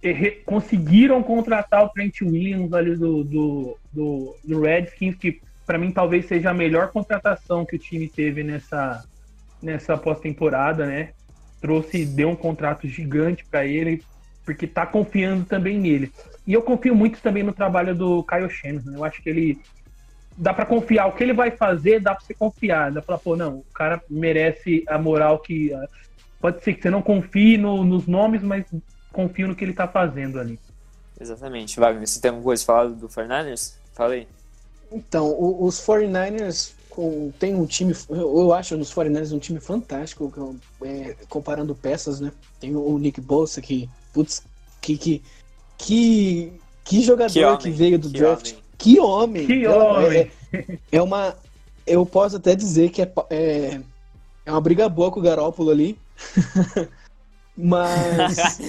E, 0.02 0.30
conseguiram 0.46 1.22
contratar 1.22 1.84
o 1.84 1.88
Trent 1.88 2.22
Williams 2.22 2.72
ali 2.72 2.96
do, 2.96 3.24
do, 3.24 3.78
do, 3.92 4.36
do 4.44 4.60
Redskins, 4.60 5.16
que 5.16 5.40
para 5.66 5.78
mim 5.78 5.90
talvez 5.90 6.26
seja 6.26 6.50
a 6.50 6.54
melhor 6.54 6.90
contratação 6.90 7.66
que 7.66 7.76
o 7.76 7.78
time 7.78 8.08
teve 8.08 8.42
nessa, 8.42 9.04
nessa 9.62 9.96
pós-temporada, 9.96 10.86
né? 10.86 11.10
Trouxe, 11.60 12.06
deu 12.06 12.30
um 12.30 12.36
contrato 12.36 12.88
gigante 12.88 13.44
para 13.44 13.66
ele, 13.66 14.02
porque 14.44 14.66
tá 14.66 14.86
confiando 14.86 15.44
também 15.44 15.78
nele. 15.78 16.10
E 16.46 16.54
eu 16.54 16.62
confio 16.62 16.94
muito 16.94 17.20
também 17.20 17.42
no 17.42 17.52
trabalho 17.52 17.94
do 17.94 18.24
Kyle 18.24 18.48
Shannon. 18.48 18.80
Né? 18.86 18.96
Eu 18.96 19.04
acho 19.04 19.22
que 19.22 19.28
ele 19.28 19.60
dá 20.38 20.54
para 20.54 20.64
confiar. 20.64 21.06
O 21.08 21.12
que 21.12 21.22
ele 21.22 21.32
vai 21.32 21.50
fazer, 21.50 22.00
dá 22.00 22.14
para 22.14 22.24
você 22.24 22.34
confiar. 22.34 22.92
Dá 22.92 23.02
para 23.02 23.18
falar, 23.18 23.18
pô, 23.18 23.36
não, 23.36 23.58
o 23.58 23.74
cara 23.74 24.02
merece 24.08 24.84
a 24.88 24.98
moral 24.98 25.38
que. 25.40 25.72
Ah, 25.74 25.88
pode 26.40 26.62
ser 26.62 26.74
que 26.74 26.82
você 26.82 26.90
não 26.90 27.02
confie 27.02 27.58
no, 27.58 27.84
nos 27.84 28.06
nomes, 28.06 28.42
mas 28.42 28.64
confie 29.12 29.46
no 29.46 29.54
que 29.54 29.64
ele 29.64 29.72
tá 29.72 29.88
fazendo 29.88 30.38
ali. 30.38 30.58
Exatamente. 31.20 31.80
Wagner, 31.80 32.06
você 32.06 32.20
tem 32.20 32.28
alguma 32.28 32.44
coisa 32.44 32.64
falar 32.64 32.88
do 32.88 33.08
Fernandes? 33.08 33.76
Falei. 33.92 34.28
Então, 34.90 35.34
os 35.60 35.80
49ers 35.80 36.72
tem 37.38 37.54
um 37.54 37.66
time, 37.66 37.94
eu 38.08 38.52
acho 38.52 38.76
nos 38.76 38.92
49ers 38.92 39.32
um 39.32 39.38
time 39.38 39.60
fantástico, 39.60 40.56
é, 40.82 41.14
comparando 41.28 41.74
peças, 41.74 42.20
né? 42.20 42.32
Tem 42.58 42.74
o 42.74 42.98
Nick 42.98 43.20
Bolsa 43.20 43.60
que 43.60 43.88
Putz, 44.12 44.42
que, 44.80 44.96
que, 44.96 45.22
que, 45.76 46.52
que 46.84 47.02
jogador 47.02 47.32
que, 47.32 47.44
homem, 47.44 47.58
que 47.58 47.70
veio 47.70 47.98
do 47.98 48.10
que 48.10 48.18
draft. 48.18 48.52
Homem. 48.52 48.67
Que 48.78 49.00
homem! 49.00 49.46
Que 49.46 49.64
é, 49.64 49.70
homem! 49.70 50.30
É, 50.52 50.78
é, 50.92 51.02
uma. 51.02 51.36
Eu 51.84 52.06
posso 52.06 52.36
até 52.36 52.54
dizer 52.54 52.90
que 52.90 53.02
é, 53.02 53.12
é, 53.28 53.80
é 54.46 54.52
uma 54.52 54.60
briga 54.60 54.88
boa 54.88 55.10
com 55.10 55.18
o 55.18 55.22
Garópolo 55.22 55.70
ali. 55.70 55.98
Mas. 57.56 58.60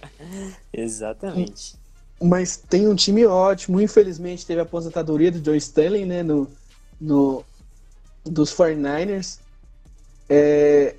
Exatamente. 0.72 1.78
Mas 2.22 2.56
tem 2.56 2.88
um 2.88 2.94
time 2.94 3.26
ótimo. 3.26 3.80
Infelizmente 3.80 4.46
teve 4.46 4.60
a 4.60 4.64
aposentadoria 4.64 5.30
do 5.30 5.44
Joe 5.44 5.58
Stanley, 5.58 6.06
né? 6.06 6.22
No, 6.22 6.48
no, 6.98 7.44
dos 8.24 8.52
49ers. 8.54 9.38
É, 10.28 10.94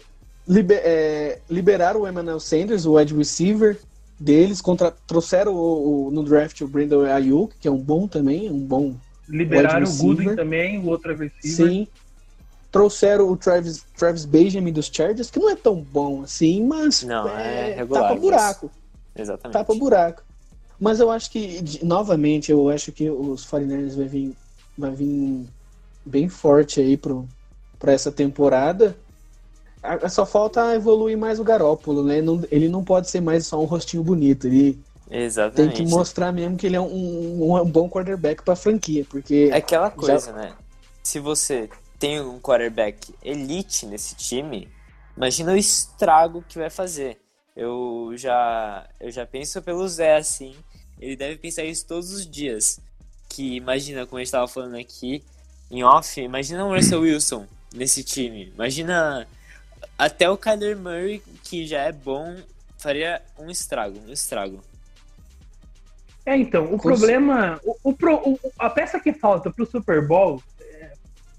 liber, 0.47 0.81
é, 0.83 1.39
liberaram 1.49 2.01
o 2.01 2.07
Emmanuel 2.07 2.39
Sanders, 2.39 2.85
o 2.85 2.95
wide 2.95 3.15
receiver 3.15 3.79
deles, 4.21 4.61
contra, 4.61 4.91
trouxeram 5.07 5.53
o, 5.53 6.07
o, 6.07 6.11
no 6.11 6.23
draft 6.23 6.61
o 6.61 6.67
Brandon 6.67 7.05
Ayuk, 7.05 7.55
que 7.59 7.67
é 7.67 7.71
um 7.71 7.77
bom 7.77 8.07
também, 8.07 8.49
um 8.51 8.59
bom 8.59 8.95
Liberaram 9.27 9.87
o 9.87 9.97
Goodwin 9.97 10.35
também, 10.35 10.79
o 10.79 10.87
outro 10.87 11.15
receiver. 11.15 11.31
Sim. 11.41 11.87
Trouxeram 12.71 13.29
o 13.29 13.35
Travis, 13.35 13.85
Travis 13.97 14.25
Benjamin 14.25 14.71
dos 14.71 14.89
Chargers, 14.91 15.29
que 15.29 15.39
não 15.39 15.49
é 15.49 15.55
tão 15.55 15.75
bom 15.75 16.23
assim, 16.23 16.65
mas 16.65 17.03
não, 17.03 17.27
é, 17.27 17.71
é 17.71 17.75
regular, 17.75 18.03
tapa 18.03 18.19
buraco. 18.19 18.71
Exatamente. 19.15 19.53
Tapa 19.53 19.75
buraco. 19.75 20.23
Mas 20.79 20.99
eu 20.99 21.11
acho 21.11 21.29
que, 21.29 21.79
novamente, 21.83 22.51
eu 22.51 22.69
acho 22.69 22.91
que 22.91 23.09
os 23.09 23.45
49ers 23.45 23.95
vai 23.95 24.07
vir, 24.07 24.35
vai 24.77 24.91
vir 24.91 25.45
bem 26.05 26.29
forte 26.29 26.79
aí 26.79 26.97
para 26.97 27.91
essa 27.91 28.11
temporada. 28.11 28.95
Só 30.09 30.25
falta 30.25 30.75
evoluir 30.75 31.17
mais 31.17 31.39
o 31.39 31.43
Garópolo, 31.43 32.03
né? 32.03 32.17
ele 32.51 32.69
não 32.69 32.83
pode 32.83 33.09
ser 33.09 33.19
mais 33.19 33.47
só 33.47 33.59
um 33.59 33.65
rostinho 33.65 34.03
bonito. 34.03 34.45
Ele 34.45 34.79
Exatamente. 35.09 35.75
tem 35.75 35.85
que 35.85 35.91
mostrar 35.91 36.31
mesmo 36.31 36.55
que 36.55 36.67
ele 36.67 36.75
é 36.75 36.81
um, 36.81 37.59
um, 37.59 37.69
bom 37.69 37.89
quarterback 37.89 38.43
para 38.43 38.55
franquia, 38.55 39.05
porque 39.09 39.49
é 39.51 39.57
aquela 39.57 39.89
coisa, 39.89 40.27
já... 40.27 40.33
né? 40.33 40.53
Se 41.03 41.19
você 41.19 41.67
tem 41.99 42.21
um 42.21 42.39
quarterback 42.39 43.13
elite 43.23 43.85
nesse 43.85 44.15
time, 44.15 44.69
imagina 45.17 45.51
o 45.51 45.57
estrago 45.57 46.43
que 46.47 46.59
vai 46.59 46.69
fazer. 46.69 47.17
Eu 47.55 48.13
já 48.15 48.87
eu 48.99 49.11
já 49.11 49.25
penso 49.25 49.61
pelo 49.61 49.87
Zé 49.87 50.15
assim, 50.15 50.55
ele 50.99 51.15
deve 51.15 51.37
pensar 51.37 51.63
isso 51.63 51.85
todos 51.85 52.11
os 52.11 52.25
dias. 52.25 52.79
Que 53.27 53.55
imagina 53.55 54.05
como 54.05 54.17
a 54.17 54.21
gente 54.21 54.27
estava 54.27 54.47
falando 54.47 54.75
aqui 54.75 55.23
em 55.69 55.83
off, 55.83 56.21
imagina 56.21 56.65
o 56.65 56.73
Russell 56.73 57.01
Wilson 57.01 57.45
nesse 57.73 58.03
time. 58.03 58.51
Imagina 58.53 59.27
até 59.97 60.29
o 60.29 60.37
Kyler 60.37 60.77
Murray, 60.77 61.21
que 61.43 61.65
já 61.65 61.81
é 61.81 61.91
bom, 61.91 62.35
faria 62.77 63.21
um 63.37 63.49
estrago, 63.49 63.99
um 64.07 64.11
estrago. 64.11 64.61
É, 66.25 66.35
então, 66.35 66.73
o 66.73 66.79
problema, 66.79 67.59
o, 67.63 67.75
o, 67.83 67.95
o, 68.31 68.39
a 68.59 68.69
peça 68.69 68.99
que 68.99 69.11
falta 69.11 69.49
pro 69.51 69.65
Super 69.65 70.05
Bowl, 70.05 70.41
é, 70.59 70.91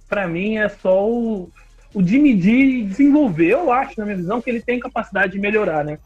para 0.08 0.26
mim, 0.26 0.56
é 0.56 0.68
só 0.68 1.08
o, 1.08 1.50
o 1.94 2.02
Jimmy 2.02 2.40
G 2.40 2.82
desenvolver. 2.82 3.52
Eu 3.52 3.72
acho, 3.72 3.98
na 3.98 4.04
minha 4.04 4.16
visão, 4.16 4.40
que 4.40 4.50
ele 4.50 4.60
tem 4.60 4.80
capacidade 4.80 5.32
de 5.32 5.38
melhorar, 5.38 5.84
né? 5.84 5.98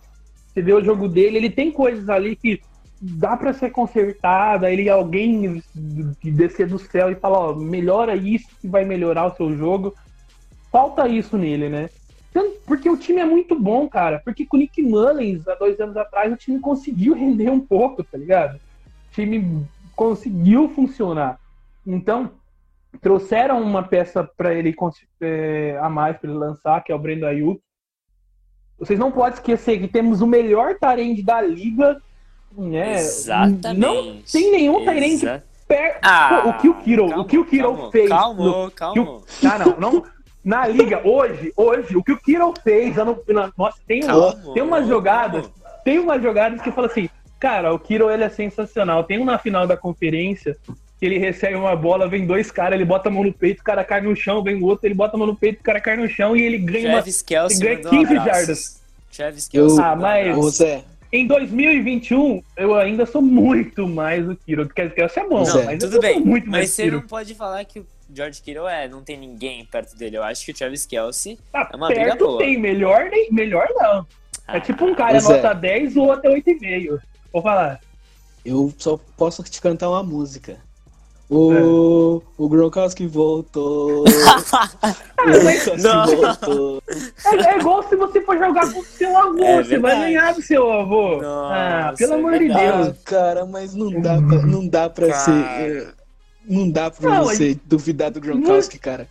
Você 0.52 0.62
vê 0.62 0.72
o 0.72 0.84
jogo 0.84 1.08
dele, 1.08 1.36
ele 1.36 1.50
tem 1.50 1.70
coisas 1.70 2.08
ali 2.08 2.36
que 2.36 2.60
dá 3.00 3.36
para 3.36 3.52
ser 3.52 3.70
consertada, 3.70 4.70
ele 4.70 4.88
alguém 4.88 5.62
descer 6.22 6.66
do 6.66 6.78
céu 6.78 7.10
e 7.10 7.14
falar, 7.14 7.50
ó, 7.50 7.54
melhora 7.54 8.16
isso 8.16 8.48
que 8.60 8.68
vai 8.68 8.84
melhorar 8.84 9.26
o 9.26 9.36
seu 9.36 9.56
jogo. 9.56 9.94
Falta 10.72 11.08
isso 11.08 11.36
nele, 11.36 11.68
né? 11.68 11.90
Porque 12.66 12.88
o 12.88 12.96
time 12.96 13.20
é 13.20 13.24
muito 13.24 13.58
bom, 13.58 13.88
cara. 13.88 14.20
Porque 14.24 14.44
com 14.44 14.56
o 14.56 14.60
Nick 14.60 14.82
Mullins, 14.82 15.46
há 15.46 15.54
dois 15.54 15.78
anos 15.80 15.96
atrás, 15.96 16.32
o 16.32 16.36
time 16.36 16.58
conseguiu 16.60 17.14
render 17.16 17.50
um 17.50 17.60
pouco, 17.60 18.02
tá 18.02 18.18
ligado? 18.18 18.56
O 18.56 19.12
time 19.12 19.66
conseguiu 19.94 20.68
funcionar. 20.68 21.38
Então, 21.86 22.30
trouxeram 23.00 23.62
uma 23.62 23.82
peça 23.82 24.24
para 24.24 24.54
ele 24.54 24.74
é, 25.20 25.78
a 25.80 25.88
mais 25.88 26.16
para 26.18 26.30
ele 26.30 26.38
lançar, 26.38 26.82
que 26.82 26.92
é 26.92 26.94
o 26.94 26.98
Brendo 26.98 27.26
Ayuk. 27.26 27.60
Vocês 28.78 28.98
não 28.98 29.10
podem 29.10 29.34
esquecer 29.34 29.78
que 29.80 29.88
temos 29.88 30.20
o 30.20 30.26
melhor 30.26 30.76
Tyrande 30.78 31.22
da 31.22 31.40
liga. 31.40 32.00
Né? 32.56 32.96
Exatamente. 32.96 33.78
Não 33.78 34.22
tem 34.30 34.50
nenhum 34.50 34.84
Tyrande 34.84 35.42
perto. 35.66 36.00
Ah, 36.02 36.42
o 36.46 36.60
que 36.60 36.68
o 36.68 36.74
Kiro, 36.74 37.20
o 37.20 37.24
que 37.24 37.38
o 37.38 37.44
Kiro 37.44 37.90
fez. 37.90 38.08
Calma, 38.08 38.70
calma. 38.72 39.22
Ah, 39.44 39.58
não, 39.58 39.92
não 39.92 40.15
na 40.46 40.64
liga, 40.68 41.00
hoje, 41.04 41.52
hoje, 41.56 41.96
o 41.96 42.04
que 42.04 42.12
o 42.12 42.16
Kiro 42.16 42.54
fez, 42.62 42.94
no, 42.94 43.18
nossa, 43.58 43.78
tem, 43.84 44.00
um, 44.04 44.52
tem 44.54 44.62
umas 44.62 44.86
jogadas, 44.86 45.50
tem 45.84 45.98
umas 45.98 46.22
jogadas 46.22 46.62
que 46.62 46.68
eu 46.68 46.72
falo 46.72 46.86
assim, 46.86 47.10
cara, 47.40 47.74
o 47.74 47.78
Kiro 47.80 48.08
ele 48.08 48.22
é 48.22 48.28
sensacional. 48.28 49.02
Tem 49.02 49.18
um 49.18 49.24
na 49.24 49.38
final 49.38 49.66
da 49.66 49.76
conferência 49.76 50.56
que 51.00 51.04
ele 51.04 51.18
recebe 51.18 51.56
uma 51.56 51.74
bola, 51.74 52.08
vem 52.08 52.24
dois 52.24 52.52
caras, 52.52 52.74
ele 52.76 52.84
bota 52.84 53.08
a 53.08 53.12
mão 53.12 53.24
no 53.24 53.32
peito, 53.32 53.60
o 53.60 53.64
cara 53.64 53.82
cai 53.82 54.00
no 54.00 54.14
chão, 54.14 54.40
vem 54.40 54.54
o 54.54 54.64
outro, 54.64 54.86
ele 54.86 54.94
bota 54.94 55.16
a 55.16 55.18
mão 55.18 55.26
no 55.26 55.34
peito, 55.34 55.58
o 55.60 55.64
cara 55.64 55.80
cai 55.80 55.96
no 55.96 56.08
chão 56.08 56.36
e 56.36 56.42
ele 56.42 56.58
ganha 56.58 56.90
uma, 56.90 57.00
ele 57.00 57.60
ganha 57.60 57.74
mandou 57.82 57.92
um 57.92 57.98
15 58.04 58.16
abraço. 58.16 58.38
jardas. 58.46 58.80
Kelce. 59.50 59.80
Ah, 59.82 59.96
mas- 59.96 60.54
Zé, 60.54 60.84
Em 61.12 61.26
2021, 61.26 62.42
eu 62.56 62.74
ainda 62.76 63.04
sou 63.04 63.20
muito 63.20 63.86
mais 63.88 64.28
o 64.28 64.36
Kiro. 64.36 64.68
Quer 64.68 64.90
dizer, 64.90 65.06
isso 65.06 65.18
é 65.20 65.28
bom, 65.28 65.42
Não, 65.44 65.64
mas 65.64 65.78
Tudo 65.82 65.96
eu 65.96 66.00
bem, 66.00 66.14
sou 66.14 66.24
muito 66.26 66.44
mas 66.44 66.52
mais 66.52 66.70
você 66.70 66.82
Kiro. 66.84 66.96
não 67.00 67.06
pode 67.08 67.34
falar 67.34 67.64
que 67.64 67.80
o 67.80 67.86
George 68.12 68.40
Kittle 68.42 68.68
é, 68.68 68.88
não 68.88 69.02
tem 69.02 69.16
ninguém 69.16 69.64
perto 69.64 69.96
dele. 69.96 70.16
Eu 70.16 70.22
acho 70.22 70.44
que 70.44 70.52
o 70.52 70.54
Travis 70.54 70.86
Kelce 70.86 71.38
Tá 71.52 71.68
é 71.72 71.76
uma 71.76 71.88
briga 71.88 72.04
perto 72.04 72.24
boa. 72.26 72.38
tem, 72.38 72.58
melhor, 72.58 73.08
nem, 73.10 73.30
melhor 73.32 73.66
não. 73.74 74.06
É 74.48 74.56
Ah, 74.56 74.60
tipo 74.60 74.84
um 74.84 74.94
cara 74.94 75.12
Pois 75.12 75.28
é. 75.28 75.42
nota 75.42 75.54
10 75.54 75.96
ou 75.96 76.12
até 76.12 76.28
8,5. 76.28 76.98
Vou 77.32 77.42
falar. 77.42 77.80
eu 78.44 78.72
só 78.78 78.98
posso 79.16 79.42
te 79.42 79.60
cantar 79.60 79.90
uma 79.90 80.02
música. 80.02 80.56
O, 81.28 82.22
o 82.38 82.48
Gronkowski 82.48 83.04
voltou. 83.08 84.04
o 84.06 85.24
Gronkowski 85.24 85.76
voltou. 85.76 86.82
É, 87.24 87.36
é 87.54 87.58
igual 87.58 87.82
se 87.88 87.96
você 87.96 88.20
for 88.20 88.38
jogar 88.38 88.72
com 88.72 88.78
o 88.78 88.84
seu 88.84 89.16
avô. 89.18 89.42
É 89.42 89.64
você 89.64 89.78
vai 89.80 89.96
ganhar 89.98 90.32
do 90.34 90.42
seu 90.42 90.70
avô. 90.70 91.20
Nossa, 91.20 91.88
ah, 91.88 91.94
pelo 91.98 92.12
é 92.12 92.16
amor 92.16 92.32
de 92.34 92.38
verdade. 92.46 92.82
Deus. 92.84 92.88
Ah, 92.88 92.94
cara, 93.04 93.44
mas 93.44 93.74
não 93.74 94.00
dá 94.00 94.22
pra, 94.22 94.42
não 94.46 94.68
dá 94.68 94.88
pra 94.88 95.08
Cara. 95.08 95.18
ser. 95.18 95.94
Não 96.48 96.70
dá 96.70 96.90
pra 96.90 97.10
Não, 97.10 97.24
você 97.24 97.58
duvidar 97.64 98.10
do 98.10 98.20
Gronkowski, 98.20 98.78
cara. 98.78 99.08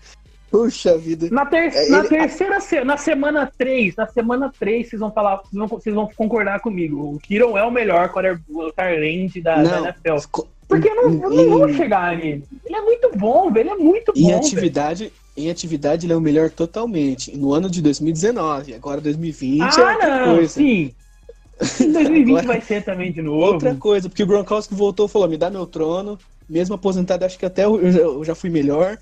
Puxa 0.51 0.97
vida. 0.97 1.27
Na, 1.31 1.45
ter- 1.45 1.73
É, 1.73 1.89
na 1.89 1.99
ele- 1.99 2.07
terceira 2.07 2.59
se- 2.61 2.83
na 2.83 2.95
semana 2.97 3.51
3, 3.57 3.95
na 3.95 4.07
semana 4.07 4.53
3, 4.57 4.87
vocês 4.89 4.99
vão 4.99 5.11
falar, 5.11 5.37
vocês 5.37 5.53
vão, 5.53 5.67
vocês 5.67 5.93
vão 5.95 6.09
concordar 6.15 6.61
comigo. 6.61 7.15
O 7.15 7.19
Kiron 7.19 7.57
é 7.57 7.63
o 7.63 7.71
melhor 7.71 8.09
quarterback 8.09 9.41
da, 9.41 9.61
da. 9.63 9.79
NFL. 9.81 10.27
Co- 10.31 10.47
Porque 10.67 10.87
eu 10.87 10.95
não, 10.95 11.03
eu 11.23 11.29
não 11.29 11.43
em- 11.43 11.49
vou 11.49 11.73
chegar 11.73 12.15
nele. 12.17 12.43
Ele 12.65 12.75
é 12.75 12.81
muito 12.81 13.11
bom, 13.17 13.51
velho. 13.51 13.69
Ele 13.71 13.81
é 13.81 13.83
muito 13.83 14.13
Em 14.15 14.21
bom. 14.21 14.27
velho. 14.29 14.39
atividade, 14.39 15.13
em 15.35 15.49
atividade 15.49 16.05
ele 16.05 16.13
é 16.13 16.15
o 16.15 16.21
melhor 16.21 16.49
totalmente. 16.49 17.35
No 17.35 17.51
ano 17.53 17.69
de 17.69 17.81
2019, 17.81 18.73
agora 18.73 19.01
2020 19.01 19.61
é 19.77 19.83
Ah, 19.83 19.91
outra 19.93 20.25
não, 20.25 20.35
coisa. 20.35 20.53
sim. 20.53 20.93
Em 21.81 21.91
2020 21.91 22.29
Agora- 22.39 22.47
vai 22.47 22.61
ser 22.61 22.83
também 22.83 23.11
de 23.13 23.21
novo. 23.21 23.53
Outra 23.53 23.73
coisa, 23.75 24.09
porque 24.09 24.23
o 24.23 24.27
Gronkowski 24.27 24.73
voltou 24.75 25.05
e 25.05 25.09
falou: 25.09 25.27
me 25.27 25.37
dá 25.37 25.49
meu 25.49 25.65
trono. 25.65 26.19
Mesmo 26.47 26.75
aposentado, 26.75 27.25
acho 27.25 27.39
que 27.39 27.45
até 27.45 27.65
eu, 27.65 27.79
eu 27.81 28.23
já 28.23 28.35
fui 28.35 28.49
melhor. 28.49 28.97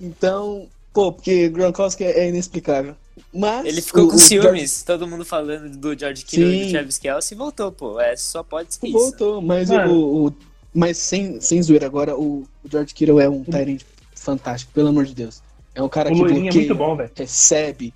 Então, 0.00 0.66
pô, 0.92 1.12
porque 1.12 1.48
Gronkowski 1.48 2.04
é, 2.04 2.20
é 2.20 2.28
inexplicável. 2.28 2.94
Mas. 3.32 3.66
Ele 3.66 3.80
ficou 3.82 4.04
o- 4.04 4.08
com 4.08 4.16
o 4.16 4.18
ciúmes, 4.18 4.82
todo 4.82 5.06
mundo 5.06 5.24
falando 5.24 5.70
do 5.76 5.96
George 5.98 6.24
Kittle 6.24 6.52
e 6.52 6.64
do. 6.66 6.70
Travis 6.72 6.98
Kelce 6.98 7.34
e 7.34 7.36
voltou, 7.36 7.70
pô. 7.70 8.00
É, 8.00 8.16
só 8.16 8.42
pode 8.42 8.74
ser 8.74 8.80
George 8.80 8.88
isso. 8.88 8.98
voltou, 8.98 9.42
mas 9.42 9.70
o, 9.70 10.26
o- 10.28 10.34
Mas 10.74 10.96
sem, 10.98 11.40
sem 11.40 11.62
zoeira, 11.62 11.86
agora 11.86 12.16
o, 12.16 12.44
George 12.68 12.94
Kittle 12.94 13.20
é 13.20 13.28
um 13.28 13.44
Tyrant 13.44 13.82
fantástico, 14.14 14.72
pelo 14.72 14.88
amor 14.88 15.04
de 15.04 15.14
Deus. 15.14 15.42
É 15.74 15.82
um 15.82 15.88
cara 15.88 16.10
O 16.10 16.14
que 16.14 16.20
é 16.20 16.24
bloqueia, 16.24 16.52
muito 16.52 16.74
bom, 16.74 16.96
velho. 16.96 17.10
recebe, 17.14 17.92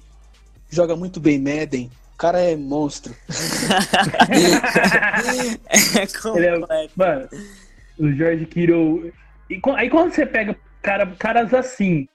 joga 0.71 0.95
muito 0.95 1.19
bem 1.21 1.39
Madden. 1.39 1.91
O 2.15 2.17
cara 2.17 2.41
é 2.41 2.55
monstro. 2.57 3.15
É 5.97 6.07
completo. 6.07 6.67
Mano, 6.97 7.29
o 7.99 8.13
George 8.13 8.47
Kittle. 8.47 9.13
E 9.51 9.61
aí 9.77 9.91
quando 9.91 10.13
você 10.13 10.27
pega 10.27 10.57
cara, 10.83 11.07
caras 11.19 11.53
assim, 11.55 12.09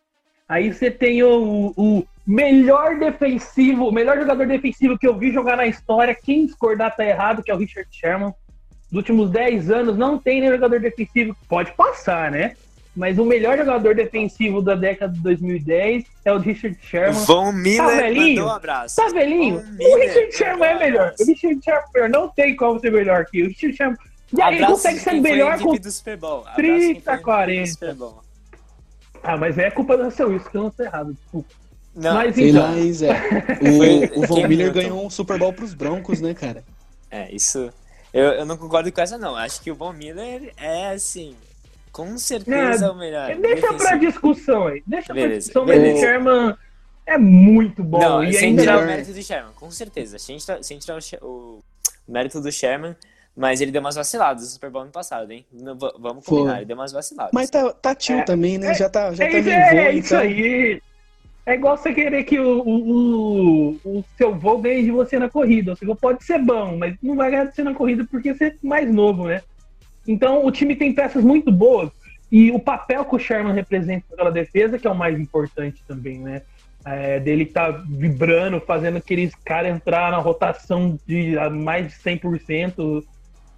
aí 0.48 0.74
você 0.74 0.90
tem 0.92 1.24
o, 1.24 1.74
o 1.76 2.06
melhor 2.26 2.98
defensivo, 3.00 3.88
o 3.88 3.92
melhor 3.92 4.20
jogador 4.20 4.46
defensivo 4.46 4.98
que 4.98 5.08
eu 5.08 5.18
vi 5.18 5.32
jogar 5.32 5.58
na 5.58 5.66
história. 5.66 6.16
Quem 6.16 6.46
discordar 6.46 6.96
tá 6.96 7.04
errado, 7.06 7.42
que 7.44 7.50
é 7.52 7.56
o 7.56 7.58
Richard 7.58 7.90
Sherman. 7.92 8.34
Nos 8.92 8.98
últimos 8.98 9.30
10 9.32 9.70
anos 9.72 9.98
não 9.98 10.18
tem 10.18 10.42
nenhum 10.42 10.54
jogador 10.54 10.80
defensivo. 10.80 11.36
Pode 11.48 11.72
passar, 11.74 12.32
né? 12.32 12.56
Mas 12.96 13.18
o 13.18 13.26
melhor 13.26 13.58
jogador 13.58 13.96
defensivo 13.96 14.62
da 14.62 14.76
década 14.76 15.14
de 15.14 15.22
2010 15.22 16.04
é 16.26 16.34
o 16.34 16.38
Richard 16.38 16.78
Sherman. 16.82 17.24
Von 17.26 17.52
Miller 17.52 17.88
Tá 17.88 17.96
velhinho? 17.96 18.46
um 18.46 18.50
abraço. 18.50 18.96
Tá 18.96 19.08
velhinho? 19.10 19.60
Von 19.60 19.68
O 19.68 19.74
Miller 19.78 20.08
Richard 20.08 20.36
Sherman 20.36 20.70
é 20.70 20.80
melhor. 20.80 21.14
O 21.20 21.26
Richard 21.26 21.60
Sherman 21.64 22.10
não 22.12 22.30
tem 22.30 22.56
como 22.56 22.80
ser 22.80 22.92
melhor 22.92 23.26
que 23.26 23.44
o 23.44 23.48
Richard 23.48 23.76
Sherman. 23.76 23.98
E 24.36 24.42
aí 24.42 24.66
consegue 24.66 25.00
ser 25.00 25.14
melhor 25.14 25.58
com. 25.60 25.76
do 25.76 25.92
Super 25.92 26.18
Bowl. 26.18 26.40
Abraço 26.42 26.56
30, 26.56 26.94
quem 26.94 27.02
foi 27.02 27.14
MVP 27.14 27.24
40. 27.24 27.62
do 27.62 27.68
Super 27.68 27.94
Bowl. 27.96 28.22
Ah, 29.24 29.38
mas 29.38 29.58
é 29.58 29.70
culpa 29.72 29.98
do 29.98 30.10
seu 30.12 30.36
isso 30.36 30.50
que 30.50 30.56
eu 30.58 30.64
não 30.64 30.70
tô 30.72 30.84
errado. 30.84 31.14
Desculpa. 31.14 31.50
Não, 31.96 32.14
Mas 32.14 32.38
então. 32.38 32.62
lá. 32.62 32.72
Foi- 33.78 34.12
O, 34.16 34.24
o 34.24 34.28
Von 34.28 34.48
Miller 34.48 34.72
ganhou 34.72 35.06
um 35.06 35.10
Super 35.10 35.38
Bowl 35.38 35.52
pros 35.52 35.74
Broncos, 35.74 36.22
né, 36.22 36.34
cara? 36.34 36.64
É, 37.12 37.30
isso. 37.34 37.74
Eu, 38.14 38.26
eu 38.34 38.46
não 38.46 38.56
concordo 38.58 38.92
com 38.92 39.02
essa, 39.02 39.18
não. 39.18 39.36
Acho 39.36 39.60
que 39.62 39.72
o 39.72 39.76
Von 39.76 39.92
Miller 39.94 40.54
é, 40.56 40.92
assim, 40.92 41.36
com 41.92 42.18
certeza 42.18 42.86
É, 42.86 42.90
o 42.90 42.96
melhor. 42.96 43.36
Deixa 43.36 43.74
pra 43.74 43.96
discussão 43.98 44.68
aí. 44.68 44.82
Deixa 44.86 45.08
pra 45.08 45.16
Beleza, 45.16 45.40
discussão, 45.40 45.66
mas 45.66 45.82
o 45.82 46.00
Sherman 46.00 46.56
é 47.06 47.18
muito 47.18 47.84
bom. 47.84 48.00
Não, 48.00 48.24
e 48.24 48.32
sem 48.34 48.50
ainda 48.50 48.62
tirar 48.62 48.80
o 48.80 48.86
mérito 48.86 49.12
do 49.12 49.22
Sherman, 49.24 49.52
com 49.56 49.72
certeza. 49.72 50.18
Sem 50.20 50.38
tirar, 50.38 50.64
sem 50.64 50.78
tirar 50.80 51.00
o, 51.22 51.26
o 51.28 51.64
mérito 52.08 52.40
do 52.40 52.52
Sherman, 52.52 52.96
mas 53.40 53.62
ele 53.62 53.72
deu 53.72 53.80
umas 53.80 53.96
vaciladas 53.96 54.44
no 54.44 54.50
Super 54.50 54.70
Bowl 54.70 54.82
ano 54.82 54.92
passado, 54.92 55.32
hein? 55.32 55.46
Não, 55.54 55.74
va- 55.78 55.94
vamos 55.98 56.26
Foi. 56.26 56.40
combinar, 56.40 56.58
ele 56.58 56.66
deu 56.66 56.76
umas 56.76 56.92
vaciladas. 56.92 57.32
Mas 57.34 57.50
tá, 57.50 57.72
tá 57.72 57.96
tio 57.96 58.18
É, 58.20 58.24
também, 58.24 58.58
né? 58.58 58.72
é, 58.72 58.74
já 58.74 58.90
tá, 58.90 59.14
já 59.14 59.24
é, 59.24 59.30
tá 59.30 59.38
isso, 59.40 59.50
é, 59.50 59.70
vô, 59.72 59.78
é 59.78 59.92
isso 59.94 60.08
então. 60.14 60.20
aí. 60.20 60.82
É 61.46 61.54
igual 61.54 61.78
você 61.78 61.94
querer 61.94 62.26
que 62.26 62.38
o, 62.38 62.60
o, 62.60 63.80
o, 63.86 64.00
o 64.00 64.06
seu 64.18 64.36
voo 64.36 64.58
ganhe 64.60 64.84
de 64.84 64.92
você 64.92 65.18
na 65.18 65.30
corrida. 65.30 65.72
O 65.72 65.76
seu 65.78 65.88
voo 65.88 65.96
pode 65.96 66.24
ser 66.26 66.38
bom, 66.40 66.78
mas 66.78 66.96
não 67.02 67.16
vai 67.16 67.32
ganhar 67.32 67.46
de 67.46 67.56
você 67.56 67.64
na 67.64 67.74
corrida 67.74 68.06
porque 68.12 68.34
você 68.34 68.48
é 68.48 68.56
mais 68.62 68.94
novo, 68.94 69.26
né? 69.28 69.42
Então 70.06 70.46
o 70.46 70.52
time 70.52 70.76
tem 70.76 70.94
peças 70.94 71.24
muito 71.24 71.50
boas. 71.50 71.90
E 72.30 72.52
o 72.52 72.60
papel 72.60 73.06
que 73.06 73.16
o 73.16 73.20
Sherman 73.20 73.54
representa 73.54 74.06
pela 74.16 74.32
defesa, 74.32 74.78
que 74.78 74.86
é 74.86 74.92
o 74.92 74.96
mais 74.96 75.18
importante 75.18 75.82
também, 75.88 76.20
né? 76.20 76.42
É, 76.86 77.20
dele 77.22 77.46
tá 77.46 77.72
vibrando, 77.72 78.60
fazendo 78.60 78.98
aqueles 78.98 79.34
caras 79.46 79.74
entrar 79.74 80.12
na 80.12 80.18
rotação 80.18 81.00
de 81.08 81.38
a 81.38 81.50
mais 81.50 81.88
de 81.88 81.94
100%. 81.94 83.04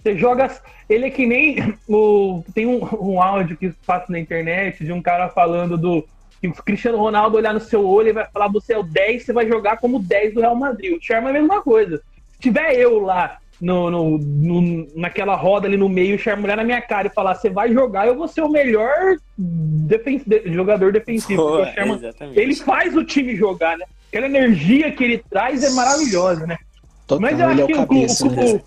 Você 0.02 0.18
joga. 0.18 0.50
Ele 0.90 1.06
é 1.06 1.10
que 1.10 1.26
nem. 1.26 1.74
O, 1.88 2.44
tem 2.54 2.66
um, 2.66 2.82
um 3.00 3.22
áudio 3.22 3.56
que 3.58 3.72
passa 3.86 4.12
na 4.12 4.20
internet 4.20 4.84
de 4.84 4.92
um 4.92 5.02
cara 5.02 5.30
falando 5.30 5.78
do. 5.78 6.06
Que 6.42 6.48
o 6.48 6.54
Cristiano 6.54 6.98
Ronaldo 6.98 7.38
olhar 7.38 7.54
no 7.54 7.60
seu 7.60 7.86
olho 7.88 8.10
e 8.10 8.14
vai 8.14 8.26
falar: 8.26 8.48
você 8.48 8.74
é 8.74 8.78
o 8.78 8.84
10, 8.84 9.24
você 9.26 9.34
vai 9.34 9.48
jogar 9.48 9.78
como 9.78 10.00
10 10.00 10.34
do 10.34 10.42
Real 10.42 10.56
Madrid. 10.56 10.98
O 10.98 11.02
Sherman 11.04 11.34
é 11.34 11.38
a 11.38 11.42
mesma 11.42 11.62
coisa. 11.62 12.02
Se 12.34 12.40
tiver 12.40 12.74
eu 12.76 13.00
lá 13.00 13.38
no, 13.62 13.92
no- 13.92 14.18
no- 14.18 14.88
naquela 14.96 15.36
roda 15.36 15.68
ali 15.68 15.78
no 15.78 15.88
meio, 15.88 16.16
o 16.16 16.20
Sherman 16.20 16.46
olhar 16.46 16.58
na 16.58 16.64
minha 16.64 16.82
cara 16.82 17.08
e 17.08 17.12
falar: 17.12 17.36
você 17.36 17.48
vai 17.50 17.72
jogar, 17.72 18.08
eu 18.08 18.16
vou 18.16 18.28
ser 18.28 18.42
o 18.42 18.50
melhor 18.50 19.18
defen- 19.38 20.24
de- 20.26 20.52
jogador 20.52 20.92
defensivo. 20.92 21.42
Pô, 21.44 21.58
porque 21.58 21.70
o 21.70 21.74
Sherman, 21.74 22.00
ele 22.36 22.56
faz 22.56 22.96
o 22.98 23.04
time 23.06 23.36
jogar, 23.36 23.78
né? 23.78 23.86
Aquela 24.10 24.26
energia 24.26 24.92
que 24.92 25.04
ele 25.04 25.24
traz 25.30 25.64
é 25.64 25.70
maravilhosa, 25.70 26.46
né? 26.48 26.58
Total, 27.08 27.22
Mas 27.22 27.40
eu 27.40 27.50
é 27.50 27.54
acho 27.54 27.64
o 27.64 27.68
que 27.68 27.74
o, 27.74 27.78
cabeça, 27.78 28.28
o- 28.28 28.32
né? 28.32 28.62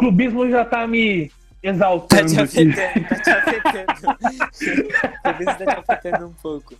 O 0.00 0.08
clubismo 0.08 0.48
já 0.50 0.64
tá 0.64 0.86
me 0.86 1.30
Tá 1.62 1.68
exaltando. 1.68 2.32
te 2.32 2.40
aqui. 2.40 2.70
afetando, 2.72 3.08
tá 3.08 3.20
te 3.20 3.30
afetando. 3.30 4.88
Talvez 5.22 5.58
tá 5.58 5.66
te 5.66 5.92
afetando 5.92 6.26
um 6.26 6.32
pouco. 6.32 6.74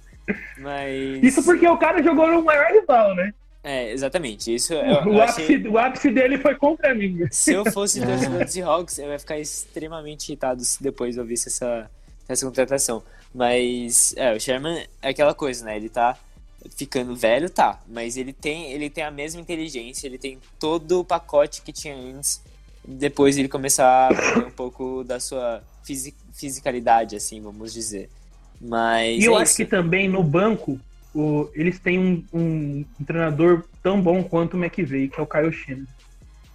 Mas. 0.59 1.23
Isso 1.23 1.43
porque 1.43 1.68
o 1.68 1.77
cara 1.77 2.03
jogou 2.03 2.27
no 2.29 2.43
maior 2.43 2.73
rival, 2.73 3.14
né? 3.14 3.33
É, 3.62 3.93
exatamente. 3.93 4.55
Isso 4.55 4.73
eu, 4.73 4.81
eu 4.81 5.12
o, 5.12 5.21
achei. 5.23 5.45
ápice, 5.57 5.68
o 5.68 5.79
ápice 5.79 6.11
dele 6.11 6.39
foi 6.39 6.55
contra 6.55 6.95
mim. 6.95 7.27
Se 7.31 7.53
eu 7.53 7.71
fosse 7.71 8.01
torcedor 8.05 8.43
dos 8.43 8.53
Seahawks, 8.53 8.99
eu 8.99 9.11
ia 9.11 9.18
ficar 9.18 9.39
extremamente 9.39 10.29
irritado 10.31 10.64
se 10.64 10.83
depois 10.83 11.18
eu 11.18 11.27
visse 11.27 11.49
essa, 11.49 11.91
essa 12.27 12.47
contratação. 12.47 13.03
Mas, 13.35 14.14
é, 14.16 14.35
o 14.35 14.41
Sherman 14.41 14.87
é 15.03 15.11
aquela 15.11 15.35
coisa, 15.35 15.62
né? 15.62 15.77
Ele 15.77 15.91
tá 15.91 16.16
ficando 16.75 17.14
velho, 17.14 17.51
tá. 17.51 17.79
Mas 17.87 18.16
ele 18.16 18.33
tem, 18.33 18.73
ele 18.73 18.89
tem 18.89 19.05
a 19.05 19.11
mesma 19.11 19.43
inteligência, 19.43 20.07
ele 20.07 20.16
tem 20.16 20.39
todo 20.59 21.01
o 21.01 21.05
pacote 21.05 21.61
que 21.61 21.71
tinha 21.73 21.95
antes. 21.95 22.41
Depois 22.99 23.36
ele 23.38 23.49
começar 23.49 24.09
a 24.11 24.14
perder 24.14 24.47
um 24.47 24.51
pouco 24.51 25.05
da 25.05 25.18
sua 25.20 25.62
fisi- 25.84 26.14
fisicalidade, 26.32 27.16
assim, 27.16 27.41
vamos 27.41 27.72
dizer. 27.72 28.09
Mas. 28.61 29.22
E 29.22 29.24
eu 29.26 29.32
é 29.38 29.43
acho 29.43 29.53
isso. 29.53 29.57
que 29.57 29.64
também 29.64 30.09
no 30.09 30.22
banco, 30.22 30.78
o- 31.14 31.49
eles 31.55 31.78
têm 31.78 31.99
um, 31.99 32.24
um- 32.32 32.84
um 33.01 33.05
treinador 33.05 33.64
tão 33.82 34.01
bom 34.01 34.22
quanto 34.22 34.57
o 34.57 34.62
McVeigh, 34.64 35.09
que 35.09 35.18
é 35.18 35.22
o 35.22 35.26
Kyle 35.26 35.53
Shanahan. 35.53 35.86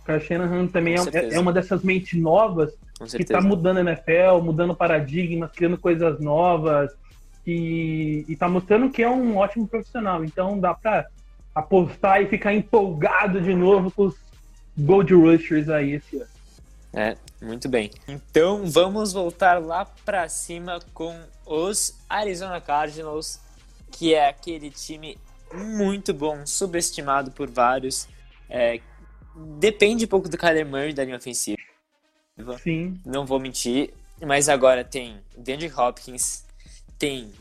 O 0.01 0.05
Kyle 0.05 0.21
Shanahan 0.21 0.67
também 0.67 0.93
é, 0.93 0.97
certeza. 0.97 1.35
é 1.35 1.39
uma 1.39 1.51
dessas 1.53 1.81
mentes 1.83 2.19
novas 2.19 2.71
que 2.99 3.09
certeza. 3.09 3.33
tá 3.33 3.41
mudando 3.41 3.77
a 3.77 3.81
NFL, 3.81 4.41
mudando 4.43 4.75
paradigmas, 4.75 5.51
criando 5.51 5.77
coisas 5.77 6.19
novas 6.19 6.91
e, 7.45 8.23
e 8.27 8.35
tá 8.35 8.47
mostrando 8.47 8.89
que 8.89 9.01
é 9.03 9.09
um 9.09 9.37
ótimo 9.37 9.67
profissional. 9.67 10.23
Então 10.23 10.59
dá 10.59 10.73
pra 10.73 11.05
apostar 11.53 12.21
e 12.21 12.27
ficar 12.27 12.53
empolgado 12.53 13.41
de 13.41 13.53
novo 13.53 13.89
com 13.91 14.03
os 14.07 14.15
Gold 14.77 15.13
Rushers 15.13 15.69
aí 15.69 15.93
esse 15.93 16.17
ano. 16.17 16.27
É, 16.93 17.17
muito 17.41 17.67
bem. 17.67 17.91
Então 18.07 18.65
vamos 18.65 19.11
voltar 19.11 19.61
lá 19.61 19.85
pra 20.05 20.29
cima 20.29 20.79
com 20.93 21.13
os 21.45 21.97
Arizona 22.09 22.61
Cardinals, 22.61 23.39
que 23.91 24.13
é 24.13 24.29
aquele 24.29 24.69
time 24.69 25.17
muito 25.53 26.13
bom, 26.13 26.45
subestimado 26.45 27.31
por 27.31 27.49
vários. 27.49 28.07
É, 28.49 28.79
depende 29.59 30.05
um 30.05 30.07
pouco 30.07 30.29
do 30.29 30.37
Kyler 30.37 30.65
Murray 30.65 30.93
da 30.93 31.03
linha 31.03 31.17
ofensiva. 31.17 31.57
Sim. 32.61 32.99
Não 33.05 33.25
vou 33.25 33.39
mentir. 33.39 33.93
Mas 34.25 34.47
agora 34.47 34.83
tem 34.83 35.19
DeAndre 35.37 35.71
Hopkins, 35.75 36.45
tem, 36.97 37.33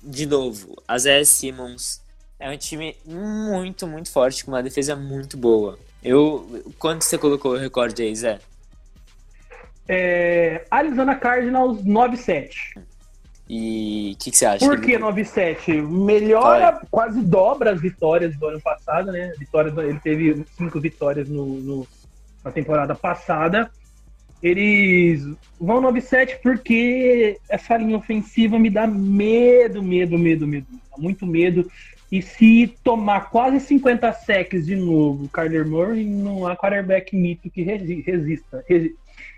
de 0.00 0.26
novo, 0.26 0.80
a 0.86 0.96
Zé 0.96 1.24
Simmons. 1.24 2.00
É 2.38 2.48
um 2.48 2.56
time 2.56 2.96
muito, 3.04 3.86
muito 3.86 4.10
forte, 4.10 4.44
com 4.44 4.52
uma 4.52 4.62
defesa 4.62 4.94
muito 4.94 5.36
boa. 5.36 5.78
Eu, 6.02 6.74
quanto 6.78 7.04
você 7.04 7.18
colocou 7.18 7.52
o 7.52 7.56
recorde 7.56 8.02
aí, 8.02 8.14
Zé? 8.14 8.38
É, 9.88 10.64
Arizona 10.70 11.14
Cardinals 11.14 11.82
9-7. 11.84 12.50
E 13.48 14.12
o 14.14 14.18
que, 14.18 14.30
que, 14.30 14.36
você 14.36 14.46
acha? 14.46 14.64
Por 14.64 14.80
que 14.80 14.96
9-7? 14.96 15.82
Melhora, 15.82 16.80
quase 16.88 17.20
dobra 17.20 17.72
as 17.72 17.80
vitórias 17.80 18.36
do 18.36 18.46
ano 18.46 18.60
passado, 18.60 19.10
né? 19.10 19.32
Vitórias, 19.36 19.76
ele 19.76 19.98
teve 19.98 20.44
cinco 20.56 20.78
vitórias 20.80 21.28
no, 21.28 21.44
no 21.44 21.88
na 22.44 22.52
temporada 22.52 22.94
passada. 22.94 23.70
Eles 24.42 25.22
vão 25.60 25.82
9-7 25.82 26.38
porque 26.42 27.38
essa 27.48 27.76
linha 27.76 27.98
ofensiva 27.98 28.58
me 28.58 28.70
dá 28.70 28.86
medo, 28.86 29.82
medo, 29.82 30.16
medo, 30.16 30.46
medo. 30.46 30.66
Muito 30.96 31.26
medo. 31.26 31.70
E 32.10 32.20
se 32.20 32.66
tomar 32.82 33.30
quase 33.30 33.60
50 33.60 34.12
sacks 34.12 34.66
de 34.66 34.74
novo, 34.74 35.28
Kyler 35.28 35.66
Murray 35.66 36.04
não 36.04 36.46
há 36.46 36.56
quarterback 36.56 37.14
mito 37.14 37.48
que 37.48 37.62
resista. 37.62 38.64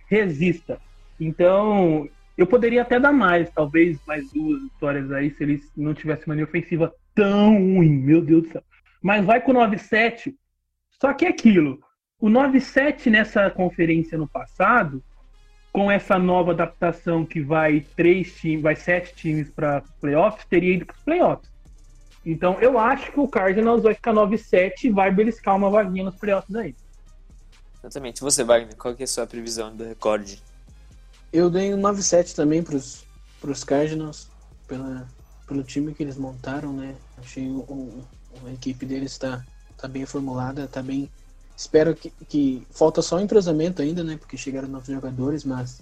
Resista. 0.08 0.80
Então, 1.20 2.08
eu 2.36 2.46
poderia 2.46 2.82
até 2.82 2.98
dar 2.98 3.12
mais, 3.12 3.50
talvez 3.50 3.98
mais 4.06 4.30
duas 4.32 4.62
vitórias 4.62 5.12
aí, 5.12 5.30
se 5.30 5.42
eles 5.42 5.70
não 5.76 5.92
tivessem 5.92 6.24
uma 6.26 6.34
linha 6.34 6.46
ofensiva 6.46 6.94
tão 7.14 7.54
ruim, 7.54 7.90
meu 7.90 8.22
Deus 8.22 8.44
do 8.44 8.52
céu. 8.52 8.64
Mas 9.02 9.24
vai 9.24 9.40
com 9.40 9.52
9-7. 9.52 10.34
Só 11.00 11.12
que 11.12 11.26
é 11.26 11.28
aquilo. 11.28 11.78
O 12.18 12.28
9-7 12.28 13.10
nessa 13.10 13.50
conferência 13.50 14.16
no 14.16 14.28
passado, 14.28 15.02
com 15.72 15.90
essa 15.90 16.18
nova 16.18 16.52
adaptação 16.52 17.24
que 17.24 17.40
vai 17.40 17.84
três 17.96 18.34
times, 18.36 18.62
vai 18.62 18.76
sete 18.76 19.14
times 19.14 19.50
para 19.50 19.82
playoffs, 20.00 20.44
teria 20.44 20.74
ido 20.74 20.86
para 20.86 20.94
os 20.94 21.02
playoffs. 21.02 21.50
Então 22.24 22.60
eu 22.60 22.78
acho 22.78 23.10
que 23.12 23.20
o 23.20 23.28
Cardinals 23.28 23.82
vai 23.82 23.94
ficar 23.94 24.12
9-7 24.12 24.84
e 24.84 24.90
vai 24.90 25.10
beliscar 25.10 25.56
uma 25.56 25.70
vaguinha 25.70 26.04
nos 26.04 26.16
playoffs 26.16 26.54
aí. 26.54 26.74
Exatamente. 27.80 28.20
Você, 28.20 28.44
Wagner, 28.44 28.76
qual 28.76 28.94
que 28.94 29.02
é 29.02 29.04
a 29.04 29.08
sua 29.08 29.26
previsão 29.26 29.74
do 29.74 29.84
recorde? 29.84 30.40
Eu 31.32 31.50
dei 31.50 31.74
um 31.74 31.80
9-7 31.80 32.34
também 32.34 32.62
para 32.62 32.76
os 32.76 33.64
Cardinals, 33.64 34.28
pela, 34.68 35.08
pelo 35.48 35.64
time 35.64 35.92
que 35.92 36.02
eles 36.02 36.16
montaram, 36.16 36.72
né? 36.72 36.94
Achei 37.18 37.48
o, 37.48 37.60
o, 37.60 38.04
a 38.46 38.52
equipe 38.52 38.86
deles 38.86 39.12
está 39.12 39.44
tá 39.76 39.88
bem 39.88 40.06
formulada, 40.06 40.64
está 40.64 40.80
bem 40.80 41.10
Espero 41.56 41.94
que, 41.94 42.10
que 42.28 42.66
falta 42.70 43.02
só 43.02 43.20
entrosamento 43.20 43.82
ainda, 43.82 44.02
né? 44.02 44.16
Porque 44.16 44.36
chegaram 44.36 44.68
novos 44.68 44.88
jogadores, 44.88 45.44
mas 45.44 45.80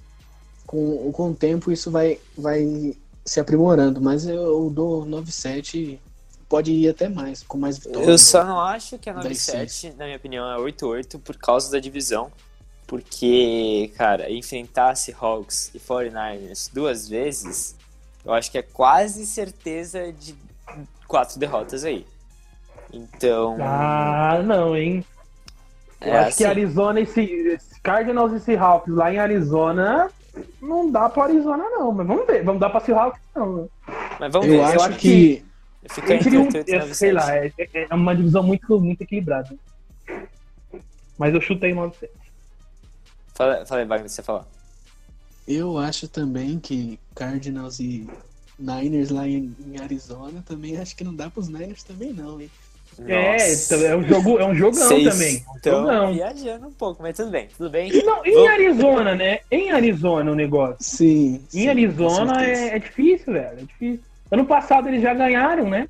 com, 0.67 1.11
com 1.13 1.31
o 1.31 1.35
tempo 1.35 1.73
isso 1.73 1.91
vai, 1.91 2.19
vai 2.37 2.95
se 3.25 3.41
aprimorando. 3.41 4.01
Mas 4.01 4.27
eu, 4.27 4.43
eu 4.43 4.71
dou 4.71 5.07
9-7, 5.07 5.99
pode 6.51 6.73
ir 6.73 6.89
até 6.89 7.09
mais, 7.09 7.45
com 7.45 7.57
mais 7.57 7.79
vitórias. 7.79 8.09
Eu 8.09 8.19
só 8.19 8.45
não 8.45 8.61
acho 8.61 8.99
que 8.99 9.09
é 9.09 9.15
9-7, 9.15 9.95
na 9.97 10.05
minha 10.07 10.17
opinião, 10.17 10.53
é 10.53 10.59
8-8 10.59 11.21
por 11.21 11.37
causa 11.37 11.71
da 11.71 11.79
divisão. 11.79 12.31
Porque, 12.89 13.93
cara, 13.97 14.31
enfrentar 14.33 14.97
Seahawks 14.97 15.71
e 15.73 15.79
49ers 15.79 16.69
duas 16.75 17.09
vezes, 17.09 17.77
eu 18.25 18.33
acho 18.33 18.51
que 18.51 18.59
é 18.59 18.63
quase 18.63 19.25
certeza 19.27 20.13
de 20.13 20.35
quatro 21.07 21.39
derrotas 21.39 21.85
aí. 21.85 22.05
Então. 22.93 23.57
Ah, 23.61 24.43
não, 24.45 24.77
hein? 24.77 25.05
Eu 26.01 26.13
é, 26.13 26.19
acho 26.19 26.29
assim. 26.31 26.39
que 26.39 26.45
Arizona 26.45 27.01
e 27.01 27.59
Cardinals 27.81 28.33
e 28.33 28.41
Seahawks 28.41 28.93
lá 28.93 29.13
em 29.13 29.19
Arizona 29.19 30.11
não 30.61 30.91
dá 30.91 31.09
para 31.09 31.25
Arizona 31.25 31.63
não, 31.71 31.93
mas 31.93 32.07
vamos 32.07 32.27
ver, 32.27 32.43
vamos 32.43 32.61
dar 32.61 32.71
para 32.71 32.81
Seahawks 32.81 33.21
não. 33.37 33.69
Mas 34.19 34.33
vamos 34.33 34.49
eu 34.49 34.55
ver. 34.55 34.63
Acho 34.63 34.75
eu 34.75 34.83
acho 34.83 34.99
que, 34.99 35.37
que 35.37 35.50
fica 35.95 36.15
entre 36.15 36.39
um, 36.39 36.49
sei 36.95 37.13
lá, 37.13 37.35
é, 37.35 37.53
é, 37.59 37.87
é, 37.91 37.95
uma 37.95 38.15
divisão 38.15 38.43
muito 38.43 38.81
muito 38.81 39.03
equilibrada. 39.03 39.55
Mas 41.19 41.35
eu 41.35 41.41
chutei 41.41 41.75
9 41.75 42.09
Fala, 43.35 43.65
fala 43.65 43.81
aí, 43.81 43.87
Wagner, 43.87 44.09
você 44.09 44.23
falar. 44.23 44.47
Eu 45.47 45.79
acho 45.79 46.09
também 46.09 46.59
que 46.59 46.99
Cardinals 47.15 47.81
e 47.81 48.09
Niners 48.59 49.11
lá 49.11 49.27
em, 49.27 49.55
em 49.67 49.81
Arizona 49.81 50.45
também 50.47 50.77
acho 50.77 50.95
que 50.95 51.03
não 51.03 51.15
dá 51.15 51.31
para 51.31 51.41
os 51.41 51.49
Niners 51.49 51.83
também 51.83 52.13
não, 52.13 52.41
hein? 52.41 52.51
É, 53.07 53.53
então, 53.55 53.81
é 53.81 53.97
um 53.97 54.05
jogo, 54.05 54.39
é 54.39 54.45
um 54.45 54.55
jogão 54.55 54.89
Vocês 54.89 55.13
também. 55.13 55.45
Estão 55.57 55.81
jogão. 55.81 56.13
viajando 56.13 56.67
um 56.67 56.73
pouco, 56.73 57.03
mas 57.03 57.17
tudo 57.17 57.31
bem, 57.31 57.49
tudo 57.57 57.71
bem. 57.71 57.91
Não, 58.05 58.25
em 58.27 58.49
Arizona, 58.49 59.15
né? 59.15 59.41
Em 59.51 59.71
Arizona 59.71 60.31
o 60.31 60.35
negócio. 60.35 60.77
Sim. 60.81 61.43
Em 61.55 61.61
sim, 61.61 61.69
Arizona 61.69 62.45
é, 62.45 62.77
é, 62.77 62.79
difícil, 62.79 63.33
velho. 63.33 63.59
É 63.59 63.63
difícil. 63.63 64.05
Ano 64.31 64.45
passado 64.45 64.89
eles 64.89 65.03
já 65.03 65.13
ganharam, 65.13 65.69
né? 65.69 65.89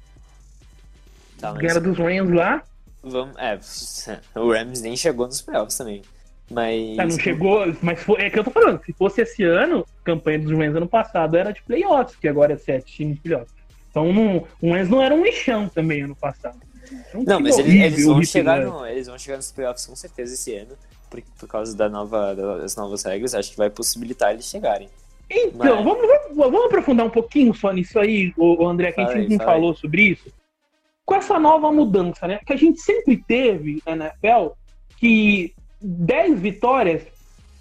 Tá, 1.38 1.53
Ganharam 1.53 1.82
dos 1.82 1.99
Rams 1.99 2.34
lá. 2.34 2.62
Vamos, 3.03 3.36
é, 3.38 3.59
o 4.38 4.53
Rams 4.53 4.82
nem 4.82 4.97
chegou 4.97 5.26
nos 5.26 5.41
playoffs 5.41 5.76
também. 5.76 6.03
Mas. 6.51 6.97
Tá, 6.97 7.05
não 7.05 7.18
chegou, 7.18 7.76
mas 7.80 8.03
foi, 8.03 8.22
é 8.22 8.30
que 8.30 8.38
eu 8.38 8.45
tô 8.45 8.51
falando. 8.51 8.82
Se 8.84 8.93
fosse 8.93 9.22
esse 9.22 9.45
ano, 9.45 9.86
a 10.01 10.05
campanha 10.05 10.38
dos 10.41 10.53
Rams 10.53 10.76
ano 10.76 10.88
passado 10.88 11.36
era 11.36 11.53
de 11.53 11.62
playoffs, 11.62 12.16
que 12.16 12.28
agora 12.28 12.55
é 12.55 12.57
sete 12.57 12.93
times 12.93 13.16
de 13.16 13.22
playoffs. 13.22 13.55
Então 13.91 14.12
não, 14.12 14.47
o 14.61 14.72
Rams 14.72 14.88
não 14.88 15.03
era 15.03 15.14
um 15.14 15.22
lixão 15.22 15.68
também 15.68 16.03
ano 16.03 16.16
passado. 16.16 16.59
Não, 17.14 17.38
mas 17.38 17.57
eles, 17.59 17.74
eles, 17.74 18.05
vão 18.05 18.22
chegar 18.22 18.61
no, 18.61 18.84
eles 18.84 19.07
vão 19.07 19.18
chegar 19.18 19.36
nos 19.36 19.53
playoffs 19.53 19.86
com 19.86 19.95
certeza 19.95 20.34
esse 20.34 20.55
ano, 20.57 20.76
por, 21.09 21.22
por 21.38 21.49
causa 21.49 21.76
da 21.76 21.88
nova, 21.88 22.34
das 22.34 22.74
novas 22.74 23.05
regras, 23.05 23.34
acho 23.34 23.53
que 23.53 23.57
vai 23.57 23.70
possibilitar 23.70 24.32
eles 24.32 24.47
chegarem. 24.47 24.88
Então, 25.31 25.76
mas... 25.76 25.85
vamos, 25.85 26.07
vamos, 26.07 26.37
vamos, 26.37 26.64
aprofundar 26.64 27.07
um 27.07 27.11
pouquinho 27.11 27.55
só 27.55 27.72
nisso 27.72 27.99
aí, 27.99 28.33
o 28.37 28.66
André, 28.66 28.93
que 28.93 29.01
a 29.01 29.14
gente 29.14 29.37
não 29.37 29.45
falou 29.45 29.74
sobre 29.74 30.03
isso. 30.03 30.33
Com 31.05 31.14
essa 31.14 31.39
nova 31.39 31.70
mudança, 31.70 32.26
né? 32.26 32.41
Que 32.45 32.53
a 32.53 32.57
gente 32.57 32.81
sempre 32.81 33.16
teve 33.16 33.83
na 33.87 33.93
NFL 33.93 34.53
que 34.99 35.55
10 35.81 36.41
vitórias, 36.41 37.03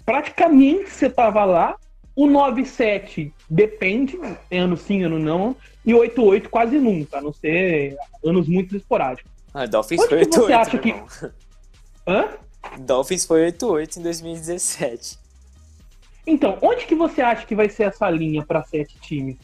praticamente 0.04 0.90
você 0.90 1.08
tava 1.08 1.44
lá, 1.44 1.76
o 2.14 2.26
9-7 2.26 3.32
depende, 3.48 4.18
ano 4.50 4.76
sim, 4.76 5.04
ano 5.04 5.18
não, 5.18 5.56
e 5.86 5.92
8-8 5.92 6.48
quase 6.48 6.78
nunca, 6.78 7.18
a 7.18 7.22
não 7.22 7.32
ser 7.32 7.96
anos 8.24 8.48
muito 8.48 8.76
esporádicos. 8.76 9.30
Ah, 9.54 9.66
Dolphins 9.66 10.02
Onde 10.02 10.08
foi 10.08 10.24
8-8. 10.24 10.34
Você 10.34 10.52
acha 10.52 10.78
que... 10.78 10.94
Hã? 12.06 12.28
Dolphins 12.80 13.24
foi 13.24 13.50
8-8 13.52 13.96
em 13.96 14.02
2017. 14.02 15.19
Então, 16.26 16.58
onde 16.60 16.86
que 16.86 16.94
você 16.94 17.22
acha 17.22 17.46
que 17.46 17.54
vai 17.54 17.68
ser 17.68 17.84
essa 17.84 18.08
linha 18.10 18.44
para 18.44 18.62
sete 18.62 18.98
times? 19.00 19.36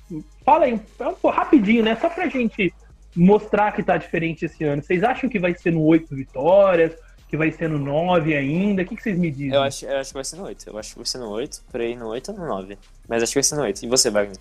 Fala 0.44 0.66
aí, 0.66 0.74
um, 0.74 1.28
rapidinho, 1.28 1.82
né? 1.82 1.96
Só 1.96 2.08
pra 2.08 2.28
gente 2.28 2.72
mostrar 3.14 3.72
que 3.72 3.82
tá 3.82 3.96
diferente 3.96 4.44
esse 4.44 4.62
ano. 4.64 4.82
Vocês 4.82 5.02
acham 5.02 5.28
que 5.28 5.38
vai 5.38 5.54
ser 5.54 5.72
no 5.72 5.82
8 5.82 6.14
vitórias? 6.14 6.92
Que 7.28 7.36
vai 7.36 7.50
ser 7.50 7.68
no 7.68 7.78
9 7.78 8.36
ainda? 8.36 8.82
O 8.82 8.86
que, 8.86 8.94
que 8.94 9.02
vocês 9.02 9.18
me 9.18 9.30
dizem? 9.30 9.54
Eu 9.54 9.62
acho, 9.62 9.86
eu 9.86 9.96
acho 9.96 10.10
que 10.10 10.14
vai 10.14 10.24
ser 10.24 10.36
no 10.36 10.44
8. 10.44 10.68
Eu 10.68 10.78
acho 10.78 10.90
que 10.90 10.96
vai 10.96 11.06
ser 11.06 11.18
no 11.18 11.28
8, 11.30 11.64
por 11.70 11.80
aí 11.80 11.96
no 11.96 12.08
8 12.08 12.30
ou 12.30 12.38
no 12.38 12.46
9. 12.46 12.78
Mas 13.08 13.22
acho 13.22 13.32
que 13.32 13.36
vai 13.36 13.42
ser 13.42 13.56
no 13.56 13.62
8. 13.62 13.84
E 13.84 13.88
você, 13.88 14.10
Wagner? 14.10 14.38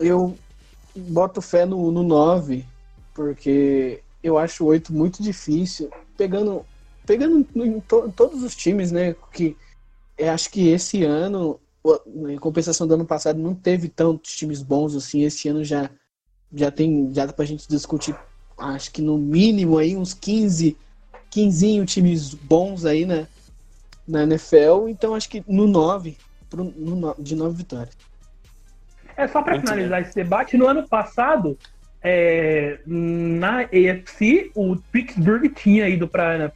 Eu 0.00 0.36
boto 0.96 1.40
fé 1.42 1.64
no, 1.64 1.92
no 1.92 2.02
9, 2.02 2.64
porque 3.14 4.00
eu 4.22 4.38
acho 4.38 4.64
o 4.64 4.68
8 4.68 4.92
muito 4.92 5.22
difícil. 5.22 5.90
Pegando, 6.16 6.64
pegando 7.06 7.46
em, 7.54 7.80
to, 7.80 8.06
em 8.06 8.10
todos 8.10 8.42
os 8.42 8.56
times, 8.56 8.90
né? 8.90 9.14
Que 9.32 9.56
eu 10.18 10.32
acho 10.32 10.50
que 10.50 10.68
esse 10.68 11.04
ano, 11.04 11.60
em 12.28 12.36
compensação 12.36 12.86
do 12.86 12.94
ano 12.94 13.04
passado, 13.04 13.38
não 13.38 13.54
teve 13.54 13.88
tantos 13.88 14.36
times 14.36 14.62
bons 14.62 14.96
assim. 14.96 15.22
Esse 15.22 15.48
ano 15.48 15.64
já, 15.64 15.88
já 16.52 16.70
tem, 16.70 17.12
já 17.14 17.24
dá 17.24 17.32
pra 17.32 17.44
gente 17.44 17.68
discutir, 17.68 18.16
acho 18.58 18.90
que 18.90 19.00
no 19.00 19.16
mínimo 19.16 19.78
aí 19.78 19.96
uns 19.96 20.12
15, 20.12 20.76
15 21.30 21.84
times 21.86 22.34
bons 22.34 22.84
aí 22.84 23.06
na, 23.06 23.26
na 24.06 24.24
NFL. 24.24 24.88
Então 24.88 25.14
acho 25.14 25.28
que 25.28 25.44
no 25.46 25.66
9, 25.66 26.16
pro, 26.50 26.64
no, 26.64 27.14
de 27.18 27.36
9 27.36 27.56
vitórias. 27.56 27.96
É 29.16 29.26
só 29.28 29.42
para 29.42 29.60
finalizar 29.60 30.02
esse 30.02 30.14
debate, 30.14 30.56
no 30.56 30.66
ano 30.66 30.86
passado, 30.88 31.58
é, 32.02 32.78
na 32.86 33.62
AFC, 33.62 34.52
o 34.54 34.76
Pittsburgh 34.76 35.52
tinha 35.54 35.88
ido 35.88 36.06
para 36.06 36.50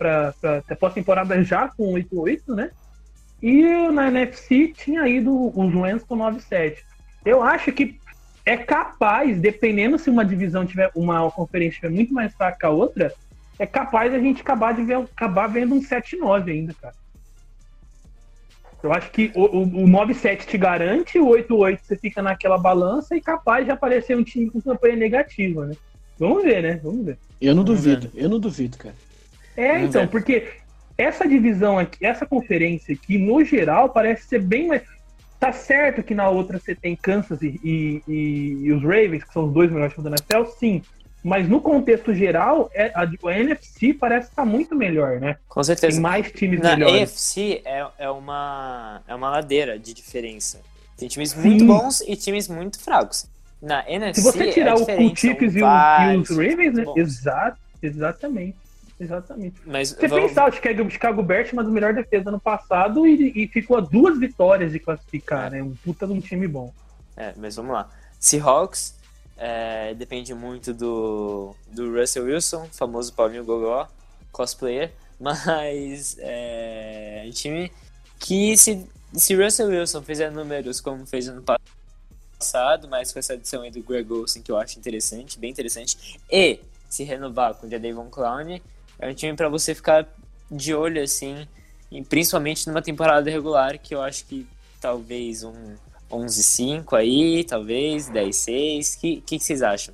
a 0.70 0.76
pós-temporada 0.76 1.42
já 1.42 1.68
com 1.68 1.92
8-8, 1.94 2.54
né? 2.54 2.70
E 3.43 3.62
na 3.90 4.07
NFC 4.09 4.68
tinha 4.68 5.09
ido 5.09 5.53
os 5.59 5.74
Rams 5.74 6.05
com 6.05 6.16
9-7. 6.16 6.76
Eu 7.24 7.43
acho 7.43 7.72
que 7.72 7.99
é 8.47 8.57
capaz, 8.57 9.40
dependendo 9.40 9.99
se 9.99 10.09
uma 10.09 10.24
divisão 10.24 10.64
tiver, 10.64 10.90
uma 10.95 11.30
conferência 11.30 11.80
tiver 11.80 11.95
muito 11.95 12.14
mais 12.14 12.32
fraca 12.34 12.59
que 12.59 12.66
a 12.66 12.70
outra, 12.70 13.12
é 13.59 13.66
capaz 13.66 14.14
a 14.14 14.18
gente 14.18 14.40
acabar 14.40 14.74
de 14.74 14.82
ver, 14.84 14.97
acabar 14.97 15.47
vendo 15.49 15.74
um 15.74 15.80
7-9 15.80 16.51
ainda, 16.51 16.74
cara. 16.74 16.95
Eu 18.82 18.93
acho 18.93 19.11
que 19.12 19.30
o, 19.34 19.43
o, 19.43 19.62
o 19.62 19.88
9-7 19.88 20.45
te 20.45 20.59
garante, 20.59 21.18
o 21.18 21.26
8-8 21.26 21.78
você 21.82 21.97
fica 21.97 22.20
naquela 22.20 22.59
balança 22.59 23.16
e 23.16 23.20
capaz 23.20 23.64
de 23.64 23.70
aparecer 23.70 24.16
um 24.16 24.24
time 24.24 24.51
com 24.51 24.61
campanha 24.61 24.97
negativa, 24.97 25.66
né? 25.66 25.74
Vamos 26.18 26.43
ver, 26.43 26.62
né? 26.62 26.80
Vamos 26.82 27.07
ver. 27.07 27.18
Eu 27.40 27.55
não 27.55 27.62
duvido, 27.62 28.11
eu 28.14 28.28
não 28.28 28.40
duvido, 28.40 28.76
cara. 28.76 28.95
É, 29.57 29.74
Vamos 29.74 29.88
então, 29.88 30.03
ver. 30.03 30.09
porque 30.09 30.49
essa 30.97 31.26
divisão 31.26 31.78
aqui, 31.78 32.05
essa 32.05 32.26
conferência 32.26 32.95
aqui, 32.95 33.18
no 33.18 33.45
geral, 33.45 33.88
parece 33.88 34.28
ser 34.28 34.40
bem 34.40 34.68
mais. 34.68 34.82
Tá 35.38 35.53
certo 35.53 36.03
que 36.03 36.14
na 36.14 36.28
outra 36.28 36.59
você 36.59 36.74
tem 36.74 36.95
Kansas 36.95 37.43
e, 37.43 37.61
e, 37.64 38.59
e 38.62 38.72
os 38.72 38.82
Ravens, 38.82 39.24
que 39.24 39.32
são 39.32 39.47
os 39.47 39.53
dois 39.53 39.70
melhores 39.70 39.93
times 39.95 40.11
da 40.11 40.16
NFL, 40.16 40.51
sim. 40.57 40.82
Mas 41.24 41.49
no 41.49 41.61
contexto 41.61 42.12
geral, 42.12 42.70
é, 42.74 42.93
a, 42.95 43.03
a 43.03 43.38
NFC 43.38 43.95
parece 43.95 44.28
estar 44.28 44.43
tá 44.43 44.49
muito 44.49 44.74
melhor, 44.74 45.20
né? 45.20 45.36
Com 45.49 45.62
certeza. 45.62 45.93
Tem 45.93 46.01
mais 46.01 46.30
times 46.32 46.61
Na 46.61 46.76
melhores. 46.76 47.11
AFC 47.11 47.62
é, 47.64 47.86
é, 47.99 48.11
uma, 48.11 49.03
é 49.07 49.14
uma 49.14 49.30
ladeira 49.30 49.78
de 49.78 49.95
diferença. 49.95 50.61
Tem 50.97 51.09
times 51.09 51.34
muito 51.34 51.61
Sim. 51.61 51.66
bons 51.66 52.01
e 52.03 52.16
times 52.16 52.49
muito 52.49 52.78
fracos. 52.80 53.28
Na 53.61 53.88
NFC, 53.88 54.20
Se 54.20 54.32
você 54.32 54.53
tirar 54.53 54.72
é 54.72 54.74
o 54.74 55.16
Chiefs 55.16 55.55
e, 55.55 55.59
e 55.59 56.16
os 56.16 56.30
Ravens, 56.30 56.74
muito 56.74 56.95
né? 56.95 57.03
Exato, 57.03 57.59
exatamente. 57.80 58.57
Exatamente. 59.03 59.61
Mas 59.66 59.88
Você 59.90 60.07
vamos- 60.07 60.28
pensar, 60.28 60.48
o 60.48 60.53
Chicago, 60.53 60.84
o 60.84 60.90
Chicago 60.90 61.22
Bears, 61.24 61.53
uma 61.53 61.64
das 61.64 61.72
melhores 61.72 61.96
defesas 61.96 62.26
ano 62.28 62.40
passado 62.40 63.05
e, 63.05 63.32
e 63.34 63.48
ficou 63.48 63.76
a 63.76 63.80
duas 63.80 64.16
vitórias 64.18 64.70
de 64.70 64.78
classificar, 64.78 65.50
né? 65.50 65.61
Um 65.61 65.74
puta 65.74 66.07
de 66.07 66.12
um 66.12 66.20
time 66.20 66.46
bom. 66.46 66.72
É, 67.16 67.34
mas 67.36 67.57
vamos 67.57 67.72
lá. 67.72 67.90
Seahawks 68.20 68.94
é, 69.36 69.92
depende 69.94 70.32
muito 70.34 70.72
do, 70.72 71.55
do 71.72 71.98
Russell 71.98 72.26
Wilson, 72.26 72.68
famoso 72.70 73.12
Paulinho 73.12 73.44
Gogó, 73.44 73.88
cosplayer, 74.30 74.92
mas 75.18 76.16
é 76.20 77.24
um 77.26 77.30
time 77.30 77.72
que 78.20 78.57
se, 78.57 78.86
se 79.14 79.34
Russell 79.34 79.66
Wilson 79.66 80.00
fizer 80.03 80.30
números 80.30 80.80
como 80.80 81.05
fez 81.05 81.26
ano 81.26 81.42
passado, 82.38 82.86
mas 82.88 83.12
com 83.12 83.18
essa 83.18 83.32
adição 83.32 83.62
aí 83.62 83.70
do 83.72 83.82
Greg 83.82 84.11
Olsen 84.12 84.42
que 84.42 84.53
eu 84.53 84.57
acho 84.57 84.78
interessante, 84.78 85.38
bem 85.40 85.50
interessante, 85.50 86.20
e 86.30 86.61
se 86.88 87.05
renovar 87.05 87.55
com 87.55 87.66
o 87.66 87.70
Jadavion 87.70 88.11
Clown, 88.11 88.61
é 89.03 89.09
um 89.11 89.14
time 89.14 89.34
para 89.34 89.48
você 89.48 89.74
ficar 89.74 90.07
de 90.48 90.72
olho 90.72 91.03
assim, 91.03 91.46
e 91.90 92.03
principalmente 92.03 92.68
numa 92.68 92.80
temporada 92.80 93.28
regular 93.28 93.76
que 93.78 93.94
eu 93.94 94.00
acho 94.00 94.24
que 94.26 94.46
talvez 94.80 95.42
um 95.42 95.74
11-5 96.09 96.96
aí, 96.96 97.42
talvez, 97.42 98.09
10-6. 98.09 98.96
O 98.96 99.00
que, 99.00 99.20
que, 99.22 99.40
vocês 99.40 99.61
acham? 99.61 99.92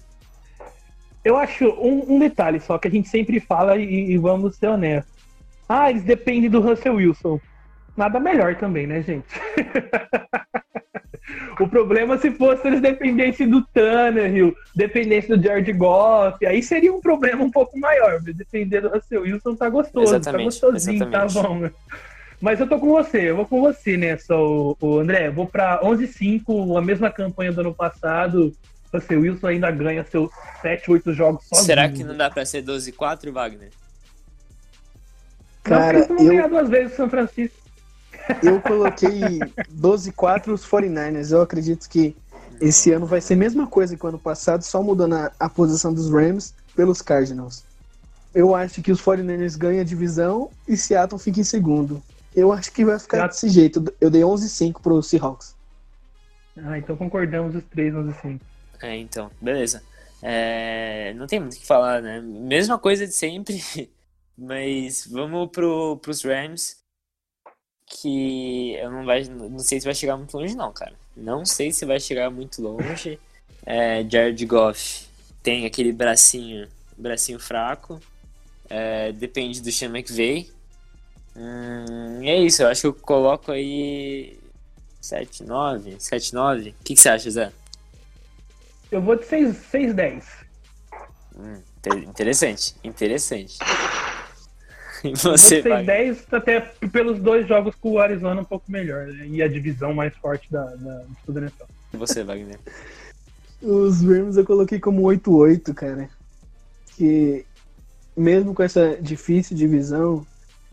Eu 1.25 1.37
acho 1.39 1.65
um, 1.71 2.17
um 2.17 2.19
detalhe 2.19 2.61
só 2.61 2.77
que 2.77 2.89
a 2.89 2.91
gente 2.91 3.09
sempre 3.09 3.41
fala 3.41 3.77
e, 3.79 4.13
e 4.13 4.19
vamos 4.19 4.57
ser 4.57 4.69
honestos. 4.69 5.13
Ah, 5.67 5.91
eles 5.91 6.03
dependem 6.03 6.51
do 6.51 6.61
Russell 6.61 6.97
Wilson. 6.97 7.41
Nada 7.97 8.21
melhor 8.21 8.57
também, 8.57 8.87
né, 8.87 9.03
gente? 9.03 9.27
o 11.61 11.69
problema 11.69 12.17
se 12.19 12.31
fosse 12.31 12.67
eles 12.67 12.81
dependessem 12.81 13.49
do 13.49 13.63
Tannehill, 13.67 14.55
dependessem 14.75 15.37
do 15.37 15.43
Jared 15.43 15.73
Goff, 15.73 16.45
aí 16.47 16.63
seria 16.63 16.93
um 16.93 17.01
problema 17.01 17.45
um 17.45 17.51
pouco 17.51 17.79
maior. 17.79 18.21
Mas 18.25 18.35
depender 18.37 18.81
do 18.81 18.89
Russell 18.89 19.23
Wilson 19.23 19.55
tá 19.57 19.69
gostoso, 19.69 20.15
Exatamente, 20.15 20.61
tá 20.61 20.67
gostosinho, 20.67 21.03
exatamente. 21.05 21.35
tá 21.35 21.43
bom. 21.43 21.71
Mas 22.41 22.61
eu 22.61 22.69
tô 22.69 22.79
com 22.79 22.89
você, 22.91 23.31
eu 23.31 23.37
vou 23.37 23.47
com 23.47 23.61
você 23.61 23.97
nessa, 23.97 24.37
o, 24.37 24.77
o 24.81 24.99
André. 25.01 25.29
Vou 25.29 25.47
pra 25.47 25.81
11-5, 25.83 26.79
a 26.79 26.81
mesma 26.81 27.11
campanha 27.11 27.53
do 27.53 27.61
ano 27.63 27.75
passado. 27.75 28.53
Russell 28.95 29.21
Wilson 29.21 29.47
ainda 29.49 29.71
ganha 29.73 30.05
seus 30.05 30.31
7, 30.63 30.91
8 30.91 31.13
jogos 31.13 31.45
sozinho. 31.47 31.67
Será 31.67 31.89
que 31.89 32.05
não 32.05 32.17
dá 32.17 32.31
pra 32.31 32.45
ser 32.47 32.63
12-4, 32.63 33.31
Wagner? 33.33 33.71
Não, 35.67 35.77
Cara, 35.77 35.83
porque 35.85 35.97
eles 35.99 36.09
não 36.09 36.17
vão 36.17 36.25
eu- 36.27 36.31
ganhar 36.31 36.49
duas 36.49 36.69
vezes 36.71 36.93
o 36.93 36.97
São 36.97 37.11
Francisco. 37.11 37.59
Eu 38.43 38.61
coloquei 38.61 39.39
12-4 39.75 40.49
os 40.53 40.67
49ers. 40.67 41.33
Eu 41.33 41.43
acredito 41.43 41.89
que 41.89 42.17
esse 42.61 42.93
ano 42.93 43.07
vai 43.07 43.21
ser 43.21 43.35
a 43.35 43.37
mesma 43.37 43.67
coisa 43.67 43.97
que 43.97 44.05
o 44.05 44.09
ano 44.09 44.19
passado, 44.19 44.63
só 44.63 44.83
mudando 44.83 45.15
a, 45.15 45.33
a 45.39 45.49
posição 45.49 45.93
dos 45.93 46.11
Rams 46.11 46.55
pelos 46.75 47.01
Cardinals. 47.03 47.65
Eu 48.35 48.55
acho 48.55 48.83
que 48.83 48.93
os 48.93 49.01
49ers 49.01 49.57
ganham 49.57 49.81
a 49.81 49.85
divisão 49.85 50.51
e 50.67 50.77
Seattle 50.77 51.21
fica 51.21 51.41
em 51.41 51.45
segundo. 51.45 52.03
Eu 52.35 52.53
acho 52.53 52.71
que 52.73 52.85
vai 52.85 52.99
ficar 52.99 53.19
Seattle- 53.19 53.35
desse 53.35 53.49
jeito. 53.49 53.95
Eu 54.01 54.11
dei 54.11 54.23
11-5 54.23 54.81
pro 54.81 55.03
Seahawks. 55.03 55.57
Ah, 56.57 56.77
então 56.79 56.97
concordamos 56.97 57.55
os 57.55 57.63
três, 57.71 57.95
11-5. 57.95 58.41
É, 58.83 58.97
então, 58.97 59.31
beleza. 59.41 59.83
É, 60.23 61.15
não 61.17 61.27
tem 61.27 61.39
muito 61.41 61.55
o 61.55 61.57
que 61.57 61.67
falar, 61.67 62.03
né? 62.03 62.21
Mesma 62.21 62.77
coisa 62.79 63.07
de 63.07 63.13
sempre, 63.15 63.63
mas 64.37 65.07
vamos 65.11 65.49
pro, 65.51 65.97
pros 65.99 66.23
Rams, 66.25 66.78
que 67.89 68.75
eu 68.75 68.91
não, 68.91 69.05
vai, 69.05 69.25
não 69.25 69.59
sei 69.59 69.81
se 69.81 69.87
vai 69.87 69.95
chegar 69.95 70.17
muito 70.17 70.37
longe, 70.37 70.55
não, 70.55 70.73
cara. 70.73 70.93
Não 71.17 71.45
sei 71.45 71.73
se 71.73 71.85
vai 71.85 71.99
chegar 71.99 72.31
muito 72.31 72.61
longe. 72.63 73.19
É, 73.65 74.05
Jared 74.09 74.45
Goff 74.47 75.07
tem 75.43 75.67
aquele 75.67 75.93
bracinho, 75.93 76.69
bracinho 76.97 77.39
fraco. 77.39 78.01
É, 78.71 79.13
depende 79.13 79.61
do 79.61 79.73
Sean 79.73 79.89
McVay. 79.89 80.51
Hum, 81.37 82.21
é 82.23 82.37
isso, 82.37 82.63
eu 82.63 82.69
acho 82.69 82.81
que 82.83 82.87
eu 82.89 82.95
coloco 82.95 83.53
aí 83.53 84.39
7-9, 85.03 85.97
7-9. 85.99 86.71
O 86.71 86.75
que, 86.85 86.95
que 86.95 87.01
você 87.01 87.09
acha, 87.09 87.31
Zé? 87.31 87.53
Eu 88.91 89.01
vou 89.03 89.17
de 89.17 89.25
6-10. 89.25 90.25
Hum, 91.37 91.63
inte- 91.79 92.05
interessante, 92.07 92.75
interessante. 92.83 93.59
E 95.05 95.15
você, 95.15 95.63
Wagner? 95.63 96.15
6-10 96.15 96.19
até 96.33 96.61
pelos 96.93 97.21
dois 97.21 97.47
jogos 97.47 97.75
com 97.77 97.93
o 97.93 97.99
Arizona 97.99 98.41
um 98.41 98.45
pouco 98.45 98.71
melhor. 98.71 99.07
né? 99.07 99.27
E 99.29 99.43
a 99.43 99.49
divisão 99.49 99.95
mais 99.95 100.15
forte 100.17 100.51
da, 100.51 100.65
da, 100.65 101.05
NFL. 101.41 101.65
E 101.95 101.97
você, 101.97 102.25
Wagner? 102.25 102.59
Os 103.63 104.03
Rams 104.03 104.37
eu 104.37 104.45
coloquei 104.45 104.79
como 104.79 105.03
8-8, 105.03 105.75
cara. 105.75 106.09
Que 106.97 107.45
mesmo 108.17 108.55
com 108.55 108.63
essa 108.63 108.97
difícil 109.01 109.57
divisão, 109.57 110.27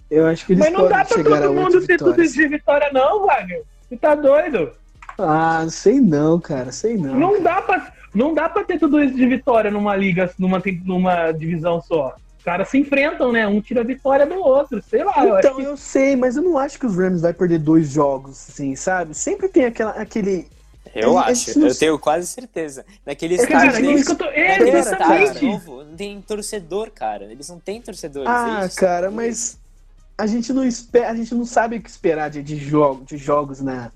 eu 0.10 0.26
acho 0.26 0.46
que 0.46 0.54
eles 0.54 0.64
Mas 0.66 0.74
não 0.74 0.82
podem 0.82 0.98
dá 0.98 1.06
pra 1.06 1.18
chegar 1.18 1.38
a 1.38 1.42
todo 1.42 1.52
8 1.52 1.62
mundo 1.62 1.88
ter 1.88 1.98
tudo 1.98 2.28
de 2.28 2.48
vitória, 2.48 2.90
não, 2.92 3.26
Wagner. 3.26 3.64
Você 3.88 3.98
tá 3.98 4.16
doido? 4.16 4.72
Ah, 5.18 5.66
sei 5.70 6.00
não, 6.02 6.40
cara, 6.40 6.72
sei 6.72 6.98
não. 6.98 7.16
Não 7.16 7.42
dá 7.42 7.62
pra, 7.62 7.94
não 8.14 8.34
dá 8.34 8.50
pra 8.50 8.64
ter 8.64 8.80
tudo 8.80 9.02
isso 9.02 9.16
de 9.16 9.28
vitória 9.28 9.72
numa 9.72 9.96
liga, 9.96 10.30
numa, 10.38 10.62
numa 10.84 11.32
divisão 11.32 11.82
só. 11.82 12.16
Os 12.46 12.52
caras 12.52 12.70
se 12.70 12.78
enfrentam, 12.78 13.32
né? 13.32 13.48
Um 13.48 13.60
tira 13.60 13.82
a 13.82 13.84
vitória 13.84 14.24
do 14.28 14.36
outro. 14.36 14.80
Sei 14.88 15.04
lá, 15.04 15.14
eu 15.26 15.36
acho 15.36 15.48
Então, 15.48 15.56
que 15.58 15.64
eu 15.64 15.76
sei, 15.76 16.16
mas 16.16 16.38
eu 16.38 16.44
não 16.44 16.60
acho 16.60 16.78
que 16.78 16.86
os 16.86 16.96
Rams 16.96 17.22
vai 17.22 17.34
perder 17.34 17.58
dois 17.58 17.90
jogos, 17.90 18.34
assim, 18.50 18.76
sabe? 18.76 19.16
Sempre 19.16 19.50
tem 19.50 19.66
aquela, 19.66 19.90
aquele. 19.94 20.48
Eu 20.94 21.18
É, 21.20 21.24
acho, 21.32 21.60
é 21.60 21.68
eu 21.68 21.76
tenho 21.76 21.98
quase 21.98 22.28
certeza. 22.28 22.86
Naquele 23.04 23.36
Cara, 23.38 23.48
estádio, 23.66 23.78
é 23.78 23.82
deles- 23.82 24.02
isso 24.02 24.06
que 24.16 24.24
eu 24.24 24.28
tô. 24.28 24.32
naquele 24.32 24.70
Era, 24.70 24.80
estádio 24.80 25.48
novo, 25.50 25.84
não 25.86 25.96
tem 25.96 26.22
torcedor, 26.22 26.92
cara. 26.92 27.24
Eles 27.26 27.50
não 27.50 27.60
têm 27.60 27.82
torcedores. 27.82 28.30
Ah, 28.30 28.60
é 28.62 28.68
isso. 28.68 28.76
cara, 28.78 29.10
mas 29.10 29.58
a 30.16 30.28
gente 30.28 30.54
não 30.54 30.64
espera, 30.64 31.10
a 31.10 31.16
gente 31.16 31.34
não 31.34 31.48
sabe 31.48 31.78
o 31.78 31.82
que 31.82 31.90
esperar 31.90 32.30
de, 32.30 32.44
de, 32.44 32.58
jogo, 32.58 33.04
de 33.06 33.18
jogos 33.18 33.60
na 33.60 33.92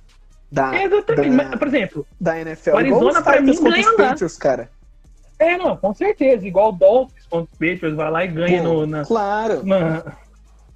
da, 0.51 0.83
Exatamente. 0.83 1.29
da, 1.37 1.43
Mas, 1.49 1.59
por 1.59 1.67
exemplo, 1.67 2.07
da 2.19 2.39
NFL. 2.41 2.71
O 2.71 2.77
Arizona, 2.77 2.97
Igual 2.99 3.13
os 3.13 3.19
pra 3.23 3.33
Titans 3.37 3.59
mim, 3.59 3.63
contra 3.63 3.79
os 3.79 3.85
ganha. 3.85 4.09
Patriots, 4.09 4.37
cara. 4.37 4.69
É, 5.39 5.57
não, 5.57 5.75
com 5.77 5.93
certeza. 5.93 6.45
Igual 6.47 6.69
o 6.69 6.71
Dolphins 6.73 7.25
contra 7.29 7.45
os 7.51 7.57
Patriots, 7.57 7.95
vai 7.95 8.11
lá 8.11 8.25
e 8.25 8.27
ganha 8.27 8.61
Pô, 8.61 8.67
no, 8.67 8.85
na, 8.87 9.05
Claro. 9.05 9.65
na- 9.65 10.03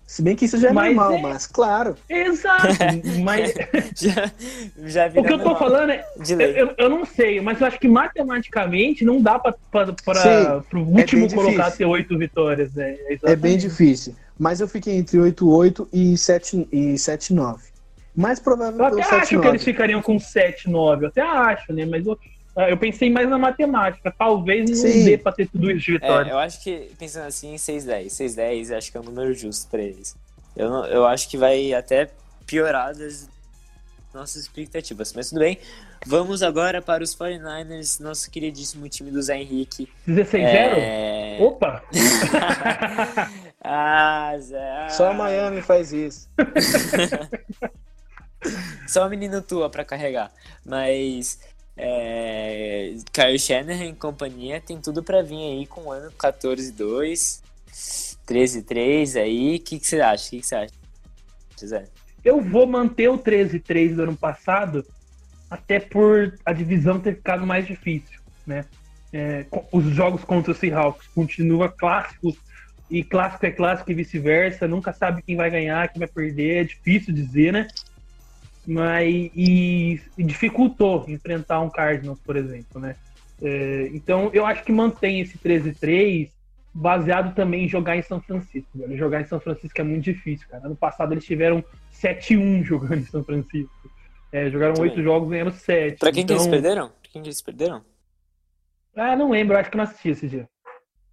Se 0.06 0.22
bem 0.22 0.36
que 0.36 0.46
isso 0.46 0.60
já 0.60 0.70
é 0.70 0.74
Mas 0.74 0.96
normal, 0.96 1.18
é- 1.18 1.22
mas 1.22 1.48
claro. 1.48 1.96
Exato. 2.08 2.68
Mas 3.24 3.54
Já, 3.96 4.32
já 4.86 5.08
o 5.08 5.24
que 5.24 5.34
eu 5.34 5.40
tô 5.44 5.56
falando 5.56 5.90
é. 5.92 6.06
de 6.22 6.34
Eu, 6.34 6.38
lei. 6.38 6.62
eu, 6.62 6.74
eu 6.78 6.90
não 6.90 7.04
sei, 7.06 7.42
mas 7.42 7.60
eu 7.60 7.66
acho 7.68 7.80
que 7.80 7.88
matematicamente 7.88 9.04
não 9.04 9.22
dá 9.22 9.40
pra, 9.40 9.54
Sim, 9.54 10.62
pro 10.70 10.82
último 10.82 11.28
bem 11.28 11.36
colocar 11.36 11.72
ter 11.72 11.86
oito 11.86 12.16
vitórias. 12.18 12.74
Né? 12.74 12.96
É 13.24 13.36
bem 13.36 13.58
difícil. 13.58 14.14
Mas 14.38 14.60
eu 14.60 14.68
fiquei 14.68 14.96
entre 14.98 15.18
8-8 15.18 15.88
e 15.92 16.18
7 16.18 16.68
e 16.72 16.94
7-9. 16.96 17.58
Mais 18.16 18.40
provável 18.40 18.80
Eu 18.80 18.86
até 18.86 19.02
acho 19.02 19.30
que 19.30 19.36
7-9. 19.38 19.48
eles 19.50 19.64
ficariam 19.64 20.02
com 20.02 20.20
7, 20.20 20.70
9. 20.70 21.06
Eu 21.06 21.10
até 21.10 21.22
acho, 21.22 21.74
né? 21.74 21.86
Mas 21.86 22.06
eu, 22.06 22.18
eu 22.56 22.78
pensei 22.78 23.10
mais 23.10 23.30
na 23.30 23.38
matemática. 23.38 24.14
Talvez 24.18 24.70
não 24.70 24.76
Sim. 24.78 25.06
dê 25.06 25.18
pra 25.18 25.32
ter 25.32 25.48
tudo 25.50 25.70
isso 25.72 25.86
de 25.86 25.92
vitória. 25.94 26.30
É, 26.30 26.34
eu 26.34 26.40
acho 26.40 26.62
que, 26.64 26.92
pensando 27.00 27.26
assim, 27.28 27.56
6-10. 27.56 28.08
6-10 28.08 28.78
acho 28.78 28.92
que 28.92 28.98
é 28.98 29.00
o 29.00 29.04
número 29.04 29.34
justo 29.34 29.70
pra 29.70 29.82
eles. 29.82 30.16
Eu, 30.56 30.70
não- 30.70 30.86
eu 30.86 31.06
acho 31.06 31.28
que 31.30 31.38
vai 31.38 31.74
até 31.74 32.10
piorar 32.46 32.96
das 32.96 33.28
nossas 34.14 34.44
expectativas. 34.44 35.12
Mas 35.14 35.30
tudo 35.30 35.40
bem. 35.40 35.58
Vamos 36.06 36.44
agora 36.44 36.82
para 36.82 37.04
os 37.04 37.16
49ers, 37.16 38.00
nosso 38.00 38.30
queridíssimo 38.30 38.88
time 38.90 39.10
do 39.10 39.22
Zé 39.22 39.38
Henrique. 39.38 39.88
16-0? 40.08 40.38
É... 40.44 41.38
Opa! 41.42 41.82
ah, 43.64 44.34
Zé. 44.40 44.90
Só 44.90 45.12
a 45.12 45.14
Miami 45.14 45.62
faz 45.62 45.94
isso. 45.94 46.30
Só 48.88 49.08
o 49.08 49.10
menino 49.10 49.42
tua 49.42 49.70
pra 49.70 49.86
carregar. 49.86 50.32
Mas 50.66 51.40
é, 51.76 52.96
Kyle 53.12 53.40
Shanahan 53.40 53.86
e 53.86 53.94
companhia 53.94 54.62
tem 54.62 54.80
tudo 54.80 55.02
pra 55.04 55.22
vir 55.22 55.36
aí 55.36 55.66
com 55.66 55.86
o 55.86 55.92
ano 55.92 56.12
14-2, 56.12 57.42
13-3 58.28 59.20
aí. 59.20 59.56
O 59.56 59.60
que 59.60 59.80
que 59.80 59.88
você 59.88 60.02
acha? 60.02 60.28
O 60.28 60.30
que 60.30 60.40
que 60.40 60.48
você 60.48 60.56
acha, 60.56 60.74
Zé? 61.66 61.86
Eu 62.24 62.42
vou 62.42 62.66
manter 62.66 63.10
o 63.10 63.18
13-3 63.18 63.96
do 63.96 64.04
ano 64.04 64.16
passado, 64.16 64.86
até 65.50 65.80
por 65.80 66.38
a 66.46 66.54
divisão 66.54 67.00
ter 67.00 67.16
ficado 67.16 67.46
mais 67.46 67.68
difícil, 67.68 68.20
né? 68.46 68.66
É, 69.12 69.46
os 69.72 69.86
jogos 69.86 70.24
contra 70.24 70.52
os 70.52 70.58
Seahawks 70.58 71.08
continua 71.08 71.70
clássicos, 71.70 72.36
e 72.90 73.04
clássico 73.04 73.46
é 73.46 73.52
clássico 73.52 73.92
e 73.92 73.96
vice-versa, 73.96 74.68
nunca 74.68 74.94
sabe 74.94 75.22
quem 75.22 75.36
vai 75.36 75.50
ganhar, 75.50 75.88
quem 75.90 76.00
vai 76.00 76.08
perder, 76.08 76.62
é 76.62 76.64
difícil 76.64 77.14
dizer, 77.14 77.52
né? 77.52 77.68
Mas 78.66 79.08
e, 79.36 80.02
e 80.18 80.24
dificultou 80.24 81.06
enfrentar 81.08 81.60
um 81.60 81.70
Cardinals, 81.70 82.20
por 82.20 82.36
exemplo, 82.36 82.80
né? 82.80 82.96
É, 83.42 83.90
então 83.94 84.30
eu 84.34 84.46
acho 84.46 84.64
que 84.64 84.72
mantém 84.72 85.20
esse 85.20 85.38
13-3 85.38 86.30
baseado 86.74 87.36
também 87.36 87.66
em 87.66 87.70
jogar 87.70 87.98
em 87.98 88.02
São 88.02 88.22
Francisco. 88.22 88.70
Velho. 88.74 88.98
Jogar 88.98 89.22
em 89.22 89.26
São 89.28 89.40
Francisco 89.40 89.80
é 89.80 89.84
muito 89.84 90.04
difícil, 90.04 90.48
cara. 90.50 90.66
Ano 90.66 90.76
passado 90.76 91.14
eles 91.14 91.26
tiveram 91.26 91.64
7-1 91.94 92.64
jogando 92.66 93.00
em 93.00 93.06
São 93.06 93.24
Francisco. 93.24 93.92
É, 94.32 94.50
jogaram 94.50 94.82
oito 94.82 95.02
jogos 95.04 95.30
ganhando 95.30 95.52
7. 95.52 96.00
Pra 96.00 96.12
quem 96.12 96.24
então... 96.24 96.36
que 96.36 96.42
eles 96.42 96.48
então 96.48 96.62
perderam? 96.62 96.88
Pra 96.90 97.12
quem 97.12 97.22
que 97.22 97.28
eles 97.28 97.42
perderam? 97.42 97.84
Ah, 98.96 99.16
não 99.16 99.30
lembro, 99.30 99.58
acho 99.58 99.70
que 99.70 99.78
não 99.78 99.84
assisti 99.84 100.10
esse 100.10 100.28
dia. 100.28 100.48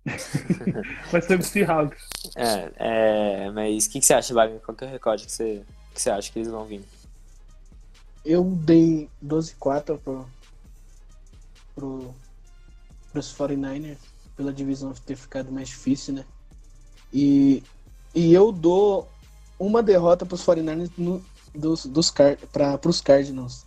mas 1.13 1.27
foi 1.27 1.37
o 1.37 1.43
Seahawks. 1.43 2.09
É, 2.37 2.73
é, 2.77 3.51
mas 3.51 3.87
o 3.87 3.91
que, 3.91 4.01
que 4.01 4.07
você 4.07 4.15
acha, 4.15 4.33
Wagner? 4.33 4.61
Qual 4.61 4.75
que 4.75 4.85
é 4.85 4.87
o 4.87 4.91
recorde 4.91 5.27
que 5.27 5.33
você, 5.33 5.63
que 5.93 6.01
você 6.01 6.11
acha 6.11 6.33
que 6.33 6.39
eles 6.39 6.51
vão 6.51 6.65
vir? 6.65 6.83
Eu 8.25 8.45
dei 8.45 9.09
12-4 9.25 9.99
pro, 9.99 10.27
pro, 11.75 12.15
pros 13.13 13.35
49ers, 13.35 13.99
pela 14.37 14.53
divisão 14.53 14.93
ter 14.93 15.17
ficado 15.17 15.51
mais 15.51 15.69
difícil, 15.69 16.15
né? 16.15 16.25
E, 17.13 17.63
e 18.15 18.33
eu 18.33 18.53
dou 18.53 19.09
uma 19.59 19.83
derrota 19.83 20.25
pros 20.25 20.45
49ers 20.45 20.91
no, 20.97 21.25
dos, 21.55 21.87
dos 21.87 22.13
para 22.53 22.79
pros 22.79 23.01
Cardinals. 23.01 23.67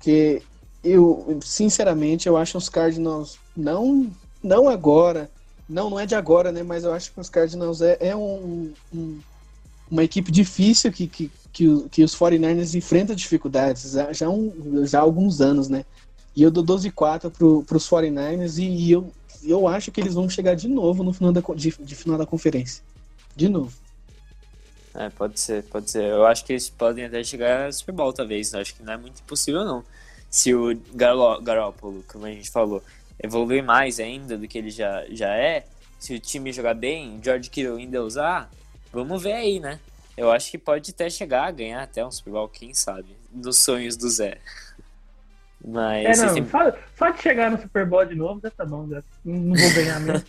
Que 0.00 0.42
eu, 0.82 1.38
sinceramente, 1.42 2.28
eu 2.28 2.36
acho 2.36 2.58
os 2.58 2.68
Cardinals 2.68 3.38
não, 3.56 4.10
não 4.42 4.68
agora, 4.68 5.30
não, 5.68 5.90
não 5.90 5.98
é 5.98 6.06
de 6.06 6.14
agora, 6.14 6.52
né? 6.52 6.62
Mas 6.62 6.84
eu 6.84 6.92
acho 6.92 7.12
que 7.12 7.20
os 7.20 7.30
Cardinals 7.30 7.80
é, 7.80 7.96
é 8.00 8.16
um, 8.16 8.72
um 8.92 9.20
uma 9.90 10.04
equipe 10.04 10.30
difícil 10.30 10.92
que, 10.92 11.06
que, 11.06 11.30
que, 11.52 11.88
que 11.90 12.02
os 12.02 12.14
49ers 12.16 12.74
enfrentam 12.74 13.14
dificuldades 13.14 13.92
já, 13.92 14.12
já, 14.12 14.28
um, 14.28 14.86
já 14.86 14.98
há 14.98 15.02
alguns 15.02 15.40
anos, 15.40 15.68
né? 15.68 15.84
E 16.34 16.42
eu 16.42 16.50
dou 16.50 16.62
12 16.64 16.90
4 16.90 17.30
para 17.30 17.76
os 17.76 17.88
49ers 17.88 18.58
e, 18.58 18.64
e, 18.64 18.92
eu, 18.92 19.12
eu 19.44 19.68
acho 19.68 19.92
que 19.92 20.00
eles 20.00 20.14
vão 20.14 20.28
chegar 20.28 20.54
de 20.54 20.68
novo 20.68 21.04
no 21.04 21.12
final 21.12 21.32
da, 21.32 21.40
de, 21.54 21.74
de 21.78 21.94
final 21.94 22.18
da 22.18 22.26
conferência. 22.26 22.82
De 23.36 23.48
novo. 23.48 23.72
É, 24.94 25.10
pode 25.10 25.38
ser, 25.40 25.64
pode 25.64 25.90
ser. 25.90 26.04
Eu 26.04 26.24
acho 26.26 26.44
que 26.44 26.52
eles 26.52 26.70
podem 26.70 27.04
até 27.04 27.22
chegar 27.24 27.66
a 27.66 27.72
Super 27.72 27.92
Bowl, 27.92 28.12
talvez. 28.12 28.52
Eu 28.52 28.60
acho 28.60 28.74
que 28.74 28.82
não 28.82 28.92
é 28.92 28.96
muito 28.96 29.20
impossível, 29.20 29.64
não. 29.64 29.84
Se 30.30 30.54
o 30.54 30.76
Garoppolo, 30.94 32.04
como 32.08 32.26
a 32.26 32.30
gente 32.30 32.50
falou, 32.50 32.82
evoluir 33.22 33.62
mais 33.62 33.98
ainda 34.00 34.36
do 34.36 34.46
que 34.46 34.58
ele 34.58 34.70
já, 34.70 35.04
já 35.10 35.34
é, 35.34 35.64
se 35.98 36.14
o 36.14 36.20
time 36.20 36.52
jogar 36.52 36.74
bem, 36.74 37.20
George 37.22 37.50
Kittle 37.50 37.76
ainda 37.76 38.04
usar, 38.04 38.50
vamos 38.94 39.22
ver 39.22 39.32
aí, 39.32 39.60
né? 39.60 39.78
Eu 40.16 40.30
acho 40.30 40.50
que 40.50 40.58
pode 40.58 40.92
até 40.92 41.10
chegar 41.10 41.44
a 41.46 41.50
ganhar 41.50 41.82
até 41.82 42.04
um 42.04 42.10
Super 42.10 42.30
Bowl, 42.32 42.48
quem 42.48 42.72
sabe, 42.72 43.16
nos 43.32 43.58
sonhos 43.58 43.96
do 43.96 44.08
Zé. 44.08 44.38
Mas. 45.66 46.18
É, 46.18 46.26
não, 46.26 46.46
só, 46.46 46.72
só, 46.96 47.10
de 47.10 47.22
chegar 47.22 47.50
no 47.50 47.58
Super 47.58 47.86
Bowl 47.86 48.04
de 48.04 48.14
novo, 48.14 48.38
já 48.42 48.50
tá 48.50 48.66
bom, 48.66 48.86
já. 48.86 49.02
Não 49.24 49.56
vou 49.56 49.74
ganhar 49.74 49.98
mesmo. 49.98 50.26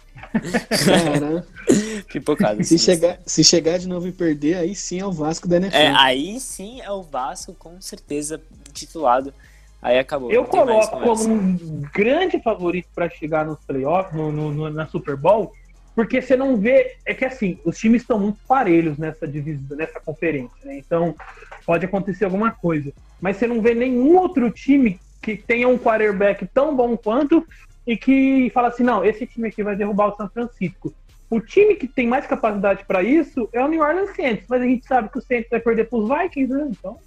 Cara, 0.85 1.45
Pipocado. 2.07 2.63
Se 2.63 2.79
chegar, 2.79 3.19
se 3.25 3.43
chegar 3.43 3.77
de 3.77 3.87
novo 3.87 4.07
e 4.07 4.13
perder, 4.13 4.55
aí 4.55 4.73
sim 4.73 5.01
é 5.01 5.05
o 5.05 5.11
Vasco 5.11 5.47
da 5.47 5.57
NFL. 5.57 5.75
É, 5.75 5.93
aí 5.93 6.39
sim 6.39 6.79
é 6.79 6.89
o 6.89 7.03
Vasco, 7.03 7.53
com 7.53 7.81
certeza, 7.81 8.41
titulado. 8.71 9.33
Aí 9.81 9.99
acabou. 9.99 10.31
Eu 10.31 10.45
coloco 10.45 10.99
como 11.01 11.33
um 11.33 11.83
grande 11.93 12.41
favorito 12.41 12.87
para 12.95 13.09
chegar 13.09 13.45
nos 13.45 13.59
playoffs, 13.65 14.15
no, 14.15 14.31
no, 14.31 14.51
no, 14.51 14.69
na 14.69 14.87
Super 14.87 15.17
Bowl, 15.17 15.53
porque 15.95 16.21
você 16.21 16.35
não 16.35 16.57
vê. 16.57 16.97
É 17.05 17.13
que 17.13 17.23
assim, 17.23 17.57
os 17.63 17.77
times 17.77 18.01
estão 18.01 18.19
muito 18.19 18.37
parelhos 18.47 18.97
nessa 18.97 19.25
divisão, 19.25 19.77
nessa 19.77 19.99
conferência, 19.99 20.57
né? 20.63 20.77
Então 20.77 21.15
pode 21.65 21.85
acontecer 21.85 22.25
alguma 22.25 22.51
coisa. 22.51 22.91
Mas 23.21 23.37
você 23.37 23.47
não 23.47 23.61
vê 23.61 23.73
nenhum 23.73 24.17
outro 24.17 24.51
time 24.51 24.99
que 25.21 25.37
tenha 25.37 25.67
um 25.67 25.77
quarterback 25.77 26.45
tão 26.53 26.75
bom 26.75 26.97
quanto 26.97 27.47
e 27.87 27.95
que 27.95 28.51
fala 28.53 28.67
assim: 28.67 28.83
não, 28.83 29.05
esse 29.05 29.25
time 29.25 29.47
aqui 29.47 29.63
vai 29.63 29.75
derrubar 29.75 30.09
o 30.09 30.15
São 30.17 30.29
Francisco. 30.29 30.93
O 31.29 31.39
time 31.39 31.75
que 31.75 31.87
tem 31.87 32.05
mais 32.05 32.27
capacidade 32.27 32.83
para 32.85 33.01
isso 33.01 33.49
é 33.51 33.63
o 33.63 33.67
New 33.67 33.81
Orleans 33.81 34.15
Saints, 34.15 34.45
mas 34.47 34.61
a 34.61 34.65
gente 34.65 34.85
sabe 34.85 35.09
que 35.09 35.17
o 35.17 35.21
Saints 35.21 35.49
vai 35.49 35.59
perder 35.59 35.89
para 35.89 35.97
os 35.97 36.09
Vikings, 36.09 36.53
né? 36.53 36.67
Então. 36.69 36.99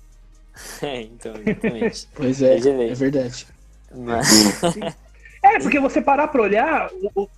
É, 0.83 1.03
então, 1.03 1.35
exatamente. 1.37 2.09
pois 2.17 2.43
é, 2.43 2.59
é, 2.59 2.91
é 2.91 2.95
verdade. 2.95 3.47
Mas... 3.95 4.61
é, 5.41 5.61
porque 5.61 5.79
você 5.79 6.03
parar 6.03 6.27
para 6.27 6.43
olhar, 6.43 6.91
o, 7.15 7.29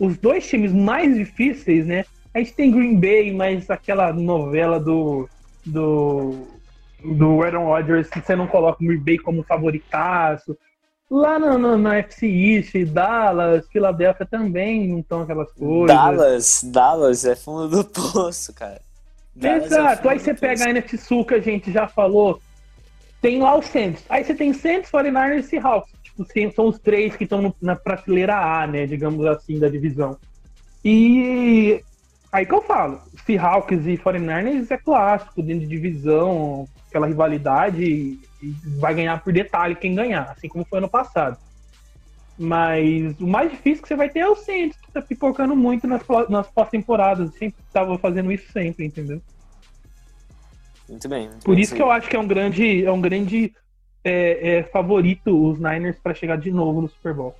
os 0.00 0.16
dois 0.16 0.48
times 0.48 0.72
mais 0.72 1.14
difíceis, 1.14 1.86
né? 1.86 2.04
A 2.34 2.38
gente 2.38 2.54
tem 2.54 2.70
Green 2.70 2.98
Bay, 2.98 3.32
mas 3.32 3.68
aquela 3.68 4.12
novela 4.12 4.80
do. 4.80 5.28
do. 5.64 6.46
do 7.04 7.42
Aaron 7.42 7.66
Rodgers, 7.66 8.08
você 8.08 8.34
não 8.34 8.46
coloca 8.46 8.82
o 8.82 8.86
Green 8.86 8.98
Bay 8.98 9.18
como 9.18 9.42
favoritaço. 9.42 10.56
Lá 11.10 11.38
na, 11.38 11.58
na, 11.58 11.76
na 11.76 11.96
FC 11.96 12.26
East, 12.26 12.72
Dallas, 12.92 13.66
Filadélfia 13.68 14.24
também 14.24 14.88
não 14.88 15.00
estão 15.00 15.22
aquelas 15.22 15.52
coisas. 15.52 15.96
Dallas, 15.96 16.64
Dallas 16.64 17.24
é 17.24 17.36
fundo 17.36 17.68
do 17.68 17.84
poço, 17.84 18.54
cara. 18.54 18.80
Dallas 19.34 19.64
é 19.64 19.66
Exato, 19.66 20.08
é 20.08 20.12
aí 20.12 20.18
você 20.20 20.34
pega 20.34 20.64
a 20.64 20.70
NFC 20.70 20.96
Sul 20.96 21.24
que 21.24 21.34
a 21.34 21.40
gente 21.40 21.72
já 21.72 21.88
falou, 21.88 22.40
tem 23.20 23.42
lá 23.42 23.56
o 23.56 23.62
Saints. 23.62 24.04
Aí 24.08 24.24
você 24.24 24.34
tem 24.34 24.52
Saints, 24.52 24.88
49ers 24.90 25.40
e 25.40 25.42
Seahawks 25.42 25.90
tipo, 25.90 25.99
são 26.54 26.68
os 26.68 26.78
três 26.78 27.16
que 27.16 27.24
estão 27.24 27.54
na 27.60 27.76
prateleira 27.76 28.36
A, 28.36 28.66
né, 28.66 28.86
digamos 28.86 29.24
assim, 29.26 29.58
da 29.58 29.68
divisão. 29.68 30.16
E 30.84 31.82
aí 32.32 32.46
que 32.46 32.54
eu 32.54 32.62
falo, 32.62 33.00
Seahawks 33.26 33.86
e 33.86 33.96
49ers 33.96 34.70
é 34.70 34.78
clássico, 34.78 35.42
dentro 35.42 35.66
de 35.66 35.76
divisão, 35.76 36.66
aquela 36.88 37.06
rivalidade, 37.06 37.84
e 37.84 38.20
vai 38.78 38.94
ganhar 38.94 39.22
por 39.22 39.32
detalhe 39.32 39.74
quem 39.74 39.94
ganhar, 39.94 40.30
assim 40.30 40.48
como 40.48 40.64
foi 40.64 40.78
ano 40.78 40.88
passado. 40.88 41.38
Mas 42.38 43.20
o 43.20 43.26
mais 43.26 43.50
difícil 43.50 43.82
que 43.82 43.88
você 43.88 43.96
vai 43.96 44.08
ter 44.08 44.20
é 44.20 44.28
o 44.28 44.34
Saints, 44.34 44.78
que 44.80 44.90
tá 44.90 45.02
pipocando 45.02 45.54
muito 45.54 45.86
nas, 45.86 46.02
nas 46.28 46.46
pós-temporadas, 46.48 47.34
sempre 47.34 47.62
tava 47.70 47.98
fazendo 47.98 48.32
isso 48.32 48.50
sempre, 48.50 48.86
entendeu? 48.86 49.20
Muito 50.88 51.08
bem. 51.08 51.30
Por 51.44 51.58
isso 51.58 51.74
que 51.74 51.82
eu 51.82 51.90
acho 51.90 52.08
que 52.08 52.16
é 52.16 52.18
um 52.18 52.26
grande, 52.26 52.84
é 52.84 52.90
um 52.90 53.00
grande 53.00 53.54
é, 54.04 54.58
é 54.58 54.62
favorito 54.64 55.30
os 55.48 55.58
Niners 55.58 55.98
para 55.98 56.14
chegar 56.14 56.36
de 56.36 56.50
novo 56.50 56.82
no 56.82 56.88
Super 56.88 57.14
Bowl. 57.14 57.36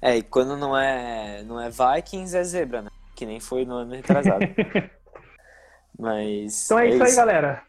É, 0.00 0.16
e 0.16 0.22
quando 0.22 0.56
não 0.56 0.76
é, 0.76 1.42
não 1.44 1.60
é 1.60 1.70
Vikings, 1.70 2.36
é 2.36 2.42
zebra, 2.42 2.82
né? 2.82 2.90
Que 3.14 3.24
nem 3.24 3.38
foi 3.38 3.64
no 3.64 3.76
ano 3.76 3.94
retrasado. 3.94 4.44
Mas. 5.98 6.64
Então 6.66 6.78
é, 6.78 6.88
é 6.88 6.94
isso, 6.94 7.04
aí, 7.04 7.14
galera. 7.14 7.62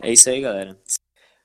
É 0.00 0.12
isso 0.12 0.30
aí, 0.30 0.40
galera. 0.40 0.76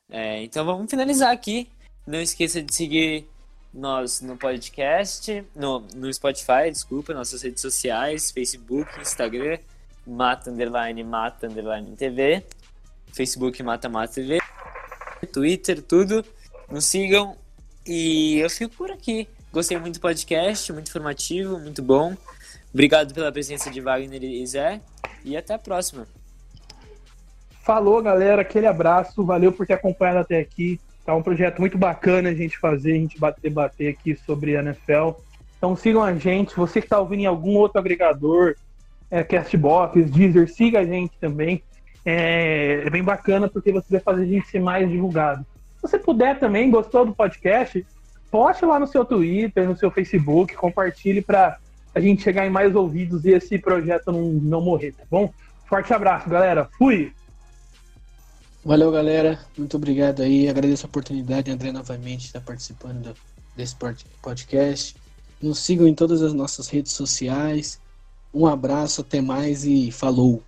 É, 0.10 0.44
então 0.44 0.66
vamos 0.66 0.90
finalizar 0.90 1.32
aqui. 1.32 1.70
Não 2.06 2.22
esqueça 2.22 2.62
de 2.62 2.74
seguir 2.74 3.28
nós 3.74 4.22
no 4.22 4.38
podcast, 4.38 5.44
no, 5.56 5.82
no 5.96 6.14
Spotify, 6.14 6.70
desculpa, 6.70 7.14
nossas 7.14 7.42
redes 7.42 7.62
sociais, 7.62 8.32
Facebook, 8.32 8.90
Instagram, 9.02 9.58
Mata 10.06 10.50
Underline 10.50 11.04
Mata 11.04 11.48
Underline 11.48 11.96
TV, 11.96 12.46
Facebook 13.12 13.62
Mata 13.64 13.90
Mata 13.90 14.14
TV. 14.14 14.40
Twitter, 15.32 15.82
tudo. 15.82 16.24
Nos 16.70 16.86
sigam. 16.86 17.36
E 17.86 18.40
eu 18.40 18.50
fico 18.50 18.76
por 18.76 18.92
aqui. 18.92 19.28
Gostei 19.54 19.78
muito 19.78 19.96
do 19.96 20.02
podcast, 20.02 20.74
muito 20.74 20.90
informativo, 20.90 21.60
muito 21.60 21.82
bom. 21.82 22.16
Obrigado 22.74 23.14
pela 23.14 23.32
presença 23.32 23.70
de 23.70 23.80
Wagner 23.80 24.24
e 24.24 24.46
Zé. 24.46 24.82
E 25.24 25.38
até 25.38 25.54
a 25.54 25.60
próxima. 25.60 26.08
Falou, 27.64 28.02
galera. 28.02 28.42
Aquele 28.42 28.68
abraço. 28.68 29.24
Valeu 29.24 29.52
por 29.52 29.66
ter 29.66 29.74
acompanhado 29.74 30.20
até 30.20 30.40
aqui. 30.40 30.80
Tá 31.06 31.16
um 31.16 31.22
projeto 31.22 31.60
muito 31.60 31.78
bacana 31.78 32.30
a 32.30 32.34
gente 32.34 32.58
fazer, 32.58 32.94
a 32.94 32.96
gente 32.96 33.18
debater 33.42 33.94
aqui 33.94 34.16
sobre 34.26 34.58
a 34.58 34.62
NFL. 34.62 35.12
Então 35.58 35.76
sigam 35.76 36.04
a 36.04 36.14
gente. 36.16 36.56
Você 36.56 36.82
que 36.82 36.88
está 36.88 37.00
ouvindo 37.00 37.22
em 37.22 37.26
algum 37.26 37.56
outro 37.56 37.80
agregador, 37.80 38.56
é, 39.10 39.24
Castbox, 39.24 40.10
Deezer, 40.12 40.52
siga 40.52 40.80
a 40.80 40.86
gente 40.86 41.14
também 41.20 41.64
é, 42.06 42.84
é 42.86 42.90
bem 42.90 43.04
bacana 43.04 43.50
porque 43.50 43.72
você 43.72 43.88
vai 43.90 44.00
fazer 44.00 44.24
a 44.24 44.28
gente 44.28 44.48
ser 44.48 44.60
mais 44.60 44.88
divulgado. 44.90 45.46
Se 45.76 45.82
você 45.82 45.98
puder 45.98 46.40
também, 46.40 46.70
gostou 46.70 47.06
do 47.06 47.16
podcast, 47.16 47.86
poste 48.30 48.66
lá 48.66 48.80
no 48.80 48.88
seu 48.88 49.04
Twitter, 49.04 49.68
no 49.68 49.76
seu 49.76 49.90
Facebook, 49.90 50.56
compartilhe 50.56 51.22
para 51.22 51.58
a 51.94 52.00
gente 52.00 52.22
chegar 52.22 52.46
em 52.46 52.50
mais 52.50 52.76
ouvidos 52.76 53.26
e 53.26 53.32
esse 53.32 53.58
projeto 53.58 54.12
não, 54.12 54.24
não 54.24 54.62
morrer, 54.62 54.92
tá 54.92 55.04
bom? 55.10 55.34
Forte 55.66 55.94
abraço, 55.94 56.30
galera. 56.30 56.70
Fui! 56.78 57.12
Valeu, 58.64 58.92
galera. 58.92 59.40
Muito 59.58 59.78
obrigado 59.78 60.22
aí. 60.22 60.50
Agradeço 60.50 60.86
a 60.86 60.90
oportunidade, 60.90 61.52
André, 61.52 61.72
novamente, 61.72 62.26
estar 62.26 62.42
participando 62.42 63.16
desse 63.56 63.76
podcast. 64.22 64.96
Nos 65.42 65.60
sigam 65.60 65.88
em 65.88 65.94
todas 65.94 66.22
as 66.22 66.34
nossas 66.34 66.68
redes 66.68 66.92
sociais. 66.92 67.80
Um 68.34 68.48
abraço, 68.48 69.02
até 69.02 69.22
mais 69.22 69.66
e 69.66 69.92
falou! 69.92 70.44